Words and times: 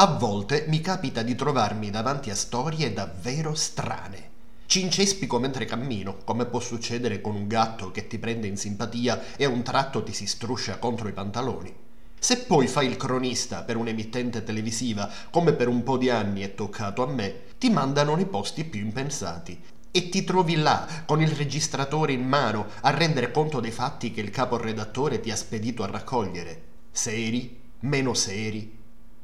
A 0.00 0.06
volte 0.06 0.64
mi 0.68 0.80
capita 0.80 1.22
di 1.22 1.34
trovarmi 1.34 1.90
davanti 1.90 2.30
a 2.30 2.36
storie 2.36 2.92
davvero 2.92 3.52
strane. 3.56 4.30
Ci 4.66 4.80
incespico 4.80 5.40
mentre 5.40 5.64
cammino, 5.64 6.18
come 6.22 6.46
può 6.46 6.60
succedere 6.60 7.20
con 7.20 7.34
un 7.34 7.48
gatto 7.48 7.90
che 7.90 8.06
ti 8.06 8.16
prende 8.20 8.46
in 8.46 8.56
simpatia 8.56 9.34
e 9.36 9.44
a 9.44 9.48
un 9.48 9.64
tratto 9.64 10.04
ti 10.04 10.12
si 10.12 10.28
struscia 10.28 10.78
contro 10.78 11.08
i 11.08 11.12
pantaloni. 11.12 11.74
Se 12.16 12.44
poi 12.44 12.68
fai 12.68 12.86
il 12.86 12.96
cronista 12.96 13.64
per 13.64 13.76
un'emittente 13.76 14.44
televisiva, 14.44 15.10
come 15.32 15.52
per 15.52 15.66
un 15.66 15.82
po' 15.82 15.96
di 15.96 16.10
anni 16.10 16.42
è 16.42 16.54
toccato 16.54 17.02
a 17.02 17.10
me, 17.10 17.46
ti 17.58 17.68
mandano 17.68 18.14
nei 18.14 18.26
posti 18.26 18.62
più 18.62 18.78
impensati 18.78 19.60
e 19.90 20.08
ti 20.10 20.22
trovi 20.22 20.54
là 20.54 20.86
con 21.06 21.20
il 21.20 21.30
registratore 21.30 22.12
in 22.12 22.24
mano 22.24 22.68
a 22.82 22.90
rendere 22.90 23.32
conto 23.32 23.58
dei 23.58 23.72
fatti 23.72 24.12
che 24.12 24.20
il 24.20 24.30
caporedattore 24.30 25.18
ti 25.18 25.32
ha 25.32 25.36
spedito 25.36 25.82
a 25.82 25.90
raccogliere. 25.90 26.62
Seri, 26.92 27.60
meno 27.80 28.14
seri, 28.14 28.77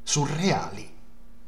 surreali. 0.05 0.87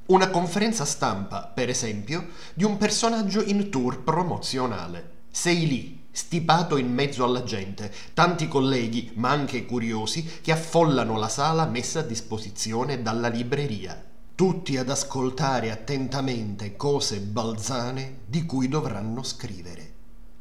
Una 0.07 0.29
conferenza 0.29 0.83
stampa, 0.83 1.43
per 1.43 1.69
esempio, 1.69 2.29
di 2.55 2.63
un 2.63 2.77
personaggio 2.77 3.43
in 3.43 3.69
tour 3.69 4.01
promozionale. 4.01 5.25
Sei 5.29 5.67
lì, 5.67 6.07
stipato 6.11 6.77
in 6.77 6.91
mezzo 6.91 7.23
alla 7.23 7.43
gente, 7.43 7.93
tanti 8.15 8.47
colleghi, 8.47 9.11
ma 9.13 9.29
anche 9.29 9.65
curiosi, 9.65 10.39
che 10.41 10.51
affollano 10.51 11.17
la 11.17 11.29
sala 11.29 11.65
messa 11.67 11.99
a 11.99 12.03
disposizione 12.03 13.03
dalla 13.03 13.27
libreria 13.27 14.03
tutti 14.37 14.77
ad 14.77 14.91
ascoltare 14.91 15.71
attentamente 15.71 16.75
cose 16.75 17.19
balzane 17.21 18.19
di 18.27 18.45
cui 18.45 18.67
dovranno 18.67 19.23
scrivere. 19.23 19.93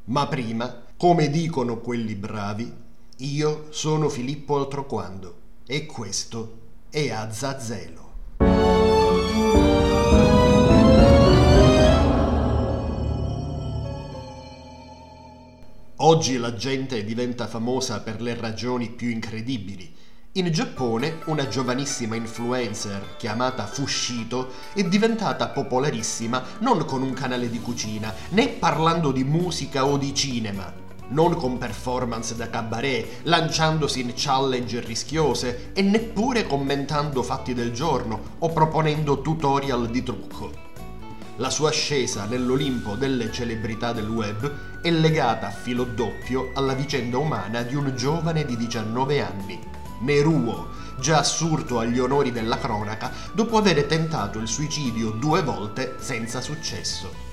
Ma 0.08 0.26
prima, 0.26 0.82
come 0.98 1.30
dicono 1.30 1.78
quelli 1.78 2.14
bravi, 2.14 2.70
io 3.16 3.68
sono 3.70 4.10
Filippo 4.10 4.56
Altroquando 4.56 5.38
e 5.66 5.86
questo 5.86 6.58
è 6.90 7.08
Azzazelo. 7.08 8.05
Oggi 15.98 16.36
la 16.38 16.54
gente 16.54 17.02
diventa 17.04 17.46
famosa 17.46 18.00
per 18.00 18.20
le 18.20 18.34
ragioni 18.34 18.90
più 18.90 19.08
incredibili. 19.08 19.92
In 20.32 20.52
Giappone 20.52 21.20
una 21.26 21.48
giovanissima 21.48 22.14
influencer 22.14 23.16
chiamata 23.16 23.66
Fushito 23.66 24.52
è 24.74 24.84
diventata 24.84 25.48
popolarissima 25.48 26.42
non 26.60 26.84
con 26.84 27.02
un 27.02 27.12
canale 27.12 27.48
di 27.48 27.60
cucina, 27.60 28.14
né 28.28 28.48
parlando 28.48 29.10
di 29.10 29.24
musica 29.24 29.84
o 29.86 29.96
di 29.96 30.14
cinema, 30.14 30.85
non 31.08 31.34
con 31.36 31.58
performance 31.58 32.34
da 32.34 32.48
cabaret, 32.48 33.20
lanciandosi 33.22 34.00
in 34.00 34.12
challenge 34.14 34.80
rischiose 34.80 35.70
e 35.72 35.82
neppure 35.82 36.46
commentando 36.46 37.22
fatti 37.22 37.54
del 37.54 37.72
giorno 37.72 38.20
o 38.38 38.50
proponendo 38.50 39.20
tutorial 39.20 39.88
di 39.88 40.02
trucco. 40.02 40.64
La 41.36 41.50
sua 41.50 41.68
ascesa 41.68 42.24
nell'Olimpo 42.24 42.94
delle 42.94 43.30
celebrità 43.30 43.92
del 43.92 44.08
web 44.08 44.80
è 44.80 44.90
legata 44.90 45.48
a 45.48 45.50
filo 45.50 45.84
doppio 45.84 46.50
alla 46.54 46.72
vicenda 46.72 47.18
umana 47.18 47.62
di 47.62 47.74
un 47.74 47.92
giovane 47.94 48.44
di 48.44 48.56
19 48.56 49.22
anni 49.22 49.74
Neruo, 50.00 50.68
già 50.98 51.18
assurto 51.18 51.78
agli 51.78 51.98
onori 51.98 52.30
della 52.30 52.58
cronaca 52.58 53.10
dopo 53.32 53.56
aver 53.56 53.84
tentato 53.84 54.38
il 54.38 54.48
suicidio 54.48 55.10
due 55.10 55.42
volte 55.42 55.96
senza 55.98 56.40
successo. 56.40 57.25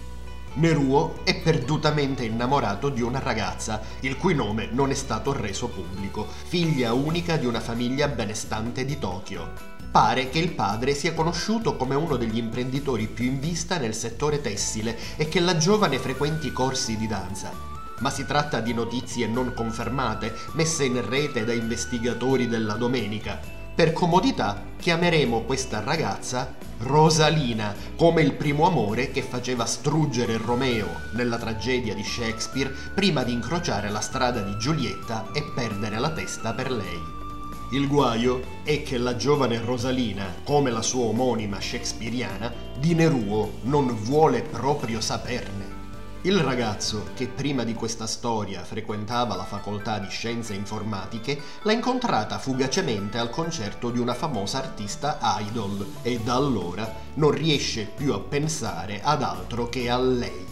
Neruo 0.56 1.22
è 1.24 1.42
perdutamente 1.42 2.24
innamorato 2.24 2.90
di 2.90 3.02
una 3.02 3.18
ragazza, 3.18 3.82
il 4.02 4.18
cui 4.18 4.36
nome 4.36 4.70
non 4.72 4.92
è 4.92 4.94
stato 4.94 5.34
reso 5.34 5.68
pubblico, 5.68 6.28
figlia 6.28 6.94
unica 6.94 7.38
di 7.38 7.48
una 7.48 7.60
famiglia 7.60 8.08
benestante 8.08 8.86
di 8.86 9.00
Tokyo. 9.00 9.72
Pare 9.90 10.30
che 10.30 10.38
il 10.38 10.52
padre 10.52 10.94
sia 10.94 11.14
conosciuto 11.14 11.76
come 11.76 11.96
uno 11.96 12.18
degli 12.18 12.38
imprenditori 12.38 13.08
più 13.08 13.26
in 13.26 13.40
vista 13.40 13.78
nel 13.78 13.96
settore 13.96 14.42
tessile 14.42 14.98
e 15.16 15.28
che 15.28 15.40
la 15.40 15.58
giovane 15.58 15.98
frequenti 15.98 16.52
corsi 16.52 16.98
di 16.98 17.08
danza 17.08 17.72
ma 18.00 18.10
si 18.10 18.26
tratta 18.26 18.60
di 18.60 18.74
notizie 18.74 19.28
non 19.28 19.54
confermate, 19.54 20.36
messe 20.54 20.84
in 20.84 21.08
rete 21.08 21.46
da 21.46 21.54
investigatori 21.54 22.50
della 22.50 22.74
domenica. 22.74 23.63
Per 23.76 23.92
comodità 23.92 24.66
chiameremo 24.78 25.42
questa 25.42 25.84
ragazza 25.84 26.54
Rosalina, 26.78 27.74
come 27.96 28.22
il 28.22 28.34
primo 28.34 28.68
amore 28.68 29.10
che 29.10 29.24
faceva 29.24 29.66
struggere 29.66 30.38
Romeo 30.38 30.88
nella 31.14 31.40
tragedia 31.40 31.96
di 31.96 32.04
Shakespeare 32.04 32.72
prima 32.94 33.24
di 33.24 33.32
incrociare 33.32 33.90
la 33.90 34.00
strada 34.00 34.42
di 34.42 34.56
Giulietta 34.60 35.32
e 35.34 35.44
perdere 35.56 35.98
la 35.98 36.12
testa 36.12 36.54
per 36.54 36.72
lei. 36.72 37.02
Il 37.72 37.88
guaio 37.88 38.62
è 38.64 38.84
che 38.84 39.00
la 39.00 39.16
giovane 39.16 39.60
Rosalina, 39.60 40.36
come 40.44 40.70
la 40.70 40.84
sua 40.84 41.06
omonima 41.06 41.60
shakespeariana, 41.60 42.54
di 42.78 42.94
Neruo 42.94 43.54
non 43.64 43.88
vuole 44.04 44.44
proprio 44.44 45.02
saperne. 45.02 45.73
Il 46.26 46.40
ragazzo, 46.40 47.10
che 47.16 47.28
prima 47.28 47.66
di 47.66 47.74
questa 47.74 48.08
storia 48.08 48.64
frequentava 48.64 49.36
la 49.36 49.44
facoltà 49.44 50.00
di 50.00 50.08
scienze 50.08 50.54
informatiche, 50.54 51.38
l'ha 51.64 51.74
incontrata 51.74 52.40
fugacemente 52.40 53.18
al 53.18 53.30
concerto 53.30 53.90
di 53.90 54.00
una 54.00 54.14
famosa 54.14 54.60
artista 54.60 55.20
idol 55.42 55.86
e 56.02 56.22
da 56.22 56.36
allora 56.36 56.90
non 57.16 57.32
riesce 57.32 57.92
più 57.94 58.14
a 58.14 58.22
pensare 58.22 59.02
ad 59.04 59.22
altro 59.22 59.68
che 59.68 59.90
a 59.90 59.98
lei. 59.98 60.46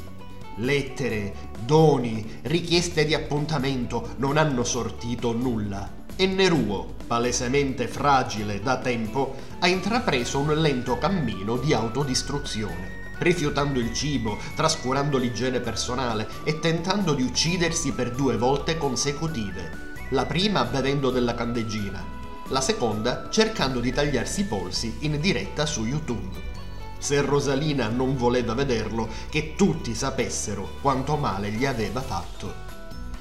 Lettere, 0.55 1.35
doni, 1.63 2.39
richieste 2.41 3.05
di 3.05 3.13
appuntamento 3.13 4.15
non 4.17 4.35
hanno 4.35 4.65
sortito 4.65 5.31
nulla 5.31 5.99
e 6.17 6.25
Neruo, 6.25 6.95
palesemente 7.07 7.87
fragile 7.87 8.59
da 8.59 8.77
tempo, 8.77 9.35
ha 9.59 9.69
intrapreso 9.69 10.37
un 10.37 10.53
lento 10.53 10.97
cammino 10.97 11.55
di 11.55 11.73
autodistruzione 11.73 12.99
rifiutando 13.21 13.79
il 13.79 13.93
cibo, 13.93 14.37
trascurando 14.55 15.17
l'igiene 15.17 15.59
personale 15.59 16.27
e 16.43 16.59
tentando 16.59 17.13
di 17.13 17.23
uccidersi 17.23 17.91
per 17.93 18.11
due 18.11 18.37
volte 18.37 18.77
consecutive. 18.77 19.89
La 20.09 20.25
prima 20.25 20.65
bevendo 20.65 21.09
della 21.09 21.33
candeggina, 21.33 22.03
la 22.49 22.61
seconda 22.61 23.29
cercando 23.29 23.79
di 23.79 23.91
tagliarsi 23.93 24.41
i 24.41 24.45
polsi 24.45 24.97
in 24.99 25.19
diretta 25.21 25.65
su 25.65 25.85
YouTube. 25.85 26.49
Se 26.97 27.21
Rosalina 27.21 27.87
non 27.87 28.15
voleva 28.15 28.53
vederlo, 28.53 29.07
che 29.29 29.55
tutti 29.55 29.95
sapessero 29.95 30.77
quanto 30.81 31.15
male 31.15 31.49
gli 31.51 31.65
aveva 31.65 32.01
fatto. 32.01 32.69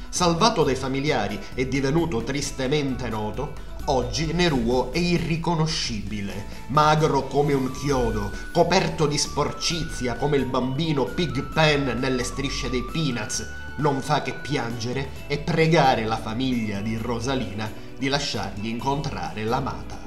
Salvato 0.09 0.65
dai 0.65 0.75
familiari 0.75 1.39
e 1.55 1.69
divenuto 1.69 2.23
tristemente 2.25 3.09
noto, 3.09 3.53
Oggi 3.87 4.33
Neruo 4.33 4.93
è 4.93 4.99
irriconoscibile, 4.99 6.47
magro 6.69 7.27
come 7.27 7.55
un 7.55 7.73
chiodo, 7.73 8.31
coperto 8.53 9.07
di 9.07 9.17
sporcizia 9.17 10.17
come 10.17 10.37
il 10.37 10.45
bambino 10.45 11.05
Pig 11.05 11.43
Pen 11.45 11.99
nelle 11.99 12.23
strisce 12.23 12.69
dei 12.69 12.85
Peanuts. 12.85 13.49
Non 13.77 14.03
fa 14.03 14.21
che 14.21 14.35
piangere 14.35 15.27
e 15.27 15.39
pregare 15.39 16.05
la 16.05 16.19
famiglia 16.19 16.81
di 16.81 16.97
Rosalina 16.97 17.73
di 17.99 18.09
lasciargli 18.09 18.67
incontrare 18.67 19.45
l'amata. 19.45 19.99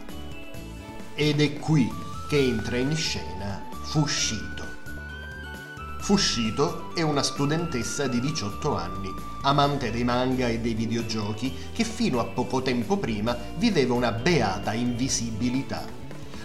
Ed 1.16 1.42
è 1.42 1.54
qui 1.58 1.92
che 2.30 2.38
entra 2.38 2.78
in 2.78 2.96
scena 2.96 3.64
Fushito. 3.86 4.53
Fushito 6.04 6.94
è 6.94 7.02
una 7.02 7.24
studentessa 7.24 8.08
di 8.08 8.20
18 8.20 8.76
anni, 8.76 9.10
amante 9.44 9.90
dei 9.90 10.04
manga 10.04 10.50
e 10.50 10.60
dei 10.60 10.74
videogiochi, 10.74 11.56
che 11.72 11.86
fino 11.86 12.20
a 12.20 12.26
poco 12.26 12.62
tempo 12.62 12.98
prima 12.98 13.38
viveva 13.56 13.94
una 13.94 14.12
beata 14.12 14.74
invisibilità. 14.74 15.86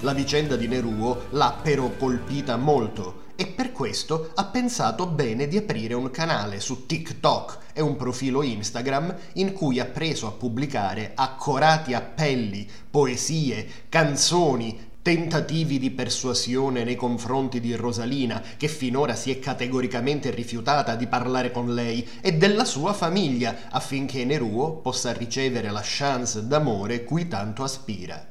La 0.03 0.13
vicenda 0.13 0.55
di 0.55 0.69
Neruo 0.69 1.25
l'ha 1.31 1.59
però 1.61 1.91
colpita 1.97 2.57
molto 2.57 3.27
e 3.35 3.49
per 3.49 3.73
questo 3.73 4.31
ha 4.37 4.45
pensato 4.45 5.07
bene 5.07 5.49
di 5.49 5.57
aprire 5.57 5.95
un 5.95 6.09
canale 6.13 6.61
su 6.61 6.87
TikTok 6.87 7.59
e 7.73 7.81
un 7.81 7.97
profilo 7.97 8.43
Instagram 8.43 9.13
in 9.35 9.53
cui 9.53 9.81
ha 9.81 9.87
preso 9.87 10.29
a 10.29 10.33
pubblicare 10.33 11.13
accorati 11.17 11.95
appelli, 11.95 12.69
poesie, 12.89 13.87
canzoni, 13.89 14.88
tentativi 15.09 15.79
di 15.79 15.91
persuasione 15.91 16.85
nei 16.85 16.95
confronti 16.95 17.61
di 17.61 17.75
Rosalina, 17.75 18.43
che 18.59 18.69
finora 18.69 19.15
si 19.15 19.31
è 19.31 19.39
categoricamente 19.39 20.29
rifiutata 20.31 20.97
di 20.97 21.07
parlare 21.07 21.51
con 21.51 21.73
lei, 21.73 22.07
e 22.21 22.35
della 22.35 22.67
sua 22.67 22.93
famiglia, 22.93 23.71
affinché 23.71 24.27
Neruo 24.27 24.73
possa 24.83 25.15
ricevere 25.15 25.71
la 25.71 25.81
chance 25.83 26.47
d'amore 26.47 27.05
cui 27.05 27.27
tanto 27.27 27.63
aspira. 27.63 28.23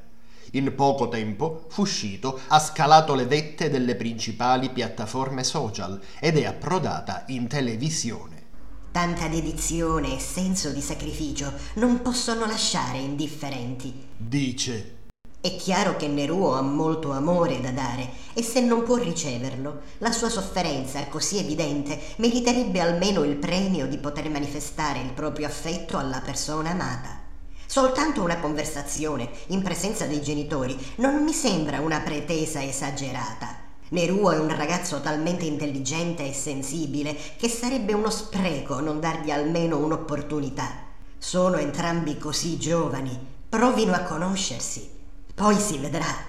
In 0.52 0.72
poco 0.76 1.08
tempo 1.08 1.64
Fushito 1.68 2.38
ha 2.46 2.60
scalato 2.60 3.16
le 3.16 3.26
vette 3.26 3.70
delle 3.70 3.96
principali 3.96 4.70
piattaforme 4.70 5.42
social 5.42 6.00
ed 6.20 6.38
è 6.38 6.44
approdata 6.44 7.24
in 7.26 7.48
televisione. 7.48 8.44
Tanta 8.92 9.26
dedizione 9.26 10.14
e 10.14 10.20
senso 10.20 10.70
di 10.70 10.80
sacrificio 10.80 11.52
non 11.74 12.02
possono 12.02 12.46
lasciare 12.46 12.98
indifferenti, 12.98 13.92
dice 14.16 14.97
è 15.40 15.54
chiaro 15.54 15.94
che 15.94 16.08
Neruo 16.08 16.54
ha 16.54 16.62
molto 16.62 17.12
amore 17.12 17.60
da 17.60 17.70
dare 17.70 18.08
e 18.34 18.42
se 18.42 18.60
non 18.60 18.82
può 18.82 18.96
riceverlo, 18.96 19.82
la 19.98 20.10
sua 20.10 20.28
sofferenza, 20.28 21.06
così 21.06 21.38
evidente, 21.38 21.96
meriterebbe 22.16 22.80
almeno 22.80 23.22
il 23.22 23.36
premio 23.36 23.86
di 23.86 23.98
poter 23.98 24.28
manifestare 24.30 24.98
il 24.98 25.12
proprio 25.12 25.46
affetto 25.46 25.96
alla 25.96 26.20
persona 26.20 26.70
amata. 26.70 27.20
Soltanto 27.66 28.20
una 28.22 28.40
conversazione 28.40 29.30
in 29.48 29.62
presenza 29.62 30.06
dei 30.06 30.20
genitori 30.20 30.76
non 30.96 31.22
mi 31.22 31.32
sembra 31.32 31.80
una 31.80 32.00
pretesa 32.00 32.60
esagerata. 32.60 33.66
Neruo 33.90 34.32
è 34.32 34.38
un 34.40 34.54
ragazzo 34.54 35.00
talmente 35.00 35.44
intelligente 35.44 36.28
e 36.28 36.32
sensibile 36.32 37.16
che 37.36 37.48
sarebbe 37.48 37.92
uno 37.92 38.10
spreco 38.10 38.80
non 38.80 38.98
dargli 38.98 39.30
almeno 39.30 39.78
un'opportunità. 39.78 40.68
Sono 41.16 41.58
entrambi 41.58 42.18
così 42.18 42.58
giovani, 42.58 43.16
provino 43.48 43.94
a 43.94 44.00
conoscersi, 44.00 44.96
poi 45.38 45.56
si 45.56 45.78
vedrà. 45.78 46.26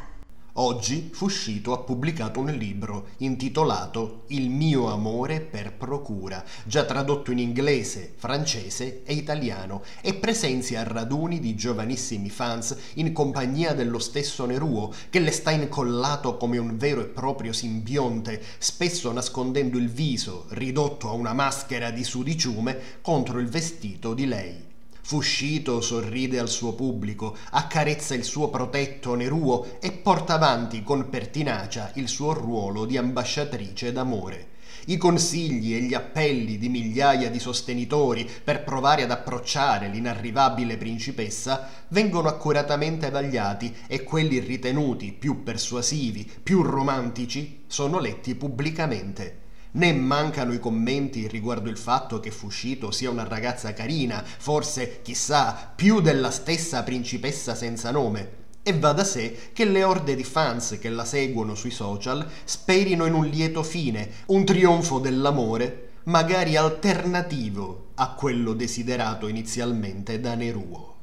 Oggi 0.53 1.09
Fuscito 1.11 1.73
ha 1.73 1.79
pubblicato 1.79 2.41
un 2.41 2.51
libro 2.51 3.07
intitolato 3.17 4.25
Il 4.27 4.51
mio 4.51 4.91
amore 4.91 5.39
per 5.41 5.73
procura, 5.73 6.43
già 6.63 6.85
tradotto 6.85 7.31
in 7.31 7.39
inglese, 7.39 8.13
francese 8.15 9.01
e 9.05 9.15
italiano, 9.15 9.81
e 10.01 10.13
presenzia 10.13 10.83
raduni 10.83 11.39
di 11.39 11.55
giovanissimi 11.55 12.29
fans 12.29 12.77
in 12.95 13.11
compagnia 13.11 13.73
dello 13.73 13.97
stesso 13.97 14.45
Neruo, 14.45 14.93
che 15.09 15.17
le 15.17 15.31
sta 15.31 15.49
incollato 15.49 16.37
come 16.37 16.59
un 16.59 16.77
vero 16.77 17.01
e 17.01 17.05
proprio 17.05 17.51
simbionte, 17.51 18.39
spesso 18.59 19.11
nascondendo 19.11 19.79
il 19.79 19.89
viso, 19.89 20.45
ridotto 20.49 21.09
a 21.09 21.13
una 21.13 21.33
maschera 21.33 21.89
di 21.89 22.03
sudiciume, 22.03 22.77
contro 23.01 23.39
il 23.39 23.47
vestito 23.47 24.13
di 24.13 24.27
lei. 24.27 24.68
Fuscito 25.09 25.81
sorride 25.81 26.37
al 26.37 26.49
suo 26.49 26.73
pubblico, 26.73 27.35
accarezza 27.49 28.13
il 28.13 28.23
suo 28.23 28.49
protetto 28.49 29.15
Neruo 29.15 29.79
e 29.81 29.91
porta 29.91 30.35
avanti 30.35 30.83
con 30.83 31.09
pertinacia 31.09 31.89
il 31.95 32.07
suo 32.07 32.31
ruolo 32.33 32.85
di 32.85 32.95
ambasciatrice 32.95 33.91
d'amore. 33.91 34.49
I 34.85 34.97
consigli 34.97 35.73
e 35.73 35.81
gli 35.81 35.95
appelli 35.95 36.59
di 36.59 36.69
migliaia 36.69 37.31
di 37.31 37.39
sostenitori 37.39 38.29
per 38.43 38.63
provare 38.63 39.01
ad 39.01 39.09
approcciare 39.09 39.87
l'inarrivabile 39.87 40.77
principessa 40.77 41.67
vengono 41.87 42.27
accuratamente 42.27 43.09
vagliati 43.09 43.77
e 43.87 44.03
quelli 44.03 44.37
ritenuti 44.37 45.11
più 45.11 45.41
persuasivi, 45.41 46.31
più 46.43 46.61
romantici, 46.61 47.63
sono 47.65 47.97
letti 47.97 48.35
pubblicamente 48.35 49.38
né 49.71 49.93
mancano 49.93 50.53
i 50.53 50.59
commenti 50.59 51.27
riguardo 51.27 51.69
il 51.69 51.77
fatto 51.77 52.19
che 52.19 52.31
Fuscito 52.31 52.91
sia 52.91 53.09
una 53.09 53.27
ragazza 53.27 53.73
carina, 53.73 54.23
forse, 54.23 55.01
chissà, 55.01 55.71
più 55.75 56.01
della 56.01 56.31
stessa 56.31 56.83
principessa 56.83 57.55
senza 57.55 57.91
nome. 57.91 58.37
E 58.63 58.73
va 58.77 58.91
da 58.91 59.03
sé 59.03 59.51
che 59.53 59.65
le 59.65 59.83
orde 59.83 60.15
di 60.15 60.23
fans 60.23 60.77
che 60.79 60.89
la 60.89 61.05
seguono 61.05 61.55
sui 61.55 61.71
social 61.71 62.27
sperino 62.43 63.05
in 63.05 63.13
un 63.13 63.25
lieto 63.25 63.63
fine, 63.63 64.11
un 64.27 64.43
trionfo 64.45 64.99
dell'amore, 64.99 65.91
magari 66.03 66.55
alternativo 66.55 67.91
a 67.95 68.13
quello 68.13 68.53
desiderato 68.53 69.27
inizialmente 69.27 70.19
da 70.19 70.35
Neruo. 70.35 70.95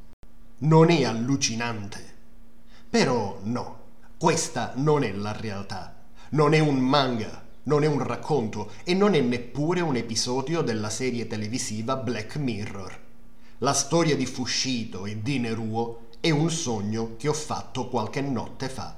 Non 0.58 0.90
è 0.90 1.04
allucinante? 1.04 2.14
Però 2.88 3.40
no, 3.42 3.80
questa 4.16 4.72
non 4.76 5.04
è 5.04 5.12
la 5.12 5.32
realtà. 5.32 5.94
Non 6.30 6.54
è 6.54 6.58
un 6.58 6.76
manga, 6.76 7.45
non 7.66 7.82
è 7.82 7.86
un 7.86 8.02
racconto 8.02 8.70
e 8.84 8.94
non 8.94 9.14
è 9.14 9.20
neppure 9.20 9.80
un 9.80 9.96
episodio 9.96 10.62
della 10.62 10.90
serie 10.90 11.26
televisiva 11.26 11.96
Black 11.96 12.36
Mirror. 12.36 13.00
La 13.58 13.72
storia 13.72 14.14
di 14.14 14.26
Fuscito 14.26 15.04
e 15.04 15.20
di 15.20 15.38
Neruo 15.38 16.08
è 16.20 16.30
un 16.30 16.48
sogno 16.50 17.14
che 17.16 17.28
ho 17.28 17.32
fatto 17.32 17.88
qualche 17.88 18.20
notte 18.20 18.68
fa. 18.68 18.94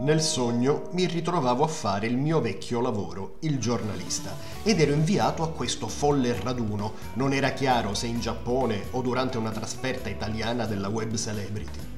Nel 0.00 0.22
sogno 0.22 0.88
mi 0.92 1.04
ritrovavo 1.04 1.62
a 1.62 1.68
fare 1.68 2.06
il 2.06 2.16
mio 2.16 2.40
vecchio 2.40 2.80
lavoro, 2.80 3.36
il 3.40 3.58
giornalista, 3.58 4.34
ed 4.62 4.80
ero 4.80 4.92
inviato 4.92 5.42
a 5.42 5.50
questo 5.50 5.88
folle 5.88 6.40
raduno, 6.40 6.94
non 7.14 7.34
era 7.34 7.50
chiaro 7.50 7.92
se 7.92 8.06
in 8.06 8.18
Giappone 8.18 8.86
o 8.92 9.02
durante 9.02 9.36
una 9.36 9.50
trasferta 9.50 10.08
italiana 10.08 10.64
della 10.64 10.88
web 10.88 11.14
celebrity. 11.16 11.89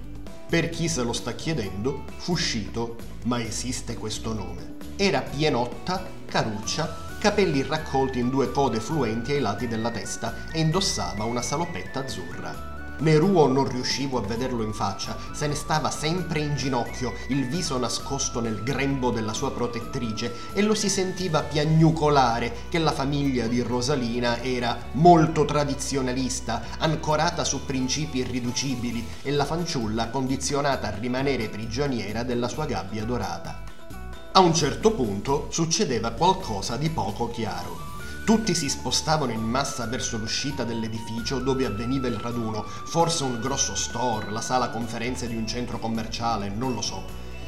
Per 0.52 0.68
chi 0.68 0.86
se 0.86 1.02
lo 1.02 1.14
sta 1.14 1.32
chiedendo, 1.32 2.04
Fuscito, 2.18 2.96
ma 3.24 3.42
esiste 3.42 3.96
questo 3.96 4.34
nome, 4.34 4.74
era 4.96 5.22
pienotta, 5.22 6.06
caruccia, 6.26 7.16
capelli 7.18 7.62
raccolti 7.62 8.18
in 8.18 8.28
due 8.28 8.50
code 8.50 8.78
fluenti 8.78 9.32
ai 9.32 9.40
lati 9.40 9.66
della 9.66 9.90
testa 9.90 10.50
e 10.52 10.60
indossava 10.60 11.24
una 11.24 11.40
salopetta 11.40 12.00
azzurra. 12.00 12.71
Neruo 13.02 13.48
non 13.48 13.68
riuscivo 13.68 14.18
a 14.18 14.20
vederlo 14.20 14.62
in 14.62 14.72
faccia, 14.72 15.16
se 15.32 15.48
ne 15.48 15.56
stava 15.56 15.90
sempre 15.90 16.38
in 16.38 16.54
ginocchio, 16.54 17.12
il 17.30 17.48
viso 17.48 17.76
nascosto 17.76 18.38
nel 18.38 18.62
grembo 18.62 19.10
della 19.10 19.32
sua 19.32 19.50
protettrice 19.50 20.32
e 20.52 20.62
lo 20.62 20.72
si 20.74 20.88
sentiva 20.88 21.42
piagnucolare 21.42 22.66
che 22.68 22.78
la 22.78 22.92
famiglia 22.92 23.48
di 23.48 23.60
Rosalina 23.60 24.40
era 24.40 24.78
molto 24.92 25.44
tradizionalista, 25.44 26.62
ancorata 26.78 27.42
su 27.42 27.66
principi 27.66 28.18
irriducibili 28.18 29.04
e 29.22 29.32
la 29.32 29.46
fanciulla 29.46 30.08
condizionata 30.08 30.86
a 30.86 30.96
rimanere 30.96 31.48
prigioniera 31.48 32.22
della 32.22 32.46
sua 32.46 32.66
gabbia 32.66 33.04
dorata. 33.04 33.64
A 34.30 34.38
un 34.38 34.54
certo 34.54 34.92
punto 34.92 35.48
succedeva 35.50 36.12
qualcosa 36.12 36.76
di 36.76 36.88
poco 36.88 37.28
chiaro. 37.30 37.91
Tutti 38.24 38.54
si 38.54 38.68
spostavano 38.68 39.32
in 39.32 39.42
massa 39.42 39.84
verso 39.86 40.16
l'uscita 40.16 40.62
dell'edificio 40.62 41.40
dove 41.40 41.66
avveniva 41.66 42.06
il 42.06 42.18
raduno, 42.18 42.62
forse 42.62 43.24
un 43.24 43.40
grosso 43.40 43.74
store, 43.74 44.30
la 44.30 44.40
sala 44.40 44.70
conferenze 44.70 45.26
di 45.26 45.34
un 45.34 45.44
centro 45.44 45.80
commerciale, 45.80 46.48
non 46.48 46.72
lo 46.72 46.82
so. 46.82 47.02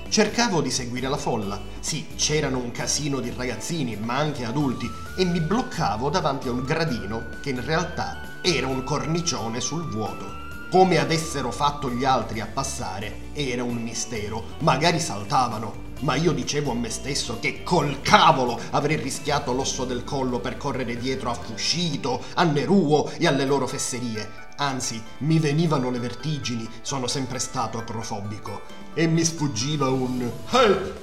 Cercavo 0.09 0.61
di 0.61 0.73
seguire 0.73 1.09
la 1.09 1.17
folla. 1.17 1.61
Sì, 1.79 2.07
c'erano 2.17 2.59
un 2.59 2.73
casino 2.73 3.21
di 3.21 3.33
ragazzini, 3.37 3.95
ma 3.97 4.17
anche 4.17 4.45
adulti, 4.45 4.91
e 5.17 5.25
mi 5.25 5.41
bloccavo 5.41 6.11
davanti 6.11 6.49
a 6.49 6.51
un 6.53 6.65
gradino 6.65 7.29
che 7.41 7.51
in 7.51 7.65
realtà 7.65 8.41
era 8.43 8.67
un 8.67 8.83
cornicione 8.83 9.61
sul 9.61 9.89
vuoto. 9.89 10.43
Come 10.73 10.99
avessero 10.99 11.53
fatto 11.53 11.89
gli 11.89 12.05
altri 12.05 12.41
a 12.41 12.49
passare 12.53 13.31
era 13.33 13.63
un 13.63 13.77
mistero. 13.77 14.57
Magari 14.59 14.99
saltavano, 14.99 15.93
ma 16.05 16.15
io 16.17 16.33
dicevo 16.33 16.71
a 16.71 16.75
me 16.75 16.91
stesso 16.91 17.39
che 17.41 17.63
col 17.63 18.01
cavolo 18.03 18.61
avrei 18.71 18.97
rischiato 18.97 19.53
l'osso 19.53 19.85
del 19.85 20.05
collo 20.05 20.39
per 20.39 20.59
correre 20.59 20.97
dietro 20.97 21.31
a 21.31 21.35
Fuscito, 21.35 22.23
a 22.35 22.45
Neruo 22.45 23.11
e 23.11 23.27
alle 23.27 23.47
loro 23.47 23.67
fesserie. 23.67 24.43
Anzi, 24.57 25.03
mi 25.19 25.39
venivano 25.39 25.91
le 25.91 25.99
vertigini, 25.99 26.69
sono 26.83 27.07
sempre 27.07 27.39
stato 27.39 27.79
acrofobico. 27.79 28.61
E 28.93 29.07
mi 29.07 29.25
sfuggiva 29.25 29.89
un 29.89 30.31
help, 30.51 30.97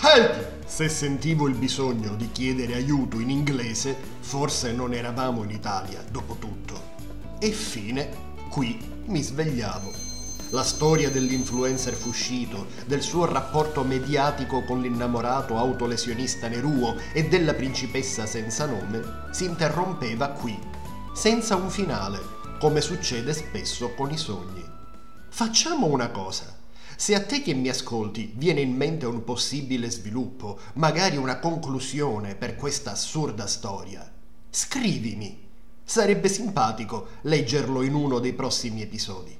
help! 0.00 0.64
Se 0.66 0.88
sentivo 0.88 1.46
il 1.46 1.54
bisogno 1.54 2.16
di 2.16 2.32
chiedere 2.32 2.74
aiuto 2.74 3.20
in 3.20 3.30
inglese, 3.30 3.96
forse 4.20 4.72
non 4.72 4.94
eravamo 4.94 5.44
in 5.44 5.50
Italia, 5.50 6.02
dopo 6.10 6.36
tutto. 6.40 6.94
E 7.38 7.52
fine, 7.52 8.10
qui 8.48 8.78
mi 9.04 9.22
svegliavo. 9.22 10.05
La 10.50 10.62
storia 10.62 11.10
dell'influencer 11.10 11.94
Fuscito, 11.94 12.66
del 12.86 13.02
suo 13.02 13.24
rapporto 13.24 13.82
mediatico 13.82 14.62
con 14.62 14.80
l'innamorato 14.80 15.58
autolesionista 15.58 16.46
Neruo 16.46 16.94
e 17.12 17.26
della 17.26 17.52
principessa 17.52 18.26
senza 18.26 18.64
nome 18.64 19.24
si 19.32 19.44
interrompeva 19.44 20.28
qui, 20.28 20.56
senza 21.12 21.56
un 21.56 21.68
finale, 21.68 22.20
come 22.60 22.80
succede 22.80 23.32
spesso 23.32 23.92
con 23.94 24.12
i 24.12 24.16
sogni. 24.16 24.64
Facciamo 25.28 25.86
una 25.86 26.10
cosa. 26.10 26.56
Se 26.94 27.16
a 27.16 27.24
te 27.24 27.42
che 27.42 27.52
mi 27.52 27.68
ascolti 27.68 28.32
viene 28.36 28.60
in 28.60 28.74
mente 28.74 29.04
un 29.04 29.24
possibile 29.24 29.90
sviluppo, 29.90 30.60
magari 30.74 31.16
una 31.16 31.40
conclusione 31.40 32.36
per 32.36 32.54
questa 32.54 32.92
assurda 32.92 33.48
storia, 33.48 34.08
scrivimi. 34.48 35.44
Sarebbe 35.82 36.28
simpatico 36.28 37.08
leggerlo 37.22 37.82
in 37.82 37.94
uno 37.94 38.20
dei 38.20 38.32
prossimi 38.32 38.82
episodi. 38.82 39.36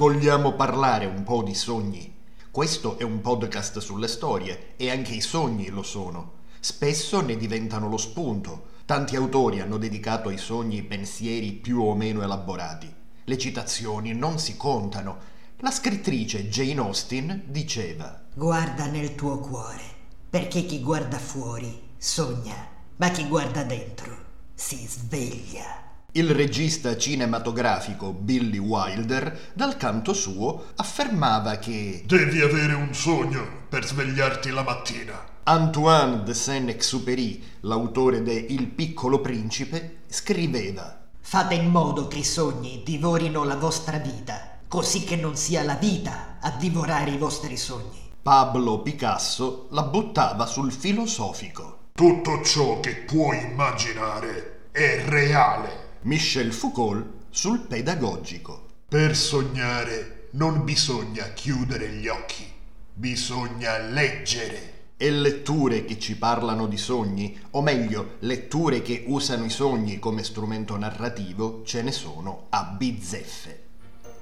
Vogliamo 0.00 0.54
parlare 0.54 1.04
un 1.04 1.24
po' 1.24 1.42
di 1.42 1.54
sogni? 1.54 2.10
Questo 2.50 2.98
è 2.98 3.02
un 3.02 3.20
podcast 3.20 3.80
sulle 3.80 4.08
storie 4.08 4.72
e 4.78 4.90
anche 4.90 5.12
i 5.12 5.20
sogni 5.20 5.68
lo 5.68 5.82
sono. 5.82 6.36
Spesso 6.58 7.20
ne 7.20 7.36
diventano 7.36 7.86
lo 7.86 7.98
spunto. 7.98 8.68
Tanti 8.86 9.14
autori 9.14 9.60
hanno 9.60 9.76
dedicato 9.76 10.30
ai 10.30 10.38
sogni 10.38 10.82
pensieri 10.82 11.52
più 11.52 11.82
o 11.82 11.94
meno 11.94 12.22
elaborati. 12.22 12.90
Le 13.24 13.36
citazioni 13.36 14.14
non 14.14 14.38
si 14.38 14.56
contano. 14.56 15.18
La 15.58 15.70
scrittrice 15.70 16.48
Jane 16.48 16.80
Austen 16.80 17.42
diceva 17.48 18.22
Guarda 18.32 18.86
nel 18.86 19.14
tuo 19.14 19.38
cuore, 19.38 19.84
perché 20.30 20.64
chi 20.64 20.80
guarda 20.80 21.18
fuori 21.18 21.78
sogna, 21.98 22.56
ma 22.96 23.10
chi 23.10 23.28
guarda 23.28 23.64
dentro 23.64 24.16
si 24.54 24.82
sveglia. 24.88 25.89
Il 26.12 26.30
regista 26.30 26.96
cinematografico 26.96 28.12
Billy 28.12 28.58
Wilder, 28.58 29.52
dal 29.52 29.76
canto 29.76 30.12
suo, 30.12 30.64
affermava 30.74 31.58
che 31.58 32.02
Devi 32.04 32.40
avere 32.40 32.74
un 32.74 32.92
sogno 32.92 33.46
per 33.68 33.86
svegliarti 33.86 34.50
la 34.50 34.64
mattina. 34.64 35.24
Antoine 35.44 36.24
de 36.24 36.34
Saint-Exupéry, 36.34 37.42
l'autore 37.60 38.22
de 38.22 38.32
Il 38.32 38.66
piccolo 38.66 39.20
principe, 39.20 39.98
scriveva 40.08 41.00
Fate 41.20 41.54
in 41.54 41.70
modo 41.70 42.08
che 42.08 42.18
i 42.18 42.24
sogni 42.24 42.82
divorino 42.84 43.44
la 43.44 43.54
vostra 43.54 43.98
vita, 43.98 44.58
così 44.66 45.04
che 45.04 45.14
non 45.14 45.36
sia 45.36 45.62
la 45.62 45.76
vita 45.76 46.38
a 46.40 46.50
divorare 46.50 47.12
i 47.12 47.18
vostri 47.18 47.56
sogni. 47.56 48.10
Pablo 48.20 48.80
Picasso 48.80 49.68
la 49.70 49.84
buttava 49.84 50.46
sul 50.46 50.72
filosofico. 50.72 51.90
Tutto 51.92 52.42
ciò 52.42 52.80
che 52.80 52.96
puoi 53.06 53.40
immaginare 53.44 54.70
è 54.72 55.04
reale. 55.06 55.89
Michel 56.02 56.50
Foucault 56.50 57.04
sul 57.28 57.66
pedagogico. 57.66 58.68
Per 58.88 59.14
sognare 59.14 60.28
non 60.30 60.64
bisogna 60.64 61.24
chiudere 61.34 61.90
gli 61.90 62.08
occhi, 62.08 62.50
bisogna 62.90 63.76
leggere. 63.76 64.68
E 64.96 65.10
letture 65.10 65.84
che 65.84 65.98
ci 65.98 66.16
parlano 66.16 66.66
di 66.66 66.78
sogni, 66.78 67.38
o 67.50 67.60
meglio, 67.60 68.16
letture 68.20 68.80
che 68.80 69.04
usano 69.08 69.44
i 69.44 69.50
sogni 69.50 69.98
come 69.98 70.22
strumento 70.22 70.76
narrativo, 70.78 71.62
ce 71.64 71.82
ne 71.82 71.92
sono 71.92 72.46
a 72.48 72.64
bizzeffe. 72.64 73.69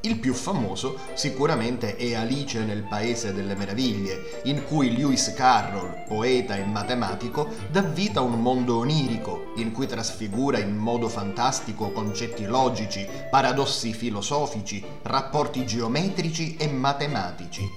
Il 0.03 0.21
più 0.21 0.33
famoso 0.33 0.97
sicuramente 1.15 1.97
è 1.97 2.15
Alice 2.15 2.63
nel 2.63 2.85
Paese 2.85 3.33
delle 3.33 3.57
Meraviglie, 3.57 4.43
in 4.45 4.63
cui 4.65 4.97
Lewis 4.97 5.33
Carroll, 5.35 6.05
poeta 6.07 6.55
e 6.55 6.65
matematico, 6.65 7.49
dà 7.69 7.83
vita 7.83 8.21
a 8.21 8.23
un 8.23 8.41
mondo 8.41 8.79
onirico, 8.79 9.53
in 9.57 9.73
cui 9.73 9.89
trasfigura 9.89 10.61
in 10.61 10.77
modo 10.77 11.09
fantastico 11.09 11.91
concetti 11.91 12.45
logici, 12.45 13.05
paradossi 13.29 13.93
filosofici, 13.93 14.85
rapporti 15.03 15.67
geometrici 15.67 16.55
e 16.57 16.69
matematici. 16.69 17.69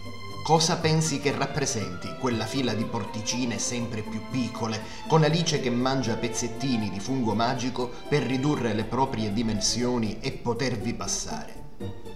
Cosa 0.44 0.78
pensi 0.78 1.20
che 1.20 1.36
rappresenti 1.36 2.16
quella 2.20 2.46
fila 2.46 2.76
di 2.76 2.84
porticine 2.84 3.58
sempre 3.58 4.04
più 4.04 4.22
piccole, 4.30 4.80
con 5.08 5.24
Alice 5.24 5.60
che 5.60 5.72
mangia 5.72 6.16
pezzettini 6.18 6.92
di 6.92 7.00
fungo 7.00 7.34
magico 7.34 7.90
per 8.08 8.22
ridurre 8.22 8.76
le 8.76 8.84
proprie 8.84 9.34
dimensioni 9.34 10.20
e 10.20 10.32
potervi 10.32 10.94
passare? 10.94 11.61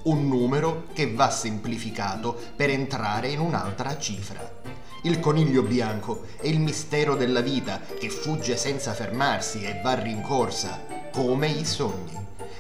Un 0.05 0.27
numero 0.27 0.87
che 0.93 1.13
va 1.13 1.29
semplificato 1.29 2.37
per 2.55 2.69
entrare 2.69 3.29
in 3.29 3.39
un'altra 3.39 3.97
cifra. 3.97 4.61
Il 5.03 5.19
coniglio 5.19 5.61
bianco 5.61 6.25
è 6.39 6.47
il 6.47 6.59
mistero 6.59 7.15
della 7.15 7.41
vita 7.41 7.79
che 7.99 8.09
fugge 8.09 8.57
senza 8.57 8.93
fermarsi 8.93 9.63
e 9.63 9.79
va 9.83 9.93
rincorsa, 9.93 10.83
come 11.11 11.47
i 11.47 11.65
sogni. 11.65 12.13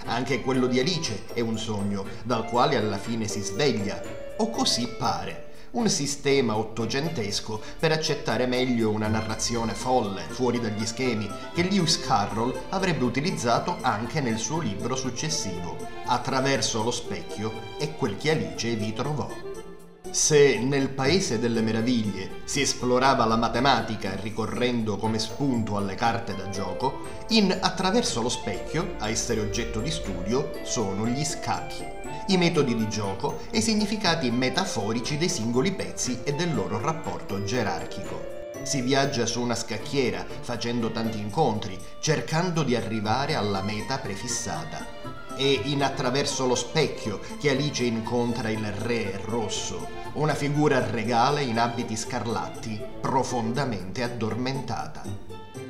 Anche 0.05 0.41
quello 0.41 0.67
di 0.67 0.79
Alice 0.79 1.23
è 1.33 1.39
un 1.39 1.57
sogno 1.57 2.05
dal 2.23 2.45
quale 2.45 2.77
alla 2.77 2.97
fine 2.97 3.27
si 3.27 3.41
sveglia, 3.41 4.01
o 4.37 4.49
così 4.49 4.87
pare 4.87 5.44
un 5.75 5.89
sistema 5.89 6.57
ottocentesco 6.57 7.61
per 7.79 7.91
accettare 7.91 8.45
meglio 8.45 8.89
una 8.89 9.07
narrazione 9.07 9.73
folle, 9.73 10.21
fuori 10.21 10.59
dagli 10.59 10.85
schemi, 10.85 11.29
che 11.53 11.63
Lewis 11.63 11.99
Carroll 11.99 12.57
avrebbe 12.69 13.03
utilizzato 13.03 13.77
anche 13.81 14.21
nel 14.21 14.37
suo 14.37 14.59
libro 14.59 14.95
successivo, 14.95 15.77
Attraverso 16.07 16.83
lo 16.83 16.91
specchio 16.91 17.51
e 17.79 17.95
quel 17.95 18.17
che 18.17 18.31
Alice 18.31 18.75
vi 18.75 18.93
trovò. 18.93 19.54
Se 20.11 20.57
nel 20.57 20.89
Paese 20.89 21.39
delle 21.39 21.61
Meraviglie 21.61 22.41
si 22.45 22.61
esplorava 22.61 23.25
la 23.25 23.35
matematica 23.35 24.15
ricorrendo 24.15 24.97
come 24.97 25.19
spunto 25.19 25.77
alle 25.77 25.95
carte 25.95 26.35
da 26.35 26.49
gioco, 26.49 27.01
in 27.29 27.55
Attraverso 27.59 28.21
lo 28.21 28.29
specchio, 28.29 28.95
a 28.99 29.09
essere 29.09 29.41
oggetto 29.41 29.81
di 29.81 29.91
studio, 29.91 30.51
sono 30.63 31.05
gli 31.07 31.23
scacchi 31.23 31.95
i 32.27 32.37
metodi 32.37 32.75
di 32.75 32.89
gioco 32.89 33.39
e 33.51 33.59
i 33.59 33.61
significati 33.61 34.31
metaforici 34.31 35.17
dei 35.17 35.29
singoli 35.29 35.71
pezzi 35.71 36.21
e 36.23 36.33
del 36.33 36.55
loro 36.55 36.79
rapporto 36.79 37.43
gerarchico. 37.43 38.33
Si 38.63 38.81
viaggia 38.81 39.27
su 39.27 39.41
una 39.41 39.53
scacchiera 39.53 40.25
facendo 40.41 40.89
tanti 40.91 41.19
incontri, 41.19 41.77
cercando 41.99 42.63
di 42.63 42.75
arrivare 42.75 43.35
alla 43.35 43.61
meta 43.61 43.99
prefissata. 43.99 44.94
È 45.35 45.41
in 45.41 45.83
Attraverso 45.83 46.45
lo 46.47 46.55
specchio 46.55 47.19
che 47.39 47.49
Alice 47.49 47.83
incontra 47.83 48.49
il 48.49 48.71
Re 48.71 49.19
Rosso, 49.25 49.85
una 50.13 50.33
figura 50.33 50.89
regale 50.89 51.43
in 51.43 51.59
abiti 51.59 51.97
scarlatti, 51.97 52.81
profondamente 53.01 54.01
addormentata. 54.01 55.03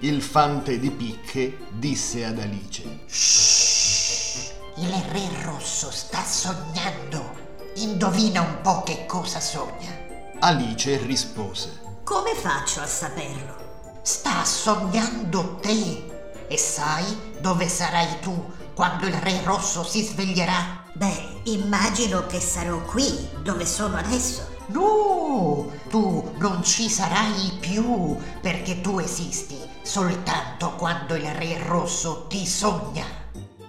Il 0.01 0.22
fante 0.22 0.77
di 0.77 0.91
picche 0.91 1.57
disse 1.72 2.25
ad 2.25 2.38
Alice: 2.38 3.00
Shh! 3.07 4.51
Il 4.75 4.91
re 4.91 5.43
rosso 5.43 5.89
sta 5.89 6.22
sognando. 6.22 7.43
Indovina 7.75 8.41
un 8.41 8.60
po' 8.62 8.84
che 8.84 9.05
cosa 9.07 9.39
sogna. 9.39 9.98
Alice 10.41 10.98
rispose. 10.98 11.79
Come 12.03 12.36
faccio 12.36 12.81
a 12.81 12.86
saperlo? 12.86 13.55
Sta 14.03 14.43
sognando 14.43 15.55
te. 15.55 16.45
E 16.48 16.57
sai 16.57 17.34
dove 17.39 17.67
sarai 17.67 18.19
tu 18.19 18.53
quando 18.75 19.08
il 19.08 19.13
re 19.13 19.41
rosso 19.44 19.84
si 19.84 20.03
sveglierà? 20.03 20.84
Beh, 20.94 21.41
immagino 21.44 22.25
che 22.27 22.41
sarò 22.41 22.82
qui, 22.82 23.29
dove 23.41 23.65
sono 23.65 23.96
adesso. 23.96 24.53
No, 24.67 25.72
tu 25.89 26.34
non 26.38 26.62
ci 26.62 26.89
sarai 26.89 27.58
più 27.60 28.17
perché 28.41 28.82
tu 28.82 29.00
esisti 29.00 29.58
soltanto 29.82 30.74
quando 30.75 31.15
il 31.15 31.32
re 31.34 31.63
rosso 31.65 32.25
ti 32.27 32.46
sogna. 32.46 33.25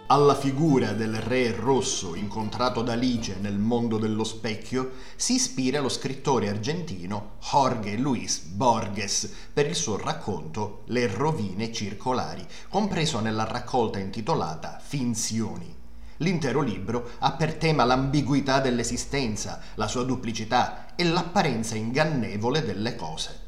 Alla 0.09 0.37
figura 0.37 0.93
del 0.93 1.17
re 1.17 1.51
rosso 1.51 2.15
incontrato 2.15 2.83
da 2.83 2.93
Alice 2.93 3.39
nel 3.41 3.59
mondo 3.59 3.99
dello 3.99 4.23
specchio 4.23 4.93
si 5.17 5.35
ispira 5.35 5.81
lo 5.81 5.89
scrittore 5.89 6.49
argentino 6.49 7.39
Jorge 7.41 7.97
Luis 7.97 8.43
Borges 8.43 9.29
per 9.53 9.67
il 9.67 9.75
suo 9.75 9.97
racconto 9.97 10.83
Le 10.87 11.09
rovine 11.09 11.73
circolari, 11.73 12.47
compreso 12.69 13.19
nella 13.19 13.47
raccolta 13.47 13.99
intitolata 13.99 14.81
Finzioni. 14.81 15.75
L'intero 16.19 16.61
libro 16.61 17.11
ha 17.19 17.33
per 17.33 17.55
tema 17.55 17.85
l'ambiguità 17.85 18.61
dell'esistenza, 18.61 19.61
la 19.75 19.89
sua 19.89 20.05
duplicità 20.05 20.95
e 20.95 21.03
l'apparenza 21.03 21.75
ingannevole 21.75 22.65
delle 22.65 22.95
cose. 22.95 23.41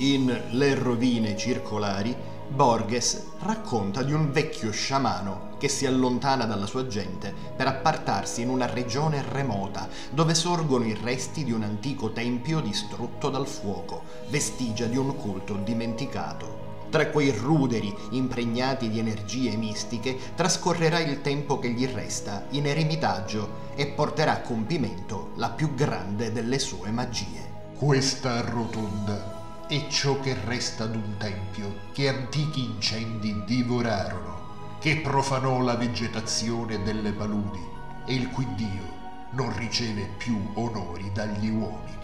In 0.00 0.42
Le 0.50 0.74
rovine 0.74 1.38
circolari 1.38 2.14
Borges 2.50 3.28
racconta 3.38 4.02
di 4.02 4.12
un 4.12 4.30
vecchio 4.30 4.70
sciamano 4.70 5.45
che 5.58 5.68
si 5.68 5.86
allontana 5.86 6.44
dalla 6.44 6.66
sua 6.66 6.86
gente 6.86 7.32
per 7.56 7.66
appartarsi 7.66 8.42
in 8.42 8.48
una 8.48 8.66
regione 8.66 9.22
remota 9.22 9.88
dove 10.10 10.34
sorgono 10.34 10.84
i 10.84 10.98
resti 11.00 11.44
di 11.44 11.52
un 11.52 11.62
antico 11.62 12.12
tempio 12.12 12.60
distrutto 12.60 13.30
dal 13.30 13.46
fuoco, 13.46 14.02
vestigia 14.28 14.86
di 14.86 14.96
un 14.96 15.14
culto 15.16 15.54
dimenticato. 15.54 16.64
Tra 16.88 17.08
quei 17.08 17.30
ruderi 17.30 17.94
impregnati 18.10 18.88
di 18.88 18.98
energie 18.98 19.56
mistiche 19.56 20.16
trascorrerà 20.34 21.00
il 21.00 21.20
tempo 21.20 21.58
che 21.58 21.70
gli 21.70 21.86
resta 21.86 22.46
in 22.50 22.66
eremitaggio 22.66 23.64
e 23.74 23.88
porterà 23.88 24.34
a 24.34 24.40
compimento 24.40 25.30
la 25.36 25.50
più 25.50 25.74
grande 25.74 26.32
delle 26.32 26.58
sue 26.58 26.90
magie. 26.90 27.54
Questa 27.76 28.40
rotonda 28.40 29.66
è 29.68 29.86
ciò 29.88 30.20
che 30.20 30.36
resta 30.44 30.86
d'un 30.86 31.16
tempio 31.18 31.74
che 31.92 32.08
antichi 32.08 32.64
incendi 32.64 33.42
divorarono, 33.44 34.45
che 34.78 34.98
profanò 34.98 35.60
la 35.60 35.74
vegetazione 35.74 36.82
delle 36.82 37.12
paludi 37.12 37.60
e 38.04 38.14
il 38.14 38.30
cui 38.30 38.46
Dio 38.54 38.94
non 39.30 39.56
riceve 39.56 40.08
più 40.16 40.40
onori 40.54 41.10
dagli 41.12 41.48
uomini. 41.48 41.94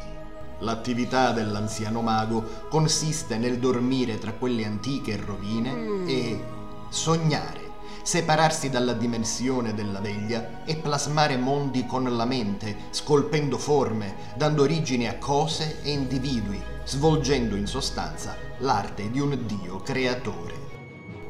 L'attività 0.59 1.33
dell'anziano 1.33 2.02
mago 2.02 2.67
consiste 2.69 3.37
nel 3.37 3.59
dormire 3.59 4.19
tra 4.19 4.33
quelle 4.33 4.64
antiche 4.64 5.17
rovine 5.17 5.73
mm. 5.73 6.09
e 6.09 6.45
sognare, 6.88 7.71
separarsi 8.02 8.71
dalla 8.71 8.93
dimensione 8.93 9.75
della 9.75 10.00
veglia 10.00 10.64
e 10.64 10.76
plasmare 10.76 11.37
mondi 11.37 11.87
con 11.87 12.05
la 12.17 12.25
mente, 12.25 12.76
scolpendo 12.91 13.59
forme, 13.59 14.14
dando 14.37 14.62
origine 14.62 15.09
a 15.09 15.19
cose 15.19 15.83
e 15.83 15.91
individui 15.91 16.71
svolgendo 16.85 17.55
in 17.55 17.67
sostanza 17.67 18.37
l'arte 18.59 19.11
di 19.11 19.21
un 19.21 19.38
Dio 19.47 19.79
creatore. 19.79 20.72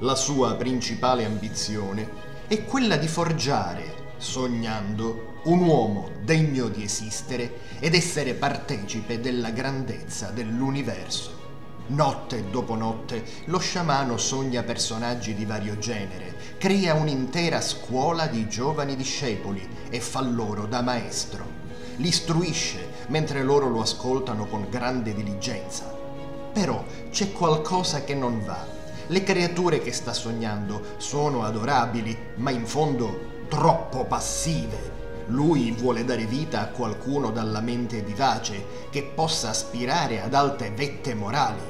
La 0.02 0.16
sua 0.16 0.54
principale 0.54 1.25
ambizione 1.25 2.11
è 2.49 2.64
quella 2.64 2.97
di 2.97 3.06
forgiare, 3.06 4.14
sognando, 4.16 5.38
un 5.44 5.61
uomo 5.61 6.11
degno 6.25 6.66
di 6.66 6.82
esistere 6.82 7.61
ed 7.78 7.94
essere 7.94 8.35
partecipe 8.35 9.21
della 9.21 9.50
grandezza 9.50 10.30
dell'universo. 10.30 11.38
Notte 11.87 12.50
dopo 12.50 12.75
notte 12.75 13.23
lo 13.44 13.61
sciamano 13.61 14.16
sogna 14.16 14.64
personaggi 14.64 15.35
di 15.35 15.44
vario 15.44 15.78
genere, 15.78 16.35
crea 16.59 16.94
un'intera 16.94 17.61
scuola 17.61 18.26
di 18.26 18.49
giovani 18.49 18.97
discepoli 18.97 19.64
e 19.88 20.00
fa 20.00 20.21
loro 20.21 20.66
da 20.66 20.82
maestro. 20.82 21.44
Li 21.99 22.09
istruisce 22.09 22.88
mentre 23.06 23.44
loro 23.44 23.68
lo 23.68 23.82
ascoltano 23.82 24.47
con 24.47 24.66
grande 24.68 25.14
diligenza. 25.14 25.97
Però 26.52 26.85
c'è 27.12 27.30
qualcosa 27.30 28.02
che 28.02 28.16
non 28.16 28.44
va. 28.44 28.81
Le 29.09 29.23
creature 29.25 29.80
che 29.80 29.92
sta 29.92 30.12
sognando 30.12 30.94
sono 30.97 31.44
adorabili, 31.44 32.16
ma 32.37 32.50
in 32.50 32.66
fondo 32.66 33.30
troppo 33.49 34.04
passive. 34.04 35.00
Lui 35.26 35.73
vuole 35.73 36.04
dare 36.04 36.25
vita 36.25 36.61
a 36.61 36.68
qualcuno 36.68 37.30
dalla 37.30 37.61
mente 37.61 38.00
vivace 38.02 38.88
che 38.90 39.02
possa 39.02 39.50
aspirare 39.50 40.21
ad 40.21 40.35
alte 40.35 40.71
vette 40.71 41.14
morali. 41.14 41.61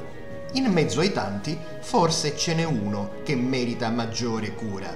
In 0.53 0.67
mezzo 0.67 1.01
ai 1.01 1.13
tanti, 1.13 1.59
forse 1.81 2.37
ce 2.37 2.55
n'è 2.55 2.65
uno 2.65 3.13
che 3.25 3.35
merita 3.35 3.89
maggiore 3.89 4.55
cura. 4.55 4.95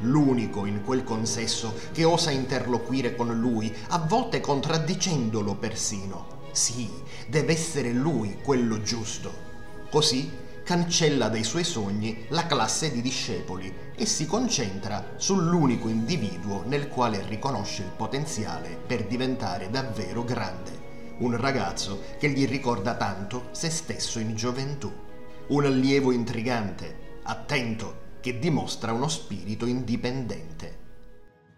L'unico 0.00 0.66
in 0.66 0.82
quel 0.84 1.04
consesso 1.04 1.74
che 1.92 2.04
osa 2.04 2.30
interloquire 2.30 3.14
con 3.14 3.32
lui, 3.38 3.74
a 3.88 3.98
volte 3.98 4.40
contraddicendolo 4.40 5.54
persino. 5.54 6.26
Sì, 6.50 6.90
deve 7.28 7.52
essere 7.52 7.92
lui 7.92 8.38
quello 8.42 8.82
giusto. 8.82 9.44
Così 9.90 10.44
cancella 10.66 11.28
dai 11.28 11.44
suoi 11.44 11.62
sogni 11.62 12.24
la 12.30 12.44
classe 12.46 12.90
di 12.90 13.00
discepoli 13.00 13.72
e 13.94 14.04
si 14.04 14.26
concentra 14.26 15.12
sull'unico 15.14 15.88
individuo 15.88 16.64
nel 16.66 16.88
quale 16.88 17.24
riconosce 17.28 17.82
il 17.82 17.92
potenziale 17.96 18.76
per 18.84 19.06
diventare 19.06 19.70
davvero 19.70 20.24
grande. 20.24 21.14
Un 21.18 21.36
ragazzo 21.36 22.02
che 22.18 22.30
gli 22.30 22.48
ricorda 22.48 22.96
tanto 22.96 23.46
se 23.52 23.70
stesso 23.70 24.18
in 24.18 24.34
gioventù. 24.34 24.92
Un 25.46 25.64
allievo 25.64 26.10
intrigante, 26.10 27.20
attento, 27.22 28.00
che 28.20 28.40
dimostra 28.40 28.92
uno 28.92 29.06
spirito 29.06 29.66
indipendente. 29.66 30.78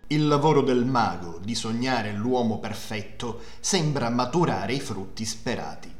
Il 0.09 0.27
lavoro 0.27 0.61
del 0.61 0.85
mago 0.85 1.41
di 1.43 1.55
sognare 1.55 2.13
l'uomo 2.13 2.59
perfetto 2.59 3.41
sembra 3.61 4.11
maturare 4.11 4.75
i 4.75 4.81
frutti 4.81 5.25
sperati. 5.25 5.98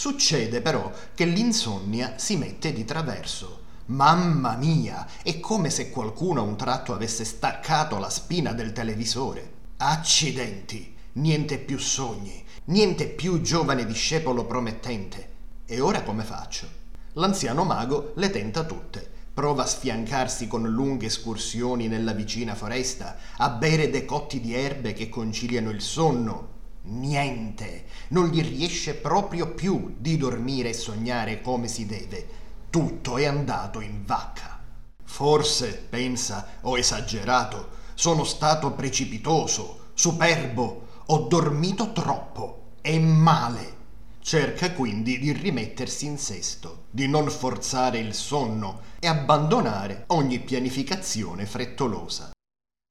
Succede 0.00 0.62
però 0.62 0.90
che 1.12 1.26
l'insonnia 1.26 2.14
si 2.16 2.38
mette 2.38 2.72
di 2.72 2.86
traverso. 2.86 3.64
Mamma 3.88 4.56
mia, 4.56 5.06
è 5.22 5.38
come 5.40 5.68
se 5.68 5.90
qualcuno 5.90 6.40
a 6.40 6.42
un 6.42 6.56
tratto 6.56 6.94
avesse 6.94 7.22
staccato 7.22 7.98
la 7.98 8.08
spina 8.08 8.54
del 8.54 8.72
televisore. 8.72 9.52
Accidenti, 9.76 10.96
niente 11.12 11.58
più 11.58 11.76
sogni, 11.76 12.42
niente 12.68 13.08
più 13.08 13.42
giovane 13.42 13.84
discepolo 13.84 14.46
promettente. 14.46 15.28
E 15.66 15.80
ora 15.80 16.02
come 16.02 16.24
faccio? 16.24 16.66
L'anziano 17.12 17.64
mago 17.64 18.14
le 18.14 18.30
tenta 18.30 18.64
tutte 18.64 19.10
Prova 19.34 19.64
a 19.64 19.66
sfiancarsi 19.66 20.48
con 20.48 20.62
lunghe 20.62 21.06
escursioni 21.06 21.88
nella 21.88 22.12
vicina 22.12 22.54
foresta, 22.54 23.16
a 23.36 23.50
bere 23.50 23.90
decotti 23.90 24.40
di 24.40 24.54
erbe 24.54 24.94
che 24.94 25.10
conciliano 25.10 25.68
il 25.68 25.82
sonno. 25.82 26.59
Niente, 26.82 27.84
non 28.08 28.28
gli 28.28 28.42
riesce 28.42 28.94
proprio 28.94 29.52
più 29.54 29.96
di 29.98 30.16
dormire 30.16 30.70
e 30.70 30.74
sognare 30.74 31.42
come 31.42 31.68
si 31.68 31.84
deve. 31.86 32.26
Tutto 32.70 33.18
è 33.18 33.26
andato 33.26 33.80
in 33.80 34.04
vacca. 34.04 34.58
Forse, 35.04 35.86
pensa, 35.88 36.58
ho 36.62 36.78
esagerato, 36.78 37.70
sono 37.94 38.24
stato 38.24 38.72
precipitoso, 38.72 39.90
superbo, 39.92 40.86
ho 41.06 41.18
dormito 41.26 41.92
troppo 41.92 42.72
e 42.80 42.98
male. 42.98 43.78
Cerca 44.20 44.72
quindi 44.72 45.18
di 45.18 45.32
rimettersi 45.32 46.06
in 46.06 46.16
sesto, 46.16 46.84
di 46.90 47.08
non 47.08 47.28
forzare 47.28 47.98
il 47.98 48.14
sonno 48.14 48.80
e 49.00 49.08
abbandonare 49.08 50.04
ogni 50.08 50.38
pianificazione 50.38 51.44
frettolosa. 51.44 52.30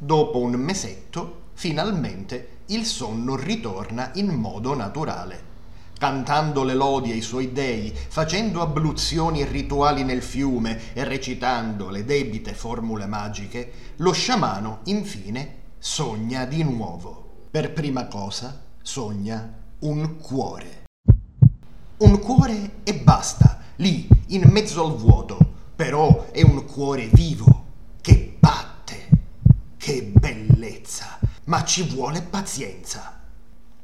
Dopo 0.02 0.40
un 0.40 0.54
mesetto, 0.54 1.50
finalmente, 1.54 2.58
il 2.72 2.86
sonno 2.86 3.36
ritorna 3.36 4.12
in 4.16 4.28
modo 4.28 4.76
naturale. 4.76 5.48
Cantando 5.98 6.64
le 6.64 6.76
lodi 6.76 7.12
ai 7.12 7.22
suoi 7.22 7.52
dei, 7.52 7.94
facendo 7.94 8.62
abluzioni 8.62 9.44
rituali 9.44 10.04
nel 10.04 10.22
fiume 10.22 10.94
e 10.94 11.04
recitando 11.04 11.90
le 11.90 12.06
debite 12.06 12.54
formule 12.54 13.06
magiche, 13.06 13.72
lo 13.98 14.14
sciamano, 14.14 14.80
infine, 14.86 15.58
sogna 15.78 16.46
di 16.46 16.64
nuovo. 16.64 17.48
Per 17.52 17.74
prima 17.74 18.06
cosa, 18.06 18.62
sogna 18.82 19.52
un 19.80 20.18
cuore. 20.18 20.84
Un 21.98 22.20
cuore 22.20 22.72
e 22.84 22.94
basta, 22.96 23.60
lì, 23.78 24.08
in 24.28 24.44
mezzo 24.52 24.86
al 24.86 24.96
vuoto. 24.96 25.38
Però 25.76 26.28
è 26.32 26.44
un 26.44 26.66
cuore 26.66 27.08
vivo, 27.08 27.66
che 28.00 28.38
batte. 28.40 29.10
Che 29.76 30.04
bellezza! 30.04 31.20
Ma 31.50 31.64
ci 31.64 31.82
vuole 31.82 32.22
pazienza. 32.22 33.22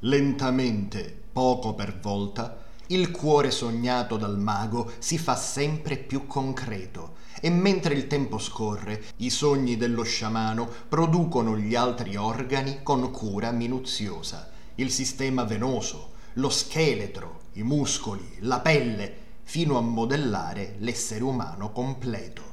Lentamente, 0.01 1.23
poco 1.33 1.73
per 1.73 1.99
volta, 1.99 2.63
il 2.89 3.09
cuore 3.09 3.49
sognato 3.49 4.17
dal 4.17 4.37
mago 4.37 4.91
si 4.99 5.17
fa 5.17 5.35
sempre 5.35 5.97
più 5.97 6.27
concreto 6.27 7.15
e 7.41 7.49
mentre 7.49 7.95
il 7.95 8.05
tempo 8.05 8.37
scorre, 8.37 9.05
i 9.17 9.31
sogni 9.31 9.77
dello 9.77 10.03
sciamano 10.03 10.69
producono 10.87 11.57
gli 11.57 11.73
altri 11.73 12.15
organi 12.15 12.83
con 12.83 13.09
cura 13.09 13.49
minuziosa. 13.49 14.51
Il 14.75 14.91
sistema 14.91 15.43
venoso, 15.43 16.11
lo 16.33 16.51
scheletro, 16.51 17.45
i 17.53 17.63
muscoli, 17.63 18.37
la 18.41 18.59
pelle, 18.59 19.17
fino 19.41 19.79
a 19.79 19.81
modellare 19.81 20.75
l'essere 20.81 21.23
umano 21.23 21.71
completo. 21.71 22.43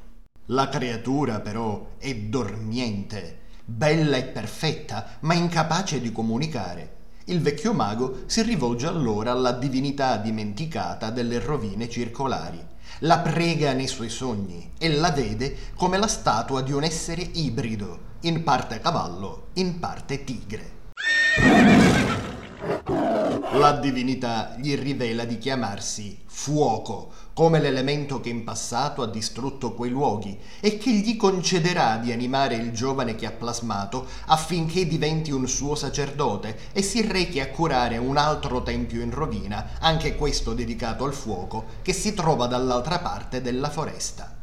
La 0.46 0.70
creatura 0.70 1.40
però 1.40 1.96
è 1.98 2.14
dormiente, 2.14 3.40
bella 3.74 4.16
e 4.18 4.24
perfetta, 4.24 5.16
ma 5.20 5.34
incapace 5.34 6.00
di 6.00 6.12
comunicare. 6.12 6.96
Il 7.26 7.40
vecchio 7.40 7.72
mago 7.72 8.24
si 8.26 8.42
rivolge 8.42 8.86
allora 8.86 9.30
alla 9.30 9.52
divinità 9.52 10.16
dimenticata 10.16 11.10
delle 11.10 11.38
rovine 11.38 11.88
circolari. 11.88 12.62
La 13.00 13.18
prega 13.18 13.72
nei 13.72 13.86
suoi 13.86 14.10
sogni 14.10 14.72
e 14.78 14.88
la 14.90 15.10
vede 15.10 15.56
come 15.74 15.96
la 15.96 16.06
statua 16.06 16.60
di 16.60 16.72
un 16.72 16.84
essere 16.84 17.22
ibrido, 17.22 18.10
in 18.20 18.42
parte 18.42 18.78
cavallo, 18.80 19.48
in 19.54 19.78
parte 19.78 20.22
tigre. 20.24 20.80
La 23.54 23.72
divinità 23.72 24.54
gli 24.56 24.74
rivela 24.74 25.26
di 25.26 25.36
chiamarsi 25.36 26.18
fuoco, 26.24 27.10
come 27.34 27.60
l'elemento 27.60 28.18
che 28.18 28.30
in 28.30 28.44
passato 28.44 29.02
ha 29.02 29.06
distrutto 29.06 29.74
quei 29.74 29.90
luoghi 29.90 30.38
e 30.58 30.78
che 30.78 30.90
gli 30.90 31.18
concederà 31.18 31.98
di 31.98 32.12
animare 32.12 32.54
il 32.54 32.72
giovane 32.72 33.14
che 33.14 33.26
ha 33.26 33.30
plasmato 33.30 34.06
affinché 34.28 34.86
diventi 34.86 35.32
un 35.32 35.46
suo 35.46 35.74
sacerdote 35.74 36.70
e 36.72 36.80
si 36.80 37.06
rechi 37.06 37.40
a 37.40 37.50
curare 37.50 37.98
un 37.98 38.16
altro 38.16 38.62
tempio 38.62 39.02
in 39.02 39.10
rovina, 39.10 39.72
anche 39.80 40.16
questo 40.16 40.54
dedicato 40.54 41.04
al 41.04 41.12
fuoco, 41.12 41.64
che 41.82 41.92
si 41.92 42.14
trova 42.14 42.46
dall'altra 42.46 43.00
parte 43.00 43.42
della 43.42 43.68
foresta. 43.68 44.34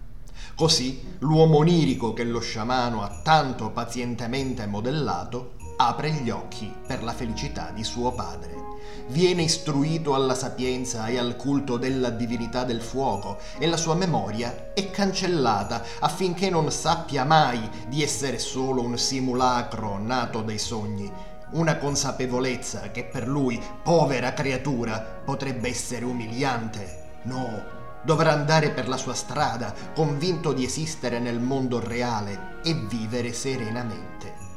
Così 0.53 1.15
l'uomo 1.19 1.57
onirico 1.57 2.13
che 2.13 2.25
lo 2.25 2.39
sciamano 2.39 3.01
ha 3.01 3.21
tanto 3.23 3.71
pazientemente 3.71 4.67
modellato 4.67 5.53
apre 5.77 6.11
gli 6.11 6.29
occhi 6.29 6.71
per 6.85 7.01
la 7.01 7.13
felicità 7.13 7.71
di 7.73 7.83
suo 7.83 8.11
padre 8.11 8.77
viene 9.09 9.43
istruito 9.43 10.13
alla 10.13 10.35
sapienza 10.35 11.07
e 11.07 11.17
al 11.17 11.35
culto 11.35 11.77
della 11.77 12.09
divinità 12.09 12.63
del 12.63 12.81
fuoco 12.81 13.37
e 13.57 13.67
la 13.67 13.77
sua 13.77 13.95
memoria 13.95 14.71
è 14.73 14.89
cancellata 14.91 15.83
affinché 15.99 16.49
non 16.49 16.71
sappia 16.71 17.23
mai 17.23 17.69
di 17.87 18.03
essere 18.03 18.39
solo 18.39 18.81
un 18.81 18.97
simulacro 18.97 19.97
nato 19.97 20.41
dai 20.41 20.59
sogni, 20.59 21.11
una 21.51 21.77
consapevolezza 21.77 22.91
che 22.91 23.03
per 23.03 23.27
lui, 23.27 23.61
povera 23.83 24.33
creatura, 24.33 24.99
potrebbe 24.99 25.69
essere 25.69 26.05
umiliante. 26.05 26.97
No, 27.23 27.77
dovrà 28.03 28.31
andare 28.33 28.69
per 28.69 28.87
la 28.87 28.97
sua 28.97 29.13
strada, 29.13 29.73
convinto 29.95 30.53
di 30.53 30.63
esistere 30.63 31.19
nel 31.19 31.39
mondo 31.39 31.79
reale 31.79 32.59
e 32.63 32.73
vivere 32.73 33.33
serenamente. 33.33 34.47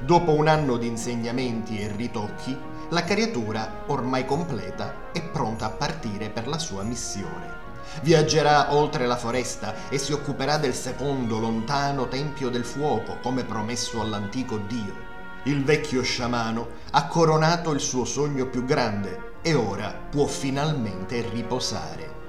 Dopo 0.00 0.32
un 0.32 0.48
anno 0.48 0.78
di 0.78 0.88
insegnamenti 0.88 1.80
e 1.80 1.92
ritocchi, 1.94 2.58
la 2.92 3.04
creatura, 3.04 3.84
ormai 3.86 4.26
completa, 4.26 5.10
è 5.12 5.22
pronta 5.22 5.64
a 5.64 5.70
partire 5.70 6.28
per 6.28 6.46
la 6.46 6.58
sua 6.58 6.82
missione. 6.82 7.60
Viaggerà 8.02 8.74
oltre 8.74 9.06
la 9.06 9.16
foresta 9.16 9.88
e 9.88 9.96
si 9.96 10.12
occuperà 10.12 10.58
del 10.58 10.74
secondo 10.74 11.38
lontano 11.38 12.08
Tempio 12.08 12.50
del 12.50 12.66
Fuoco, 12.66 13.16
come 13.22 13.44
promesso 13.44 14.02
all'antico 14.02 14.58
Dio. 14.58 15.10
Il 15.44 15.64
vecchio 15.64 16.02
sciamano 16.02 16.68
ha 16.90 17.06
coronato 17.06 17.70
il 17.72 17.80
suo 17.80 18.04
sogno 18.04 18.46
più 18.46 18.64
grande 18.66 19.36
e 19.40 19.54
ora 19.54 19.90
può 20.10 20.26
finalmente 20.26 21.26
riposare. 21.30 22.21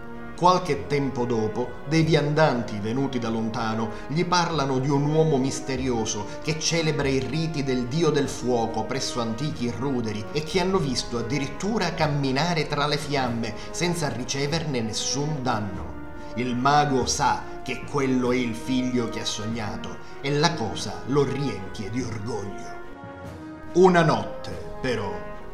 Qualche 0.43 0.87
tempo 0.87 1.23
dopo, 1.23 1.69
dei 1.87 2.03
viandanti 2.03 2.77
venuti 2.79 3.17
da 3.17 3.29
lontano 3.29 3.91
gli 4.07 4.25
parlano 4.25 4.79
di 4.79 4.89
un 4.89 5.05
uomo 5.05 5.37
misterioso 5.37 6.25
che 6.43 6.59
celebra 6.59 7.07
i 7.07 7.19
riti 7.19 7.63
del 7.63 7.85
dio 7.85 8.09
del 8.09 8.27
fuoco 8.27 8.83
presso 8.83 9.21
antichi 9.21 9.71
ruderi 9.71 10.21
e 10.33 10.43
che 10.43 10.59
hanno 10.59 10.79
visto 10.79 11.17
addirittura 11.17 11.93
camminare 11.93 12.67
tra 12.67 12.87
le 12.87 12.97
fiamme 12.97 13.53
senza 13.71 14.09
riceverne 14.09 14.81
nessun 14.81 15.41
danno. 15.41 15.93
Il 16.35 16.57
mago 16.57 17.05
sa 17.05 17.43
che 17.63 17.85
quello 17.89 18.33
è 18.33 18.35
il 18.35 18.53
figlio 18.53 19.07
che 19.07 19.21
ha 19.21 19.25
sognato 19.25 19.95
e 20.19 20.29
la 20.29 20.53
cosa 20.55 21.03
lo 21.05 21.23
riempie 21.23 21.89
di 21.89 22.01
orgoglio. 22.01 22.81
Una 23.75 24.01
notte, 24.01 24.51
però, 24.81 25.09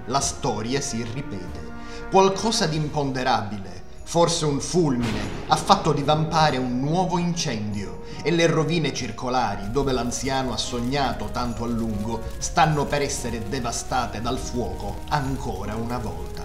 la 0.05 0.19
storia 0.19 0.81
si 0.81 1.03
ripete. 1.13 1.67
Qualcosa 2.09 2.65
di 2.65 2.77
imponderabile 2.77 3.78
Forse 4.09 4.45
un 4.45 4.59
fulmine 4.59 5.19
ha 5.49 5.55
fatto 5.55 5.93
divampare 5.93 6.57
un 6.57 6.79
nuovo 6.79 7.19
incendio 7.19 8.01
e 8.23 8.31
le 8.31 8.47
rovine 8.47 8.91
circolari 8.91 9.69
dove 9.69 9.91
l'anziano 9.91 10.51
ha 10.51 10.57
sognato 10.57 11.29
tanto 11.31 11.63
a 11.63 11.67
lungo 11.67 12.23
stanno 12.39 12.85
per 12.85 13.03
essere 13.03 13.47
devastate 13.47 14.19
dal 14.19 14.39
fuoco 14.39 15.01
ancora 15.09 15.75
una 15.75 15.99
volta. 15.99 16.41